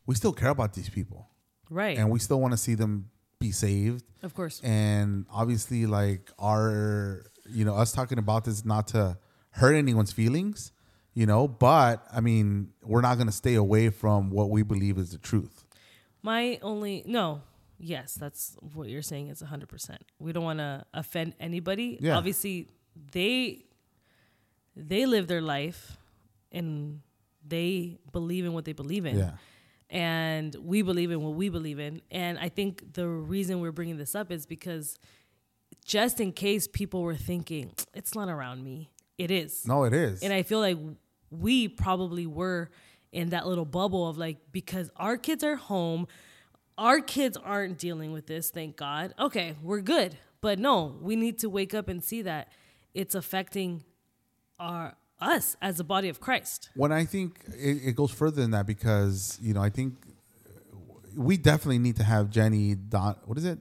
we 0.06 0.14
still 0.14 0.32
care 0.32 0.50
about 0.50 0.74
these 0.74 0.88
people 0.88 1.26
Right. 1.68 1.98
and 1.98 2.10
we 2.10 2.20
still 2.20 2.40
want 2.40 2.52
to 2.52 2.58
see 2.58 2.76
them 2.76 3.10
be 3.40 3.50
saved. 3.50 4.04
of 4.22 4.34
course. 4.34 4.60
and 4.62 5.26
obviously 5.28 5.84
like 5.86 6.30
our 6.38 7.24
you 7.50 7.64
know 7.64 7.74
us 7.74 7.90
talking 7.90 8.18
about 8.18 8.44
this 8.44 8.64
not 8.64 8.86
to 8.86 9.18
hurt 9.50 9.74
anyone's 9.74 10.12
feelings 10.12 10.70
you 11.14 11.26
know. 11.26 11.48
But 11.48 12.06
I 12.12 12.20
mean, 12.20 12.68
we're 12.84 13.00
not 13.02 13.16
going 13.16 13.26
to 13.26 13.32
stay 13.32 13.54
away 13.56 13.90
from 13.90 14.30
what 14.30 14.48
we 14.48 14.62
believe 14.62 14.96
is 14.96 15.10
the 15.10 15.18
truth. 15.18 15.61
My 16.22 16.58
only 16.62 17.02
no, 17.06 17.42
yes, 17.78 18.14
that's 18.14 18.56
what 18.74 18.88
you're 18.88 19.02
saying 19.02 19.28
is 19.28 19.42
100%. 19.42 19.96
We 20.18 20.32
don't 20.32 20.44
want 20.44 20.60
to 20.60 20.84
offend 20.94 21.34
anybody. 21.40 21.98
Yeah. 22.00 22.16
Obviously, 22.16 22.68
they 23.12 23.64
they 24.76 25.06
live 25.06 25.26
their 25.26 25.42
life 25.42 25.98
and 26.50 27.00
they 27.46 27.98
believe 28.12 28.44
in 28.44 28.52
what 28.52 28.64
they 28.64 28.72
believe 28.72 29.06
in. 29.06 29.18
Yeah. 29.18 29.32
And 29.90 30.54
we 30.54 30.80
believe 30.82 31.10
in 31.10 31.20
what 31.20 31.34
we 31.34 31.48
believe 31.48 31.78
in. 31.78 32.00
And 32.10 32.38
I 32.38 32.48
think 32.48 32.94
the 32.94 33.06
reason 33.06 33.60
we're 33.60 33.72
bringing 33.72 33.98
this 33.98 34.14
up 34.14 34.32
is 34.32 34.46
because 34.46 34.98
just 35.84 36.20
in 36.20 36.32
case 36.32 36.66
people 36.66 37.02
were 37.02 37.16
thinking, 37.16 37.72
it's 37.92 38.14
not 38.14 38.28
around 38.28 38.64
me. 38.64 38.90
It 39.18 39.30
is. 39.30 39.66
No, 39.66 39.84
it 39.84 39.92
is. 39.92 40.22
And 40.22 40.32
I 40.32 40.42
feel 40.44 40.60
like 40.60 40.78
we 41.30 41.68
probably 41.68 42.26
were 42.26 42.70
in 43.12 43.30
that 43.30 43.46
little 43.46 43.64
bubble 43.64 44.08
of 44.08 44.18
like, 44.18 44.38
because 44.50 44.90
our 44.96 45.16
kids 45.16 45.44
are 45.44 45.56
home, 45.56 46.08
our 46.78 47.00
kids 47.00 47.36
aren't 47.36 47.78
dealing 47.78 48.12
with 48.12 48.26
this, 48.26 48.50
thank 48.50 48.76
God. 48.76 49.14
Okay, 49.18 49.56
we're 49.62 49.80
good. 49.80 50.16
But 50.40 50.58
no, 50.58 50.96
we 51.00 51.14
need 51.14 51.38
to 51.40 51.50
wake 51.50 51.74
up 51.74 51.88
and 51.88 52.02
see 52.02 52.22
that 52.22 52.48
it's 52.94 53.14
affecting 53.14 53.84
our 54.58 54.96
us 55.20 55.56
as 55.62 55.78
a 55.78 55.84
body 55.84 56.08
of 56.08 56.20
Christ. 56.20 56.68
when 56.74 56.90
I 56.90 57.04
think 57.04 57.44
it, 57.56 57.78
it 57.84 57.96
goes 57.96 58.10
further 58.10 58.40
than 58.40 58.50
that 58.50 58.66
because 58.66 59.38
you 59.40 59.54
know 59.54 59.62
I 59.62 59.70
think 59.70 59.94
we 61.16 61.36
definitely 61.36 61.78
need 61.78 61.96
to 61.96 62.04
have 62.04 62.28
Jenny 62.30 62.74
Don. 62.74 63.16
What 63.24 63.38
is 63.38 63.44
it? 63.44 63.58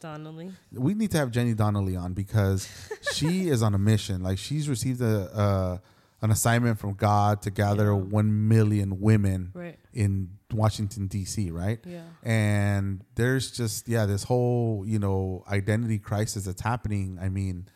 Donnelly. 0.00 0.50
We 0.72 0.94
need 0.94 1.12
to 1.12 1.18
have 1.18 1.30
Jenny 1.30 1.54
Donnelly 1.54 1.96
on 1.96 2.12
because 2.12 2.68
she 3.12 3.48
is 3.48 3.62
on 3.62 3.74
a 3.74 3.78
mission. 3.78 4.22
Like 4.22 4.38
she's 4.38 4.68
received 4.68 5.00
a, 5.00 5.34
uh, 5.34 5.78
an 6.22 6.30
assignment 6.30 6.78
from 6.78 6.94
God 6.94 7.42
to 7.42 7.50
gather 7.50 7.86
Yeah. 7.86 7.92
one 7.92 8.48
million 8.48 9.00
women 9.00 9.50
Right. 9.54 9.78
in 9.92 10.30
Washington 10.52 11.06
D.C. 11.06 11.50
Right? 11.50 11.80
Yeah. 11.86 12.04
And 12.22 13.04
there's 13.14 13.50
just 13.50 13.88
yeah 13.88 14.06
this 14.06 14.24
whole 14.24 14.84
you 14.86 14.98
know 14.98 15.44
identity 15.48 15.98
crisis 15.98 16.44
that's 16.44 16.62
happening. 16.62 17.18
I 17.20 17.28
mean, 17.28 17.68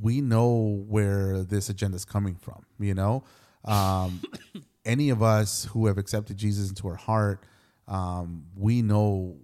we 0.00 0.20
know 0.20 0.82
where 0.88 1.42
this 1.42 1.68
agenda 1.68 1.96
is 1.96 2.04
coming 2.04 2.36
from. 2.36 2.64
You 2.78 2.94
know, 2.94 3.24
um, 3.64 4.20
any 4.84 5.10
of 5.10 5.22
us 5.22 5.64
who 5.66 5.86
have 5.86 5.96
accepted 5.98 6.36
Jesus 6.36 6.68
into 6.68 6.86
our 6.88 6.96
heart, 6.96 7.44
um, 7.88 8.44
we 8.56 8.82
know 8.82 9.36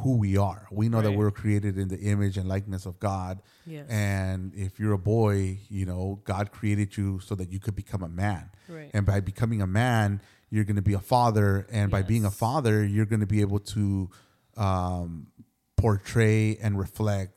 who 0.00 0.16
we 0.16 0.36
are. 0.36 0.66
We 0.70 0.88
know 0.88 1.00
that 1.00 1.12
we're 1.12 1.30
created 1.30 1.78
in 1.78 1.88
the 1.88 1.98
image 1.98 2.36
and 2.36 2.48
likeness 2.48 2.86
of 2.86 2.98
God. 3.00 3.40
Yes. 3.66 3.86
And 3.88 4.52
if 4.54 4.78
you're 4.78 4.92
a 4.92 4.98
boy, 4.98 5.58
you 5.68 5.86
know, 5.86 6.20
God 6.24 6.50
created 6.52 6.96
you 6.96 7.20
so 7.20 7.34
that 7.34 7.50
you 7.52 7.58
could 7.60 7.74
become 7.76 8.02
a 8.02 8.08
man. 8.08 8.50
Right. 8.68 8.90
And 8.92 9.06
by 9.06 9.20
becoming 9.20 9.62
a 9.62 9.66
man, 9.66 10.20
you're 10.50 10.64
going 10.64 10.76
to 10.76 10.82
be 10.82 10.94
a 10.94 11.00
father. 11.00 11.66
And 11.70 11.90
by 11.90 12.02
being 12.02 12.24
a 12.24 12.30
father, 12.30 12.84
you're 12.84 13.06
going 13.06 13.20
to 13.20 13.26
be 13.26 13.40
able 13.40 13.58
to 13.60 14.10
um, 14.56 15.28
portray 15.76 16.56
and 16.56 16.78
reflect 16.78 17.32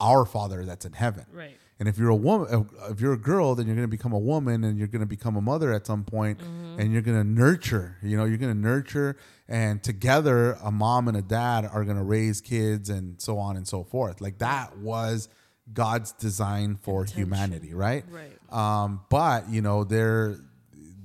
our 0.00 0.24
Father 0.24 0.64
that's 0.64 0.84
in 0.84 0.92
heaven. 0.92 1.26
Right. 1.32 1.56
And 1.80 1.88
if 1.88 1.96
you're 1.98 2.08
a 2.10 2.16
woman, 2.16 2.68
if 2.90 3.00
you're 3.00 3.12
a 3.12 3.18
girl, 3.18 3.54
then 3.54 3.66
you're 3.66 3.76
going 3.76 3.86
to 3.86 3.90
become 3.96 4.12
a 4.12 4.18
woman, 4.18 4.64
and 4.64 4.76
you're 4.78 4.88
going 4.88 5.00
to 5.00 5.06
become 5.06 5.36
a 5.36 5.40
mother 5.40 5.72
at 5.72 5.86
some 5.86 6.04
point, 6.04 6.38
Mm-hmm. 6.38 6.80
and 6.80 6.92
you're 6.92 7.02
going 7.02 7.16
to 7.18 7.28
nurture. 7.28 7.96
You 8.02 8.16
know, 8.16 8.24
you're 8.24 8.38
going 8.38 8.52
to 8.52 8.58
nurture, 8.58 9.16
and 9.48 9.82
together, 9.82 10.58
a 10.62 10.70
mom 10.70 11.08
and 11.08 11.16
a 11.16 11.22
dad 11.22 11.64
are 11.72 11.84
going 11.84 11.96
to 11.96 12.02
raise 12.04 12.40
kids, 12.40 12.90
and 12.90 13.20
so 13.20 13.38
on 13.38 13.56
and 13.56 13.66
so 13.66 13.82
forth. 13.84 14.20
Like 14.20 14.38
that 14.38 14.78
was 14.78 15.28
God's 15.72 16.12
design 16.12 16.76
for 16.76 17.04
humanity, 17.04 17.74
right? 17.74 18.04
Right. 18.10 18.38
Um, 18.52 19.00
but 19.10 19.48
you 19.48 19.62
know, 19.62 19.84
there, 19.84 20.36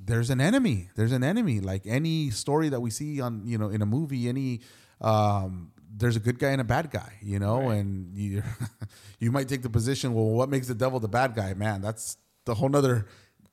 there's 0.06 0.29
an 0.29 0.41
enemy. 0.41 0.89
There's 0.95 1.12
an 1.13 1.23
enemy. 1.23 1.60
Like 1.62 1.84
any 1.86 2.29
story 2.32 2.69
that 2.69 2.79
we 2.82 2.89
see 2.89 3.21
on, 3.21 3.43
you 3.45 3.58
know, 3.58 3.69
in 3.69 3.82
a 3.82 3.86
movie, 3.86 4.27
any. 4.29 4.62
Um, 5.01 5.71
there's 5.95 6.15
a 6.15 6.19
good 6.19 6.39
guy 6.39 6.49
and 6.49 6.60
a 6.60 6.63
bad 6.63 6.89
guy, 6.89 7.13
you 7.21 7.38
know, 7.38 7.60
Right. 7.67 7.75
and 7.77 8.15
you 8.17 8.41
you 9.19 9.32
might 9.32 9.47
take 9.47 9.62
the 9.62 9.69
position. 9.69 10.13
Well, 10.15 10.25
what 10.25 10.49
makes 10.49 10.67
the 10.67 10.73
devil 10.73 10.99
the 10.99 11.08
bad 11.08 11.36
guy? 11.36 11.53
Man, 11.53 11.82
that's 11.82 12.17
the 12.45 12.56
whole 12.56 12.69
nother. 12.69 13.06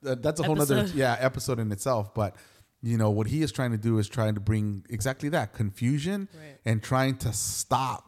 That's 0.03 0.40
a 0.40 0.44
whole 0.44 0.55
nother 0.57 0.87
yeah 0.94 1.16
episode 1.20 1.59
in 1.59 1.70
itself. 1.70 2.14
But 2.14 2.35
you 2.83 2.97
know 2.97 3.11
what 3.11 3.27
he 3.27 3.43
is 3.43 3.53
trying 3.53 3.71
to 3.73 3.79
do 3.79 3.99
is 3.99 4.09
trying 4.09 4.35
to 4.35 4.40
bring 4.40 4.85
exactly 4.88 5.29
that 5.31 5.53
confusion 5.53 6.29
Right. 6.35 6.59
and 6.64 6.83
trying 6.83 7.16
to 7.19 7.33
stop 7.33 8.05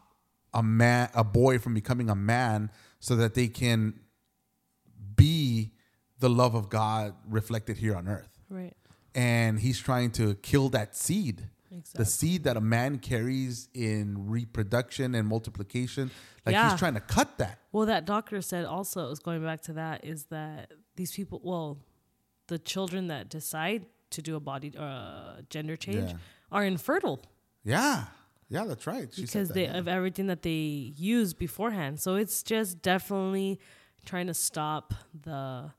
a 0.55 0.63
man, 0.63 1.11
a 1.15 1.25
boy 1.25 1.59
from 1.59 1.75
becoming 1.75 2.09
a 2.11 2.15
man, 2.15 2.71
so 3.01 3.17
that 3.17 3.35
they 3.35 3.49
can 3.49 4.01
be 5.17 5.73
the 6.19 6.29
love 6.31 6.55
of 6.55 6.69
God 6.69 7.15
reflected 7.29 7.79
here 7.79 7.97
on 7.97 8.09
earth. 8.09 8.39
Right. 8.49 8.75
And 9.15 9.59
he's 9.61 9.79
trying 9.79 10.11
to 10.13 10.35
kill 10.37 10.69
that 10.71 10.97
seed. 10.97 11.49
The 11.95 12.05
seed 12.05 12.45
that 12.45 12.59
a 12.59 12.61
man 12.61 12.99
carries 12.99 13.69
in 13.73 14.29
reproduction 14.29 15.15
and 15.15 15.27
multiplication. 15.27 16.11
Like 16.45 16.53
Yeah. 16.53 16.71
he's 16.71 16.79
trying 16.79 16.95
to 16.95 17.01
cut 17.01 17.39
that. 17.39 17.61
Well, 17.73 17.87
that 17.87 18.05
doctor 18.05 18.43
said 18.43 18.67
also, 18.67 19.11
is 19.11 19.19
going 19.19 19.43
back 19.43 19.63
to 19.63 19.73
that, 19.75 20.05
is 20.05 20.25
that 20.27 20.71
these 20.97 21.13
people, 21.13 21.41
well, 21.43 21.79
the 22.49 22.59
children 22.59 23.07
that 23.07 23.31
decide 23.31 23.87
to 24.13 24.23
do 24.23 24.37
a 24.37 24.41
body 24.41 24.73
uh, 24.79 25.43
gender 25.51 25.77
change 25.77 26.11
Yeah. 26.11 26.17
are 26.51 26.65
infertile 26.65 27.21
Yeah. 27.65 28.05
Yeah, 28.49 28.65
that's 28.65 28.87
right. 28.87 29.09
She 29.15 29.23
because 29.23 29.49
that, 29.49 29.55
they 29.55 29.65
yeah. 29.65 29.79
of 29.79 29.89
everything 29.89 30.27
that 30.27 30.43
they 30.43 30.93
use 30.97 31.33
beforehand. 31.33 32.01
So 32.01 32.17
it's 32.17 32.43
just 32.43 32.83
definitely 32.83 33.59
trying 34.05 34.27
to 34.27 34.35
stop 34.35 34.93
the 35.23 35.71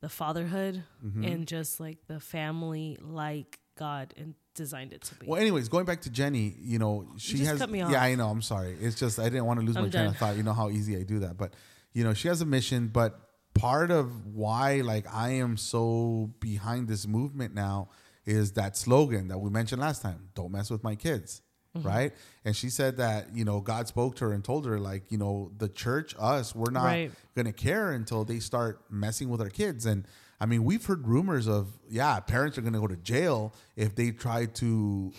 the 0.00 0.08
fatherhood 0.08 0.82
Mm-hmm. 1.04 1.24
and 1.24 1.46
just 1.46 1.78
like 1.80 1.98
the 2.08 2.18
family 2.20 2.98
like 3.00 3.58
God 3.76 4.12
and 4.16 4.34
designed 4.54 4.92
it 4.92 5.02
to 5.02 5.14
be. 5.14 5.26
Well, 5.26 5.40
anyways, 5.40 5.68
going 5.68 5.84
back 5.84 6.00
to 6.02 6.10
Jenny, 6.10 6.56
you 6.60 6.80
know, 6.80 7.06
she 7.16 7.36
just 7.38 7.50
has. 7.50 7.58
cut 7.60 7.70
me 7.70 7.80
off. 7.82 7.92
Yeah, 7.92 8.02
I 8.02 8.16
know. 8.16 8.28
I'm 8.28 8.42
sorry. 8.42 8.76
It's 8.80 8.96
just 8.98 9.20
I 9.20 9.24
didn't 9.28 9.44
want 9.44 9.60
to 9.60 9.66
lose 9.66 9.76
my 9.76 9.82
I'm 9.82 9.90
train 9.90 10.04
done. 10.06 10.14
of 10.14 10.16
thought. 10.16 10.36
You 10.36 10.42
know 10.42 10.52
how 10.52 10.70
easy 10.70 10.96
I 10.96 11.04
do 11.04 11.20
that, 11.20 11.36
but 11.36 11.54
you 11.92 12.02
know, 12.02 12.12
she 12.12 12.26
has 12.26 12.40
a 12.40 12.46
mission. 12.46 12.88
But 12.88 13.18
part 13.58 13.90
of 13.90 14.26
why, 14.26 14.80
like, 14.80 15.06
I 15.12 15.30
am 15.30 15.56
so 15.56 16.30
behind 16.40 16.88
this 16.88 17.06
movement 17.06 17.54
now 17.54 17.88
is 18.24 18.52
that 18.52 18.76
slogan 18.76 19.28
that 19.28 19.38
we 19.38 19.50
mentioned 19.50 19.80
last 19.80 20.02
time: 20.02 20.28
"Don't 20.34 20.52
mess 20.52 20.70
with 20.70 20.82
my 20.82 20.94
kids." 20.94 21.42
Mm-hmm. 21.76 21.86
Right, 21.86 22.12
and 22.46 22.56
she 22.56 22.70
said 22.70 22.96
that 22.96 23.34
you 23.34 23.44
know 23.44 23.60
God 23.60 23.86
spoke 23.88 24.16
to 24.16 24.24
her 24.24 24.32
and 24.32 24.42
told 24.42 24.64
her 24.64 24.78
like 24.80 25.12
you 25.12 25.18
know 25.18 25.52
the 25.58 25.68
church, 25.68 26.14
us, 26.18 26.54
we're 26.54 26.70
not 26.70 26.84
Right. 26.84 27.12
gonna 27.36 27.52
care 27.52 27.92
until 27.92 28.24
they 28.24 28.38
start 28.40 28.80
messing 28.90 29.28
with 29.28 29.42
our 29.42 29.50
kids. 29.50 29.84
And 29.84 30.06
I 30.40 30.46
mean, 30.46 30.64
we've 30.64 30.84
heard 30.84 31.06
rumors 31.06 31.46
of 31.46 31.78
yeah, 31.90 32.18
parents 32.20 32.56
are 32.56 32.62
gonna 32.62 32.80
go 32.80 32.86
to 32.86 32.96
jail 32.96 33.52
if 33.76 33.94
they 33.94 34.12
try 34.12 34.46
to 34.46 35.12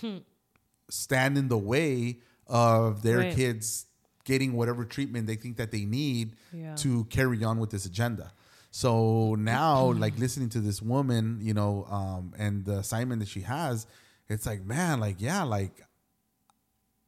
stand 0.90 1.38
in 1.38 1.48
the 1.50 1.58
way 1.58 2.20
of 2.48 3.04
their 3.04 3.20
Right. 3.20 3.36
kids 3.36 3.86
getting 4.30 4.54
whatever 4.54 4.84
treatment 4.86 5.26
they 5.28 5.36
think 5.44 5.58
that 5.58 5.72
they 5.72 5.86
need 5.86 6.36
Yeah. 6.54 6.76
to 6.84 7.04
carry 7.06 7.44
on 7.44 7.56
with 7.60 7.72
this 7.72 7.86
agenda. 7.86 8.32
So 8.72 9.36
now, 9.36 9.92
like 10.06 10.16
listening 10.20 10.50
to 10.50 10.60
this 10.60 10.82
woman, 10.82 11.40
you 11.42 11.54
know, 11.60 11.86
um, 11.90 12.34
and 12.38 12.64
the 12.64 12.78
assignment 12.78 13.20
that 13.22 13.28
she 13.30 13.42
has, 13.42 13.88
it's 14.28 14.46
like, 14.46 14.62
man, 14.64 15.00
like, 15.00 15.16
yeah, 15.20 15.42
like, 15.44 15.76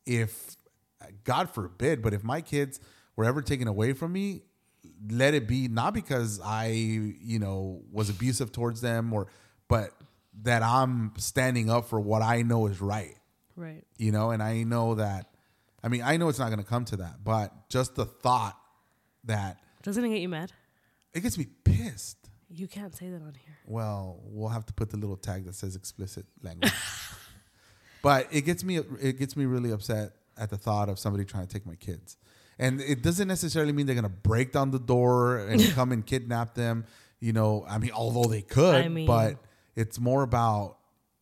if 0.05 0.55
God 1.23 1.49
forbid, 1.49 2.01
but 2.01 2.13
if 2.13 2.23
my 2.23 2.41
kids 2.41 2.79
were 3.15 3.25
ever 3.25 3.41
taken 3.41 3.67
away 3.67 3.93
from 3.93 4.11
me, 4.11 4.41
let 5.09 5.33
it 5.35 5.47
be 5.47 5.67
not 5.67 5.93
because 5.93 6.39
I, 6.43 6.67
you 7.33 7.37
know, 7.39 7.81
was 7.91 8.09
abusive 8.09 8.51
towards 8.51 8.81
them 8.81 9.13
or, 9.13 9.27
but 9.67 9.91
that 10.43 10.63
I'm 10.63 11.13
standing 11.17 11.69
up 11.69 11.87
for 11.89 11.99
what 11.99 12.21
I 12.23 12.41
know 12.41 12.65
is 12.67 12.81
right 12.81 13.15
right. 13.57 13.83
you 13.97 14.11
know 14.13 14.31
and 14.31 14.41
i 14.41 14.63
know 14.63 14.95
that 14.95 15.27
i 15.83 15.87
mean 15.87 16.01
i 16.03 16.17
know 16.17 16.29
it's 16.29 16.39
not 16.39 16.47
going 16.47 16.59
to 16.59 16.65
come 16.69 16.85
to 16.85 16.97
that 16.97 17.23
but 17.23 17.53
just 17.69 17.95
the 17.95 18.05
thought 18.05 18.57
that 19.25 19.59
Doesn't 19.83 20.03
it 20.05 20.09
get 20.09 20.19
you 20.19 20.29
mad? 20.29 20.51
it 21.13 21.21
gets 21.21 21.37
me 21.37 21.47
pissed 21.63 22.17
You 22.49 22.67
can't 22.67 22.95
say 22.95 23.09
that 23.09 23.21
on 23.21 23.33
here. 23.33 23.55
well 23.65 24.19
we'll 24.23 24.49
have 24.49 24.65
to 24.67 24.73
put 24.73 24.89
the 24.89 24.97
little 24.97 25.17
tag 25.17 25.45
that 25.45 25.55
says 25.55 25.75
explicit 25.75 26.25
language 26.41 26.71
but 28.01 28.27
it 28.31 28.41
gets 28.41 28.63
me 28.63 28.77
it 29.01 29.17
gets 29.19 29.35
me 29.35 29.45
really 29.45 29.71
upset 29.71 30.13
at 30.37 30.49
the 30.49 30.57
thought 30.57 30.89
of 30.89 30.97
somebody 30.99 31.25
trying 31.25 31.45
to 31.45 31.53
take 31.53 31.65
my 31.65 31.75
kids 31.75 32.17
and 32.59 32.79
it 32.81 33.01
doesn't 33.01 33.27
necessarily 33.27 33.71
mean 33.73 33.85
they're 33.85 33.95
going 33.95 34.03
to 34.03 34.09
break 34.09 34.51
down 34.51 34.71
the 34.71 34.79
door 34.79 35.37
and 35.37 35.61
come 35.75 35.91
and 35.91 36.05
kidnap 36.05 36.55
them 36.55 36.85
you 37.19 37.33
know 37.33 37.65
i 37.69 37.77
mean 37.77 37.91
although 37.91 38.29
they 38.29 38.41
could 38.41 38.75
I 38.75 38.87
mean- 38.87 39.07
but 39.07 39.35
it's 39.75 39.99
more 39.99 40.23
about 40.23 40.77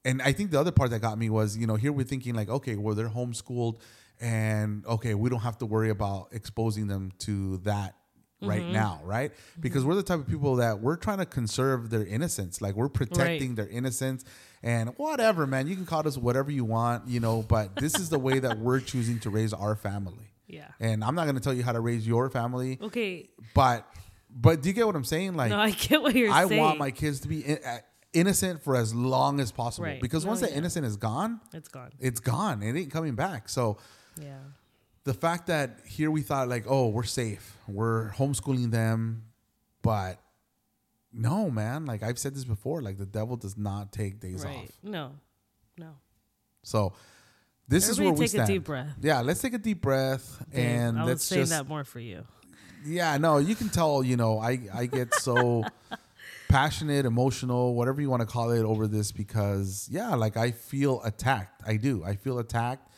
and 0.06 0.22
i 0.22 0.32
think 0.32 0.52
the 0.52 0.60
other 0.60 0.72
part 0.72 0.92
that 0.92 1.00
got 1.00 1.18
me 1.18 1.30
was 1.30 1.58
you 1.58 1.68
know 1.68 1.76
here 1.76 1.92
we're 1.92 2.06
thinking 2.06 2.34
like 2.36 2.50
okay 2.50 2.76
well 2.76 2.96
they're 2.96 3.10
homeschooled 3.10 3.80
and 4.20 4.86
okay 4.86 5.14
we 5.14 5.30
don't 5.30 5.40
have 5.42 5.58
to 5.58 5.66
worry 5.66 5.90
about 5.90 6.28
exposing 6.32 6.88
them 6.88 7.12
to 7.20 7.58
that 7.60 7.96
right 8.42 8.62
Mm-hmm. 8.62 8.72
now 8.72 9.02
right 9.04 9.32
because 9.60 9.84
we're 9.84 9.96
the 9.96 10.04
type 10.04 10.20
of 10.20 10.28
people 10.28 10.56
that 10.58 10.80
we're 10.80 10.96
trying 10.96 11.18
to 11.18 11.26
conserve 11.26 11.90
their 11.90 12.06
innocence 12.06 12.62
like 12.62 12.76
we're 12.76 12.88
protecting 12.90 13.56
their 13.56 13.68
innocence 13.68 14.24
and 14.64 14.92
whatever 14.98 15.46
man 15.46 15.68
you 15.68 15.76
can 15.76 15.86
call 15.86 16.08
us 16.08 16.18
whatever 16.18 16.50
you 16.50 16.64
want 16.64 17.06
you 17.08 17.20
know 17.20 17.42
but 17.42 17.76
this 17.76 18.00
is 18.00 18.10
the 18.10 18.20
way 18.20 18.40
that 18.40 18.58
we're 18.60 18.80
choosing 18.80 19.20
to 19.20 19.30
raise 19.30 19.52
our 19.52 19.76
family 19.76 20.32
Yeah. 20.48 20.68
and 20.80 21.04
i'm 21.04 21.16
not 21.16 21.24
going 21.26 21.36
to 21.36 21.42
tell 21.42 21.54
you 21.54 21.64
how 21.64 21.74
to 21.74 21.82
raise 21.82 22.08
your 22.08 22.30
family 22.30 22.78
Okay. 22.82 23.30
but 23.54 23.86
but 24.32 24.62
do 24.62 24.70
you 24.70 24.74
get 24.76 24.86
what 24.86 24.96
I'm 24.96 25.04
saying? 25.06 25.34
Like, 25.34 25.50
no, 25.50 25.58
I 25.58 25.72
get 25.72 26.04
what 26.04 26.14
you're 26.14 26.32
I 26.32 26.46
saying. 26.48 26.62
I 26.62 26.64
want 26.64 26.78
my 26.78 26.92
kids 26.92 27.22
to 27.22 27.28
be 27.28 27.44
in, 27.44 27.58
uh, 27.66 27.80
innocent 28.14 28.62
for 28.64 28.76
as 28.76 28.94
long 28.94 29.40
as 29.40 29.52
possible 29.52 29.88
Right. 29.88 30.00
because 30.00 30.24
No, 30.24 30.30
once 30.30 30.42
that 30.42 30.52
yeah. 30.52 30.58
innocent 30.58 30.86
is 30.86 30.98
gone, 30.98 31.42
It's 31.52 31.68
gone. 31.68 31.90
it's 32.00 32.20
gone. 32.20 32.62
It 32.62 32.76
ain't 32.78 32.92
coming 32.92 33.16
back. 33.16 33.50
So 33.50 33.80
Yeah. 34.22 34.38
the 35.06 35.14
fact 35.14 35.48
that 35.48 35.80
here 35.86 36.12
we 36.12 36.22
thought 36.22 36.48
like, 36.50 36.66
oh, 36.68 36.90
we're 36.90 37.04
safe, 37.04 37.58
we're 37.68 38.12
homeschooling 38.12 38.72
them, 38.72 39.24
but 39.82 40.20
no, 41.12 41.50
man. 41.50 41.86
Like 41.86 42.04
I've 42.04 42.20
said 42.20 42.36
this 42.36 42.44
before, 42.46 42.82
like 42.82 42.98
the 42.98 43.06
devil 43.06 43.36
does 43.38 43.58
not 43.58 43.92
take 43.92 44.20
days 44.20 44.44
Right. 44.46 44.58
off. 44.58 44.72
No. 44.84 45.12
No. 45.78 45.96
So 46.64 46.94
this 47.68 47.86
is 47.90 47.98
Everybody 48.00 48.06
where 48.06 48.20
we 48.20 48.26
take 48.28 48.42
a 48.42 48.46
stand. 48.46 48.48
deep 48.48 48.64
breath. 48.66 48.96
Yeah, 49.02 49.22
let's 49.22 49.42
take 49.42 49.54
a 49.54 49.58
deep 49.58 49.82
breath 49.82 50.44
Babe, 50.52 50.60
and 50.66 51.00
I 51.00 51.04
let's 51.06 51.24
saying 51.24 51.48
that 51.48 51.68
more 51.68 51.84
for 51.84 52.00
you. 52.00 52.26
yeah, 52.86 53.18
no, 53.18 53.38
you 53.38 53.56
can 53.56 53.70
tell, 53.70 54.04
you 54.04 54.18
know, 54.18 54.40
I 54.40 54.60
I 54.74 54.86
get 54.86 55.14
so 55.16 55.64
passionate, 56.50 57.06
emotional, 57.06 57.76
whatever 57.76 58.02
you 58.02 58.10
want 58.10 58.22
to 58.22 58.26
call 58.28 58.52
it 58.52 58.64
over 58.64 58.88
this 58.88 59.12
because 59.12 59.88
yeah, 59.92 60.16
like 60.16 60.36
I 60.38 60.52
feel 60.52 61.02
attacked. 61.04 61.62
I 61.66 61.78
do. 61.78 62.04
I 62.04 62.16
feel 62.16 62.40
attacked 62.40 62.89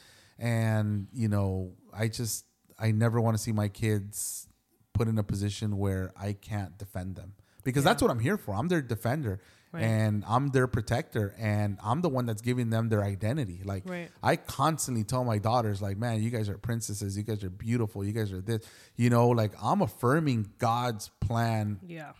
and, 0.41 1.07
you 1.13 1.29
know, 1.29 1.73
I 1.93 2.07
just 2.07 2.45
I 2.77 2.91
never 2.91 3.21
want 3.21 3.37
to 3.37 3.41
see 3.43 3.51
my 3.51 3.67
kids 3.67 4.47
put 4.93 5.07
in 5.07 5.17
a 5.17 5.23
position 5.23 5.77
where 5.77 6.11
I 6.19 6.33
can't 6.33 6.77
defend 6.77 7.15
them. 7.15 7.33
Because 7.63 7.83
that's 7.83 8.01
what 8.01 8.09
I'm 8.09 8.19
here 8.19 8.37
for. 8.37 8.55
I'm 8.55 8.67
their 8.67 8.81
defender. 8.81 9.39
Right. 9.71 9.83
And 9.83 10.25
I'm 10.27 10.49
their 10.49 10.67
protector, 10.67 11.33
and 11.39 11.77
I'm 11.81 12.01
the 12.01 12.09
one 12.09 12.25
that's 12.25 12.41
giving 12.41 12.71
them 12.71 12.89
their 12.89 13.03
identity. 13.03 13.61
Like 13.63 13.87
Right. 13.87 14.09
I 14.21 14.35
constantly 14.35 15.05
tell 15.05 15.23
my 15.23 15.37
daughters, 15.37 15.81
like, 15.81 15.95
man, 15.95 16.21
you 16.21 16.29
guys 16.29 16.49
are 16.49 16.57
princesses. 16.57 17.15
You 17.15 17.23
guys 17.23 17.41
are 17.45 17.49
beautiful. 17.49 18.03
You 18.03 18.11
guys 18.11 18.33
are 18.33 18.41
this. 18.41 18.67
You 18.97 19.09
know, 19.09 19.29
like 19.29 19.53
I'm 19.63 19.81
affirming 19.81 20.49
God's 20.57 21.09
plan, 21.21 21.79
Yeah. 21.87 22.11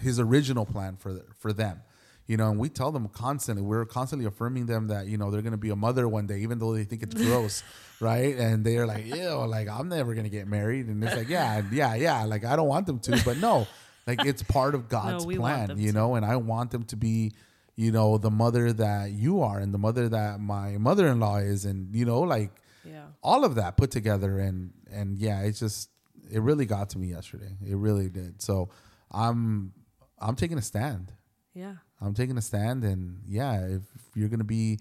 His 0.00 0.18
original 0.18 0.66
plan 0.66 0.96
for 0.96 1.24
for 1.38 1.52
them. 1.52 1.80
You 2.26 2.36
know, 2.36 2.50
and 2.50 2.58
we 2.58 2.68
tell 2.68 2.90
them 2.90 3.06
constantly. 3.08 3.62
We're 3.62 3.84
constantly 3.84 4.26
affirming 4.26 4.66
them 4.66 4.88
that 4.88 5.06
you 5.06 5.16
know 5.16 5.30
they're 5.30 5.42
gonna 5.42 5.56
be 5.56 5.70
a 5.70 5.76
mother 5.76 6.08
one 6.08 6.26
day, 6.26 6.38
even 6.40 6.58
though 6.58 6.74
they 6.74 6.84
think 6.84 7.02
it's 7.04 7.14
gross, 7.14 7.62
right? 8.00 8.36
And 8.36 8.64
they're 8.64 8.86
like, 8.86 9.06
ew, 9.06 9.46
like 9.46 9.68
I'm 9.68 9.88
never 9.88 10.14
gonna 10.14 10.28
get 10.28 10.48
married. 10.48 10.86
And 10.88 11.02
it's 11.04 11.14
like, 11.14 11.28
yeah, 11.28 11.62
yeah, 11.70 11.94
yeah. 11.94 12.24
Like 12.24 12.44
I 12.44 12.56
don't 12.56 12.66
want 12.68 12.86
them 12.86 12.98
to, 13.00 13.22
but 13.24 13.36
no, 13.38 13.66
like 14.08 14.24
it's 14.24 14.42
part 14.42 14.74
of 14.74 14.88
God's 14.96 15.24
want 15.24 15.38
plan, 15.38 15.78
you 15.78 15.92
to. 15.92 15.98
know. 15.98 16.14
And 16.16 16.26
I 16.26 16.34
want 16.36 16.72
them 16.72 16.82
to 16.84 16.96
be 16.96 17.32
you 17.78 17.92
know, 17.92 18.16
the 18.16 18.30
mother 18.30 18.72
that 18.72 19.10
you 19.10 19.42
are 19.42 19.58
and 19.58 19.72
the 19.74 19.76
mother 19.78 20.08
that 20.08 20.40
my 20.40 20.78
mother 20.78 21.08
in 21.08 21.20
law 21.20 21.36
is, 21.36 21.64
and 21.66 21.94
you 21.94 22.06
know, 22.06 22.20
like 22.22 22.50
Yeah. 22.84 23.04
all 23.22 23.44
of 23.44 23.54
that 23.56 23.76
put 23.76 23.90
together 23.90 24.38
and 24.40 24.72
and 24.90 25.18
yeah, 25.18 25.42
it's 25.42 25.60
just 25.60 25.90
it 26.30 26.40
really 26.40 26.64
got 26.66 26.88
to 26.90 26.98
me 26.98 27.08
yesterday. 27.08 27.54
It 27.64 27.76
really 27.76 28.08
did. 28.08 28.40
So 28.42 28.70
I'm 29.12 29.74
I'm 30.18 30.34
taking 30.36 30.56
a 30.58 30.62
stand. 30.62 31.12
Yeah. 31.54 31.74
I'm 32.00 32.14
taking 32.14 32.36
a 32.36 32.42
stand 32.42 32.84
and 32.84 33.20
yeah, 33.26 33.66
if 33.66 33.82
you're 34.14 34.28
gonna 34.28 34.44
be 34.44 34.78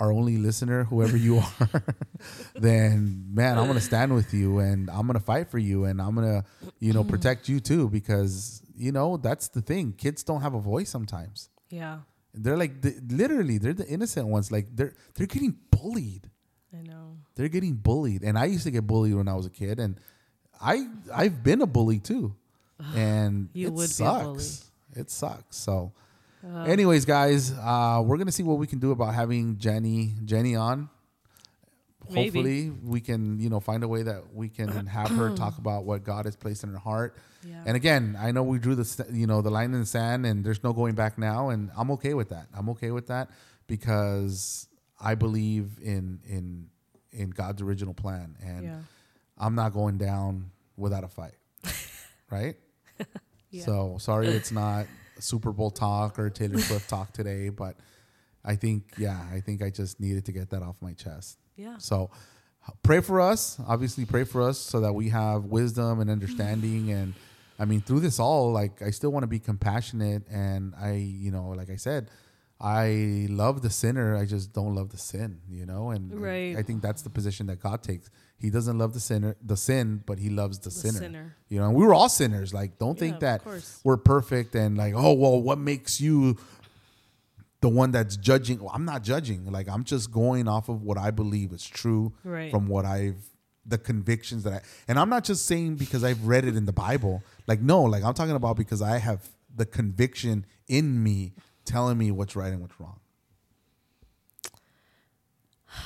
our 0.00 0.12
only 0.12 0.36
listener, 0.38 0.84
whoever 0.84 1.16
you 1.16 1.38
are, 1.60 1.82
then 2.54 3.26
man, 3.32 3.58
I'm 3.58 3.66
gonna 3.66 3.80
stand 3.80 4.14
with 4.14 4.32
you 4.32 4.58
and 4.58 4.88
I'm 4.90 5.06
gonna 5.06 5.20
fight 5.20 5.50
for 5.50 5.58
you 5.58 5.84
and 5.84 6.00
I'm 6.00 6.14
gonna, 6.14 6.44
you 6.80 6.92
know, 6.92 7.04
protect 7.04 7.48
you 7.48 7.60
too 7.60 7.88
because 7.88 8.62
you 8.76 8.92
know 8.92 9.16
that's 9.16 9.48
the 9.48 9.60
thing. 9.60 9.92
Kids 9.92 10.22
don't 10.22 10.40
have 10.40 10.54
a 10.54 10.60
voice 10.60 10.88
sometimes. 10.88 11.50
Yeah. 11.70 11.98
They're 12.34 12.56
like 12.56 12.82
the, 12.82 12.94
literally 13.08 13.58
they're 13.58 13.72
the 13.72 13.86
innocent 13.86 14.28
ones. 14.28 14.52
Like 14.52 14.66
they're 14.74 14.94
they're 15.14 15.26
getting 15.26 15.56
bullied. 15.70 16.30
I 16.72 16.82
know. 16.82 17.16
They're 17.34 17.48
getting 17.48 17.74
bullied, 17.74 18.22
and 18.22 18.38
I 18.38 18.44
used 18.44 18.64
to 18.64 18.70
get 18.70 18.86
bullied 18.86 19.14
when 19.14 19.26
I 19.26 19.34
was 19.34 19.46
a 19.46 19.50
kid, 19.50 19.80
and 19.80 19.98
I 20.60 20.86
I've 21.12 21.42
been 21.42 21.62
a 21.62 21.66
bully 21.66 21.98
too, 21.98 22.36
and 22.94 23.48
You 23.52 23.68
it 23.68 23.72
would 23.72 23.90
sucks. 23.90 24.67
It 24.98 25.10
sucks. 25.10 25.56
So, 25.56 25.92
anyways, 26.66 27.04
guys, 27.04 27.52
uh, 27.52 28.02
we're 28.04 28.16
gonna 28.18 28.32
see 28.32 28.42
what 28.42 28.58
we 28.58 28.66
can 28.66 28.78
do 28.78 28.90
about 28.90 29.14
having 29.14 29.58
Jenny 29.58 30.14
Jenny 30.24 30.56
on. 30.56 30.88
Maybe. 32.10 32.24
Hopefully, 32.38 32.70
we 32.70 33.00
can 33.00 33.38
you 33.38 33.50
know 33.50 33.60
find 33.60 33.82
a 33.84 33.88
way 33.88 34.02
that 34.02 34.34
we 34.34 34.48
can 34.48 34.86
have 34.98 35.10
her 35.10 35.34
talk 35.34 35.58
about 35.58 35.84
what 35.84 36.04
God 36.04 36.24
has 36.24 36.36
placed 36.36 36.64
in 36.64 36.72
her 36.72 36.78
heart. 36.78 37.16
Yeah. 37.44 37.62
And 37.66 37.76
again, 37.76 38.16
I 38.18 38.32
know 38.32 38.42
we 38.42 38.58
drew 38.58 38.74
the 38.74 39.06
you 39.12 39.26
know 39.26 39.42
the 39.42 39.50
line 39.50 39.72
in 39.74 39.80
the 39.80 39.86
sand, 39.86 40.24
and 40.26 40.44
there's 40.44 40.64
no 40.64 40.72
going 40.72 40.94
back 40.94 41.18
now, 41.18 41.50
and 41.50 41.70
I'm 41.76 41.90
okay 41.92 42.14
with 42.14 42.30
that. 42.30 42.46
I'm 42.56 42.68
okay 42.70 42.90
with 42.90 43.06
that 43.08 43.28
because 43.66 44.68
I 45.00 45.14
believe 45.14 45.78
in 45.82 46.20
in 46.26 46.70
in 47.12 47.30
God's 47.30 47.62
original 47.62 47.94
plan, 47.94 48.36
and 48.42 48.64
Yeah. 48.64 48.78
I'm 49.36 49.54
not 49.54 49.72
going 49.72 49.98
down 49.98 50.50
without 50.76 51.04
a 51.04 51.08
fight, 51.08 51.34
right? 52.30 52.56
Yeah. 53.50 53.64
So 53.64 53.96
sorry, 53.98 54.28
it's 54.28 54.52
not 54.52 54.86
Super 55.18 55.52
Bowl 55.52 55.70
talk 55.70 56.18
or 56.18 56.30
Taylor 56.30 56.58
Swift 56.58 56.88
talk 56.88 57.12
today, 57.12 57.48
but 57.48 57.76
I 58.44 58.56
think 58.56 58.84
yeah, 58.98 59.20
I 59.32 59.40
think 59.40 59.62
I 59.62 59.70
just 59.70 60.00
needed 60.00 60.24
to 60.26 60.32
get 60.32 60.50
that 60.50 60.62
off 60.62 60.76
my 60.80 60.92
chest. 60.92 61.38
Yeah. 61.56 61.78
So 61.78 62.10
pray 62.82 63.00
for 63.00 63.20
us. 63.20 63.58
Obviously, 63.66 64.04
pray 64.04 64.24
for 64.24 64.42
us 64.42 64.58
so 64.58 64.80
that 64.80 64.92
we 64.92 65.08
have 65.10 65.44
wisdom 65.46 66.00
and 66.00 66.10
understanding. 66.10 66.90
And 66.98 67.14
I 67.60 67.64
mean, 67.64 67.80
through 67.80 68.00
this 68.00 68.20
all, 68.20 68.52
like 68.52 68.82
I 68.82 68.90
still 68.90 69.10
want 69.10 69.24
to 69.24 69.28
be 69.28 69.40
compassionate. 69.40 70.22
And 70.30 70.74
I, 70.80 70.92
you 70.92 71.32
know, 71.32 71.48
like 71.48 71.70
I 71.70 71.76
said, 71.76 72.08
I 72.60 73.26
love 73.30 73.62
the 73.62 73.70
sinner. 73.70 74.16
I 74.16 74.26
just 74.26 74.52
don't 74.52 74.74
love 74.74 74.90
the 74.90 74.98
sin. 74.98 75.40
You 75.50 75.66
know, 75.66 75.90
and 75.90 76.12
and 76.12 76.22
Right. 76.22 76.56
I 76.56 76.62
think 76.62 76.82
that's 76.82 77.02
the 77.02 77.10
position 77.10 77.46
that 77.46 77.60
God 77.60 77.82
takes. 77.82 78.10
He 78.40 78.50
doesn't 78.50 78.78
love 78.78 78.92
the 78.94 79.00
sinner, 79.00 79.34
the 79.44 79.56
sin, 79.56 80.02
but 80.06 80.18
he 80.20 80.30
loves 80.30 80.60
the, 80.60 80.70
sinner. 80.70 80.98
sinner. 80.98 81.36
You 81.48 81.58
know, 81.58 81.66
and 81.66 81.74
we 81.74 81.84
were 81.84 81.92
all 81.94 82.08
sinners. 82.08 82.54
Like, 82.54 82.78
don't 82.78 82.94
Yeah, 82.96 83.00
think 83.00 83.20
that 83.20 83.42
we're 83.84 83.96
perfect 83.96 84.54
and 84.54 84.76
like, 84.78 84.94
oh 84.96 85.12
well, 85.12 85.40
what 85.42 85.58
makes 85.58 86.00
you 86.00 86.36
the 87.60 87.68
one 87.68 87.90
that's 87.90 88.16
judging. 88.16 88.60
Well, 88.60 88.70
I'm 88.72 88.84
not 88.84 89.02
judging. 89.02 89.50
Like 89.50 89.68
I'm 89.68 89.82
just 89.82 90.12
going 90.12 90.46
off 90.46 90.68
of 90.68 90.82
what 90.82 90.96
I 90.96 91.10
believe 91.10 91.52
is 91.52 91.66
true 91.66 92.12
Right. 92.22 92.50
from 92.52 92.68
what 92.68 92.84
I've 92.84 93.16
the 93.66 93.76
convictions 93.78 94.44
that 94.44 94.52
I 94.52 94.60
and 94.86 94.98
I'm 94.98 95.10
not 95.10 95.24
just 95.24 95.44
saying 95.46 95.74
because 95.74 96.04
I've 96.04 96.24
read 96.24 96.44
it 96.44 96.56
in 96.56 96.64
the 96.64 96.72
Bible. 96.72 97.22
Like 97.48 97.60
no, 97.60 97.82
like 97.82 98.04
I'm 98.04 98.14
talking 98.14 98.36
about 98.36 98.56
because 98.56 98.80
I 98.80 98.98
have 98.98 99.28
the 99.54 99.66
conviction 99.66 100.46
in 100.68 101.02
me 101.02 101.32
telling 101.64 101.98
me 101.98 102.12
what's 102.12 102.36
right 102.36 102.52
and 102.52 102.60
what's 102.60 102.78
wrong. 102.78 103.00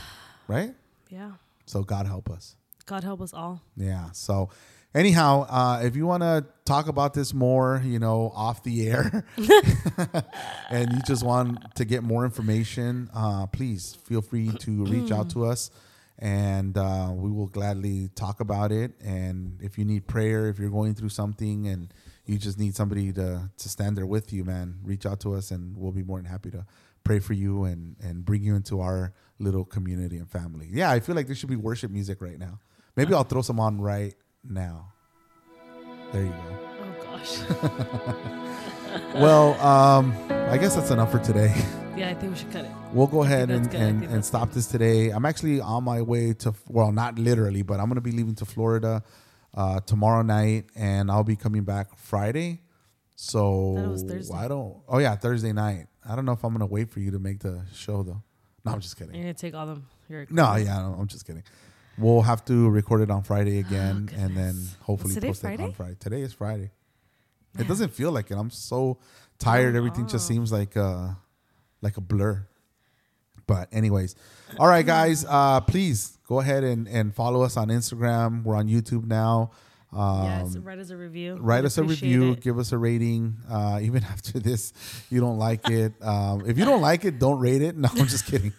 Right? 0.48 0.74
Yeah. 1.08 1.30
So 1.72 1.82
God 1.82 2.06
help 2.06 2.28
us. 2.28 2.56
God 2.84 3.02
help 3.02 3.22
us 3.22 3.32
all. 3.32 3.62
Yeah. 3.78 4.10
So, 4.12 4.50
anyhow, 4.94 5.46
uh, 5.48 5.80
if 5.82 5.96
you 5.96 6.06
want 6.06 6.22
to 6.22 6.44
talk 6.66 6.86
about 6.86 7.14
this 7.14 7.32
more, 7.32 7.80
you 7.82 7.98
know, 7.98 8.30
off 8.36 8.62
the 8.62 8.90
air, 8.90 9.24
and 10.70 10.92
you 10.92 10.98
just 11.06 11.24
want 11.24 11.74
to 11.76 11.86
get 11.86 12.02
more 12.02 12.26
information, 12.26 13.08
uh, 13.14 13.46
please 13.46 13.96
feel 14.04 14.20
free 14.20 14.50
to 14.50 14.84
reach 14.84 15.10
out 15.10 15.30
to 15.30 15.46
us, 15.46 15.70
and 16.18 16.76
uh, 16.76 17.10
we 17.14 17.30
will 17.30 17.46
gladly 17.46 18.10
talk 18.14 18.40
about 18.40 18.70
it. 18.70 18.92
And 19.02 19.58
if 19.62 19.78
you 19.78 19.86
need 19.86 20.06
prayer, 20.06 20.50
if 20.50 20.58
you're 20.58 20.68
going 20.68 20.94
through 20.94 21.08
something, 21.08 21.68
and 21.68 21.94
you 22.26 22.36
just 22.36 22.58
need 22.58 22.76
somebody 22.76 23.14
to 23.14 23.50
to 23.56 23.68
stand 23.70 23.96
there 23.96 24.04
with 24.04 24.30
you, 24.30 24.44
man, 24.44 24.78
reach 24.84 25.06
out 25.06 25.20
to 25.20 25.32
us, 25.32 25.50
and 25.50 25.74
we'll 25.74 25.92
be 25.92 26.02
more 26.02 26.18
than 26.18 26.26
happy 26.26 26.50
to 26.50 26.66
pray 27.04 27.18
for 27.18 27.32
you 27.32 27.64
and 27.64 27.96
and 28.00 28.24
bring 28.24 28.42
you 28.42 28.54
into 28.54 28.80
our 28.80 29.12
little 29.38 29.64
community 29.64 30.18
and 30.18 30.30
family. 30.30 30.68
Yeah, 30.70 30.90
I 30.90 31.00
feel 31.00 31.14
like 31.14 31.26
there 31.26 31.36
should 31.36 31.48
be 31.48 31.56
worship 31.56 31.90
music 31.90 32.20
right 32.20 32.38
now. 32.38 32.60
Maybe 32.96 33.14
I'll 33.14 33.24
throw 33.24 33.42
some 33.42 33.58
on 33.60 33.80
right 33.80 34.14
now. 34.44 34.92
There 36.12 36.24
you 36.24 36.30
go. 36.30 36.58
Oh 36.80 37.04
gosh. 37.04 37.38
Well, 39.14 39.60
um, 39.60 40.14
I 40.30 40.58
guess 40.58 40.74
that's 40.74 40.90
enough 40.90 41.10
for 41.10 41.18
today. 41.18 41.54
yeah, 41.96 42.10
I 42.10 42.14
think 42.14 42.32
we 42.32 42.38
should 42.38 42.52
cut 42.52 42.64
it. 42.64 42.70
We'll 42.92 43.06
go 43.06 43.22
ahead 43.22 43.50
and, 43.50 43.72
and, 43.74 44.04
and 44.04 44.24
stop 44.24 44.52
this 44.52 44.66
today. 44.66 45.10
I'm 45.10 45.24
actually 45.24 45.60
on 45.60 45.84
my 45.84 46.02
way 46.02 46.34
to, 46.34 46.54
well, 46.68 46.92
not 46.92 47.18
literally, 47.18 47.62
but 47.62 47.80
I'm 47.80 47.86
going 47.86 47.96
to 47.96 48.02
be 48.02 48.12
leaving 48.12 48.34
to 48.36 48.44
Florida 48.44 49.02
uh, 49.54 49.80
tomorrow 49.80 50.22
night 50.22 50.66
and 50.74 51.10
I'll 51.10 51.24
be 51.24 51.36
coming 51.36 51.64
back 51.64 51.96
Friday. 51.96 52.60
So 53.16 53.76
Thought 53.76 53.84
it 53.84 53.88
was 53.88 54.02
Thursday. 54.02 54.34
I 54.34 54.48
don't, 54.48 54.76
oh 54.88 54.98
yeah, 54.98 55.16
Thursday 55.16 55.52
night. 55.52 55.86
I 56.08 56.16
don't 56.16 56.24
know 56.24 56.32
if 56.32 56.42
I'm 56.44 56.50
going 56.52 56.60
to 56.60 56.72
wait 56.72 56.90
for 56.90 57.00
you 57.00 57.10
to 57.12 57.18
make 57.18 57.40
the 57.40 57.62
show 57.74 58.02
though. 58.02 58.22
No, 58.64 58.72
I'm 58.72 58.80
just 58.80 58.96
kidding. 58.96 59.14
You're 59.14 59.24
gonna 59.24 59.34
take 59.34 59.54
all 59.54 59.66
them. 59.66 59.86
No, 60.30 60.54
yeah, 60.54 60.78
no, 60.82 60.96
I'm 60.98 61.08
just 61.08 61.26
kidding. 61.26 61.42
We'll 61.98 62.22
have 62.22 62.44
to 62.44 62.68
record 62.70 63.00
it 63.00 63.10
on 63.10 63.22
Friday 63.24 63.58
again, 63.58 64.08
and 64.16 64.36
then 64.36 64.56
hopefully 64.80 65.14
post 65.14 65.42
it 65.42 65.46
on 65.48 65.56
Friday? 65.56 65.72
Friday. 65.76 65.96
Today 65.98 66.20
is 66.22 66.32
Friday. 66.32 66.70
It 67.58 67.66
doesn't 67.66 67.90
feel 67.92 68.12
like 68.12 68.30
it. 68.30 68.34
I'm 68.34 68.50
so 68.50 68.98
tired. 69.38 69.74
Everything 69.74 70.06
just 70.06 70.30
Oh. 70.30 70.32
seems 70.34 70.52
like 70.52 70.76
a 70.76 71.18
like 71.82 71.96
a 71.96 72.00
blur. 72.00 72.46
But 73.48 73.68
anyways, 73.72 74.14
all 74.58 74.68
right, 74.68 74.86
guys. 74.86 75.24
Uh, 75.28 75.60
please 75.60 76.18
go 76.28 76.38
ahead 76.40 76.62
and 76.62 76.86
and 76.88 77.12
follow 77.14 77.42
us 77.42 77.56
on 77.56 77.68
Instagram. 77.68 78.44
We're 78.44 78.56
on 78.56 78.68
YouTube 78.68 79.04
now. 79.06 79.50
Um, 79.92 80.24
yes, 80.24 80.56
write 80.56 80.78
us 80.78 80.88
a 80.88 80.96
review. 80.96 81.36
write 81.38 81.66
us 81.66 81.76
a 81.76 81.82
review 81.84 82.32
it. 82.32 82.40
give 82.40 82.58
us 82.58 82.72
a 82.72 82.78
rating 82.78 83.36
uh, 83.50 83.78
even 83.82 84.02
after 84.04 84.38
this 84.38 84.72
you 85.10 85.20
don't 85.20 85.36
like 85.38 85.68
it 85.80 85.92
um, 86.00 86.44
if 86.46 86.56
you 86.56 86.64
don't 86.64 86.80
like 86.80 87.04
it 87.04 87.18
don't 87.18 87.38
rate 87.40 87.60
it 87.60 87.76
no 87.82 87.88
i'm 87.92 88.06
just 88.06 88.24
kidding 88.26 88.52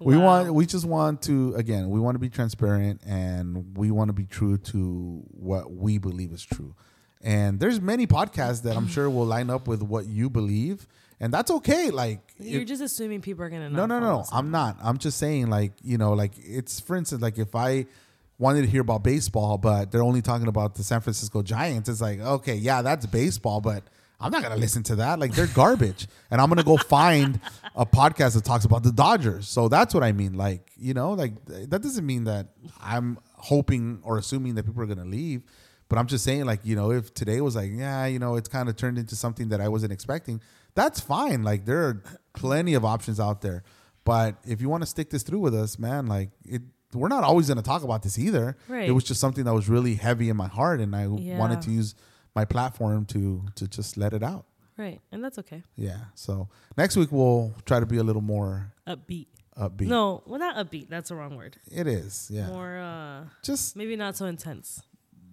We 0.00 0.16
Wow. 0.16 0.24
want 0.24 0.54
we 0.54 0.66
just 0.66 0.84
want 0.84 1.22
to 1.22 1.54
again, 1.54 1.88
we 1.90 2.00
want 2.00 2.16
to 2.16 2.18
be 2.18 2.28
transparent 2.28 3.00
and 3.06 3.76
we 3.76 3.90
want 3.90 4.08
to 4.08 4.12
be 4.12 4.24
true 4.26 4.58
to 4.58 5.22
what 5.30 5.72
we 5.72 5.98
believe 5.98 6.32
is 6.32 6.42
true. 6.44 6.74
And 7.22 7.60
there's 7.60 7.80
many 7.80 8.06
podcasts 8.06 8.62
that 8.64 8.76
I'm 8.76 8.88
sure 8.88 9.08
will 9.08 9.26
line 9.26 9.48
up 9.48 9.68
with 9.68 9.80
what 9.80 10.06
you 10.06 10.28
believe, 10.28 10.88
and 11.20 11.32
that's 11.32 11.50
okay. 11.52 11.90
Like 11.90 12.20
You're 12.38 12.62
if- 12.62 12.68
just 12.68 12.82
assuming 12.82 13.20
people 13.20 13.44
are 13.44 13.48
gonna. 13.50 13.70
no, 13.70 13.86
no, 13.86 14.00
no. 14.00 14.20
us. 14.20 14.30
I'm 14.32 14.50
not. 14.50 14.76
I'm 14.82 14.98
just 14.98 15.18
saying, 15.18 15.48
like, 15.48 15.72
you 15.84 15.98
know, 15.98 16.14
like 16.14 16.32
it's 16.36 16.80
for 16.80 16.96
instance, 16.96 17.22
like 17.22 17.38
if 17.38 17.54
I 17.54 17.86
wanted 18.42 18.62
to 18.62 18.66
hear 18.66 18.80
about 18.80 19.04
baseball, 19.04 19.56
but 19.56 19.90
they're 19.90 20.02
only 20.02 20.20
talking 20.20 20.48
about 20.48 20.74
the 20.74 20.82
San 20.82 21.00
Francisco 21.00 21.42
Giants, 21.42 21.88
it's 21.88 22.00
like, 22.00 22.20
okay, 22.20 22.56
yeah, 22.56 22.82
that's 22.82 23.06
baseball, 23.06 23.60
but 23.60 23.84
I'm 24.20 24.30
not 24.30 24.42
gonna 24.42 24.56
listen 24.56 24.82
to 24.84 24.96
that. 24.96 25.18
Like 25.18 25.32
they're 25.32 25.46
garbage. 25.48 26.06
and 26.30 26.40
I'm 26.40 26.48
gonna 26.48 26.62
go 26.62 26.76
find 26.76 27.40
a 27.74 27.86
podcast 27.86 28.34
that 28.34 28.44
talks 28.44 28.64
about 28.64 28.82
the 28.82 28.92
Dodgers. 28.92 29.48
So 29.48 29.68
that's 29.68 29.94
what 29.94 30.02
I 30.02 30.12
mean. 30.12 30.34
Like, 30.34 30.70
you 30.76 30.92
know, 30.92 31.12
like 31.12 31.44
that 31.46 31.82
doesn't 31.82 32.04
mean 32.04 32.24
that 32.24 32.48
I'm 32.80 33.18
hoping 33.34 34.00
or 34.02 34.18
assuming 34.18 34.54
that 34.56 34.66
people 34.66 34.82
are 34.82 34.86
gonna 34.86 35.04
leave. 35.04 35.42
But 35.88 35.98
I'm 35.98 36.06
just 36.06 36.24
saying, 36.24 36.46
like, 36.46 36.60
you 36.64 36.74
know, 36.74 36.90
if 36.90 37.12
today 37.12 37.40
was 37.42 37.54
like, 37.54 37.70
yeah, 37.72 38.06
you 38.06 38.18
know, 38.18 38.36
it's 38.36 38.48
kind 38.48 38.68
of 38.68 38.76
turned 38.76 38.96
into 38.96 39.14
something 39.14 39.50
that 39.50 39.60
I 39.60 39.68
wasn't 39.68 39.92
expecting, 39.92 40.40
that's 40.74 41.00
fine. 41.00 41.42
Like, 41.42 41.66
there 41.66 41.82
are 41.82 42.02
plenty 42.32 42.72
of 42.72 42.82
options 42.82 43.20
out 43.20 43.42
there. 43.42 43.62
But 44.04 44.36
if 44.46 44.62
you 44.62 44.70
want 44.70 44.84
to 44.84 44.86
stick 44.86 45.10
this 45.10 45.22
through 45.22 45.40
with 45.40 45.54
us, 45.54 45.78
man, 45.78 46.06
like, 46.06 46.30
it, 46.46 46.62
we're 47.00 47.08
not 47.08 47.24
always 47.24 47.46
going 47.48 47.56
to 47.56 47.62
talk 47.62 47.82
about 47.82 48.02
this 48.02 48.18
either. 48.18 48.56
Right. 48.68 48.88
It 48.88 48.92
was 48.92 49.04
just 49.04 49.20
something 49.20 49.44
that 49.44 49.54
was 49.54 49.68
really 49.68 49.94
heavy 49.94 50.28
in 50.28 50.36
my 50.36 50.48
heart, 50.48 50.80
and 50.80 50.94
I 50.94 51.06
Yeah. 51.06 51.38
wanted 51.38 51.62
to 51.62 51.70
use 51.70 51.94
my 52.34 52.44
platform 52.44 53.04
to 53.06 53.42
to 53.56 53.68
just 53.68 53.96
let 53.96 54.12
it 54.12 54.22
out. 54.22 54.44
right, 54.78 55.00
and 55.12 55.22
that's 55.22 55.38
okay. 55.38 55.62
Yeah. 55.76 55.98
So 56.14 56.48
next 56.76 56.96
week 56.96 57.12
we'll 57.12 57.52
try 57.66 57.78
to 57.80 57.86
be 57.86 57.98
a 57.98 58.02
little 58.02 58.22
more 58.22 58.72
Upbeat. 58.86 59.26
upbeat. 59.56 59.86
No, 59.88 60.22
well, 60.26 60.38
not 60.40 60.56
upbeat. 60.56 60.88
That's 60.88 61.10
the 61.10 61.14
wrong 61.16 61.36
word. 61.36 61.56
it 61.70 61.86
is. 61.86 62.28
Yeah. 62.32 62.46
More, 62.48 62.78
uh, 62.78 63.24
Just 63.42 63.76
maybe 63.76 63.96
not 63.96 64.16
so 64.16 64.24
intense. 64.26 64.82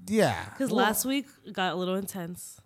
yeah. 0.07 0.43
Because 0.51 0.71
Well- 0.71 0.85
last 0.85 1.05
week 1.05 1.25
got 1.53 1.73
a 1.73 1.75
little 1.77 1.95
intense. 1.95 2.59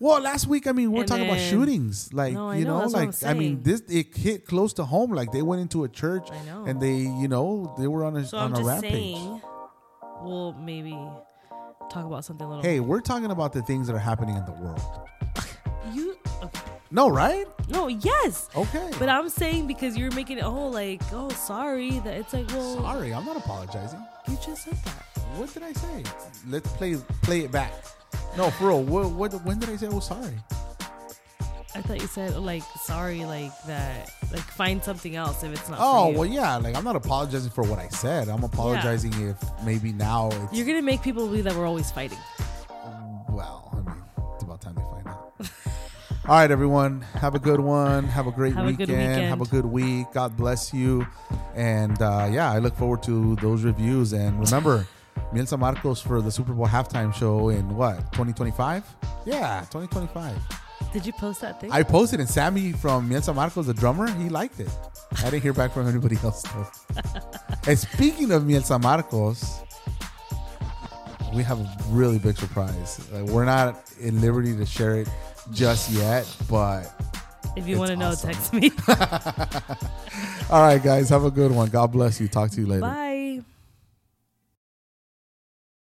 Well, 0.00 0.20
last 0.20 0.46
week, 0.46 0.66
I 0.66 0.72
mean, 0.72 0.92
we're 0.92 1.00
And 1.00 1.08
talking 1.08 1.24
about 1.26 1.40
shootings. 1.40 2.12
Like, 2.12 2.32
No, 2.34 2.52
you 2.52 2.64
know, 2.64 2.74
know, 2.74 2.80
that's 2.80 2.92
what 2.92 3.02
I'm 3.02 3.06
like, 3.10 3.24
I 3.24 3.34
mean, 3.34 3.62
this, 3.62 3.82
it 3.88 4.16
hit 4.16 4.46
close 4.46 4.72
to 4.74 4.84
home. 4.84 5.10
Like, 5.10 5.32
they 5.32 5.42
went 5.42 5.60
into 5.62 5.84
a 5.84 5.88
church 5.88 6.28
and 6.66 6.80
they, 6.80 6.94
you 6.96 7.26
know, 7.28 7.74
they 7.78 7.88
were 7.88 8.04
on 8.04 8.16
a, 8.16 8.24
So 8.24 8.38
on 8.38 8.46
I'm 8.46 8.52
a 8.54 8.56
just 8.58 8.68
rampage. 8.68 8.92
saying, 8.92 9.40
we'll 10.22 10.52
maybe 10.54 10.96
talk 11.90 12.04
about 12.04 12.24
something 12.24 12.46
a 12.46 12.48
little. 12.48 12.62
Hey, 12.62 12.80
we're 12.80 13.00
talking 13.00 13.30
about 13.30 13.52
the 13.52 13.62
things 13.62 13.86
that 13.88 13.94
are 13.96 13.98
happening 13.98 14.36
in 14.36 14.44
the 14.44 14.52
world. 14.52 14.80
you 15.92 16.16
okay? 16.42 16.60
No, 16.90 17.08
right? 17.08 17.46
No, 17.68 17.88
yes. 17.88 18.48
Okay. 18.56 18.90
But 18.98 19.08
I'm 19.08 19.28
saying 19.28 19.66
because 19.66 19.96
you're 19.96 20.10
making 20.12 20.38
it 20.38 20.44
oh 20.44 20.68
like 20.68 21.02
oh 21.12 21.28
sorry 21.30 21.98
that 22.00 22.16
it's 22.16 22.32
like 22.32 22.48
well 22.48 22.76
Sorry, 22.76 23.12
I'm 23.12 23.26
not 23.26 23.36
apologizing. 23.36 24.00
you 24.28 24.38
just 24.44 24.64
said 24.64 24.74
that. 24.84 25.04
What 25.36 25.52
did 25.52 25.62
I 25.64 25.72
say? 25.72 26.02
Let's 26.48 26.68
play 26.72 26.96
play 27.22 27.40
it 27.40 27.52
back. 27.52 27.72
No, 28.38 28.50
for 28.52 28.68
real. 28.68 28.82
What, 28.84 29.10
what, 29.10 29.32
when 29.44 29.58
did 29.58 29.68
I 29.68 29.74
say 29.74 29.86
I 29.86 29.90
was 29.90 30.06
sorry? 30.06 30.32
I 31.74 31.82
thought 31.82 32.00
you 32.00 32.06
said 32.06 32.36
like 32.36 32.62
sorry 32.82 33.24
like 33.24 33.52
that 33.66 34.10
like 34.32 34.40
find 34.42 34.82
something 34.82 35.16
else 35.16 35.42
if 35.42 35.52
it's 35.52 35.68
not. 35.68 35.78
Oh, 35.80 36.10
well, 36.10 36.24
yeah. 36.24 36.56
Like, 36.56 36.76
I'm 36.76 36.84
not 36.84 36.94
apologizing 36.94 37.50
for 37.50 37.64
what 37.64 37.80
I 37.80 37.88
said. 37.88 38.28
I'm 38.28 38.44
apologizing 38.44 39.12
if 39.28 39.36
maybe 39.64 39.92
now 39.92 40.30
it's. 40.30 40.52
You're 40.52 40.66
gonna 40.66 40.82
make 40.82 41.02
people 41.02 41.26
believe 41.26 41.44
that 41.44 41.54
we're 41.56 41.66
always 41.66 41.90
fighting. 41.90 42.18
Well, 43.28 43.70
I 43.72 43.90
mean, 43.90 44.02
it's 44.34 44.44
about 44.44 44.60
time 44.60 44.76
they 44.76 44.82
find 44.82 45.08
out. 45.08 45.32
All 46.28 46.34
right, 46.36 46.50
everyone. 46.50 47.00
Have 47.14 47.34
a 47.34 47.38
good 47.40 47.60
one. 47.60 48.04
Have 48.04 48.28
a 48.28 48.32
great 48.32 48.54
Have 48.54 48.64
a 48.64 48.68
weekend. 48.68 48.88
good 48.88 48.98
weekend. 48.98 49.24
Have 49.24 49.40
a 49.40 49.46
good 49.46 49.66
week. 49.66 50.06
God 50.12 50.36
bless 50.36 50.72
you. 50.72 51.06
And 51.56 52.00
uh, 52.00 52.28
yeah, 52.30 52.52
I 52.52 52.58
look 52.60 52.76
forward 52.76 53.02
to 53.04 53.34
those 53.36 53.64
reviews. 53.64 54.12
And 54.12 54.38
remember, 54.40 54.86
Miel 55.32 55.46
San 55.46 55.60
Marcos 55.60 56.00
for 56.00 56.20
the 56.20 56.30
Super 56.30 56.52
Bowl 56.52 56.66
halftime 56.66 57.14
show 57.14 57.48
in 57.48 57.76
what, 57.76 57.96
2025? 58.12 58.84
Yeah, 59.24 59.60
2025. 59.70 60.36
Did 60.92 61.04
you 61.04 61.12
post 61.12 61.40
that 61.42 61.60
thing? 61.60 61.70
I 61.70 61.82
posted, 61.82 62.20
and 62.20 62.28
Sammy 62.28 62.72
from 62.72 63.08
Miel 63.08 63.22
San 63.22 63.34
Marcos, 63.34 63.66
the 63.66 63.74
drummer, 63.74 64.10
he 64.10 64.28
liked 64.28 64.60
it. 64.60 64.70
I 65.18 65.24
didn't 65.24 65.42
hear 65.42 65.52
back 65.52 65.72
from 65.72 65.86
anybody 65.86 66.16
else, 66.22 66.42
though. 66.42 66.66
and 67.66 67.78
speaking 67.78 68.30
of 68.32 68.46
Miel 68.46 68.62
San 68.62 68.80
Marcos, 68.80 69.60
we 71.34 71.42
have 71.42 71.60
a 71.60 71.76
really 71.88 72.18
big 72.18 72.36
surprise. 72.36 73.06
Like, 73.12 73.24
we're 73.30 73.44
not 73.44 73.90
in 74.00 74.20
liberty 74.20 74.56
to 74.56 74.64
share 74.64 74.96
it 74.96 75.08
just 75.52 75.90
yet, 75.90 76.26
but 76.48 76.90
if 77.56 77.66
you 77.66 77.78
want 77.78 77.90
to 77.90 77.96
know, 77.96 78.14
text 78.14 78.52
me. 78.52 78.70
all 80.50 80.62
right, 80.62 80.82
guys, 80.82 81.08
have 81.08 81.24
a 81.24 81.30
good 81.30 81.50
one. 81.50 81.68
God 81.68 81.92
bless 81.92 82.20
you. 82.20 82.28
Talk 82.28 82.50
to 82.52 82.60
you 82.60 82.66
later. 82.66 82.82
Bye. 82.82 83.07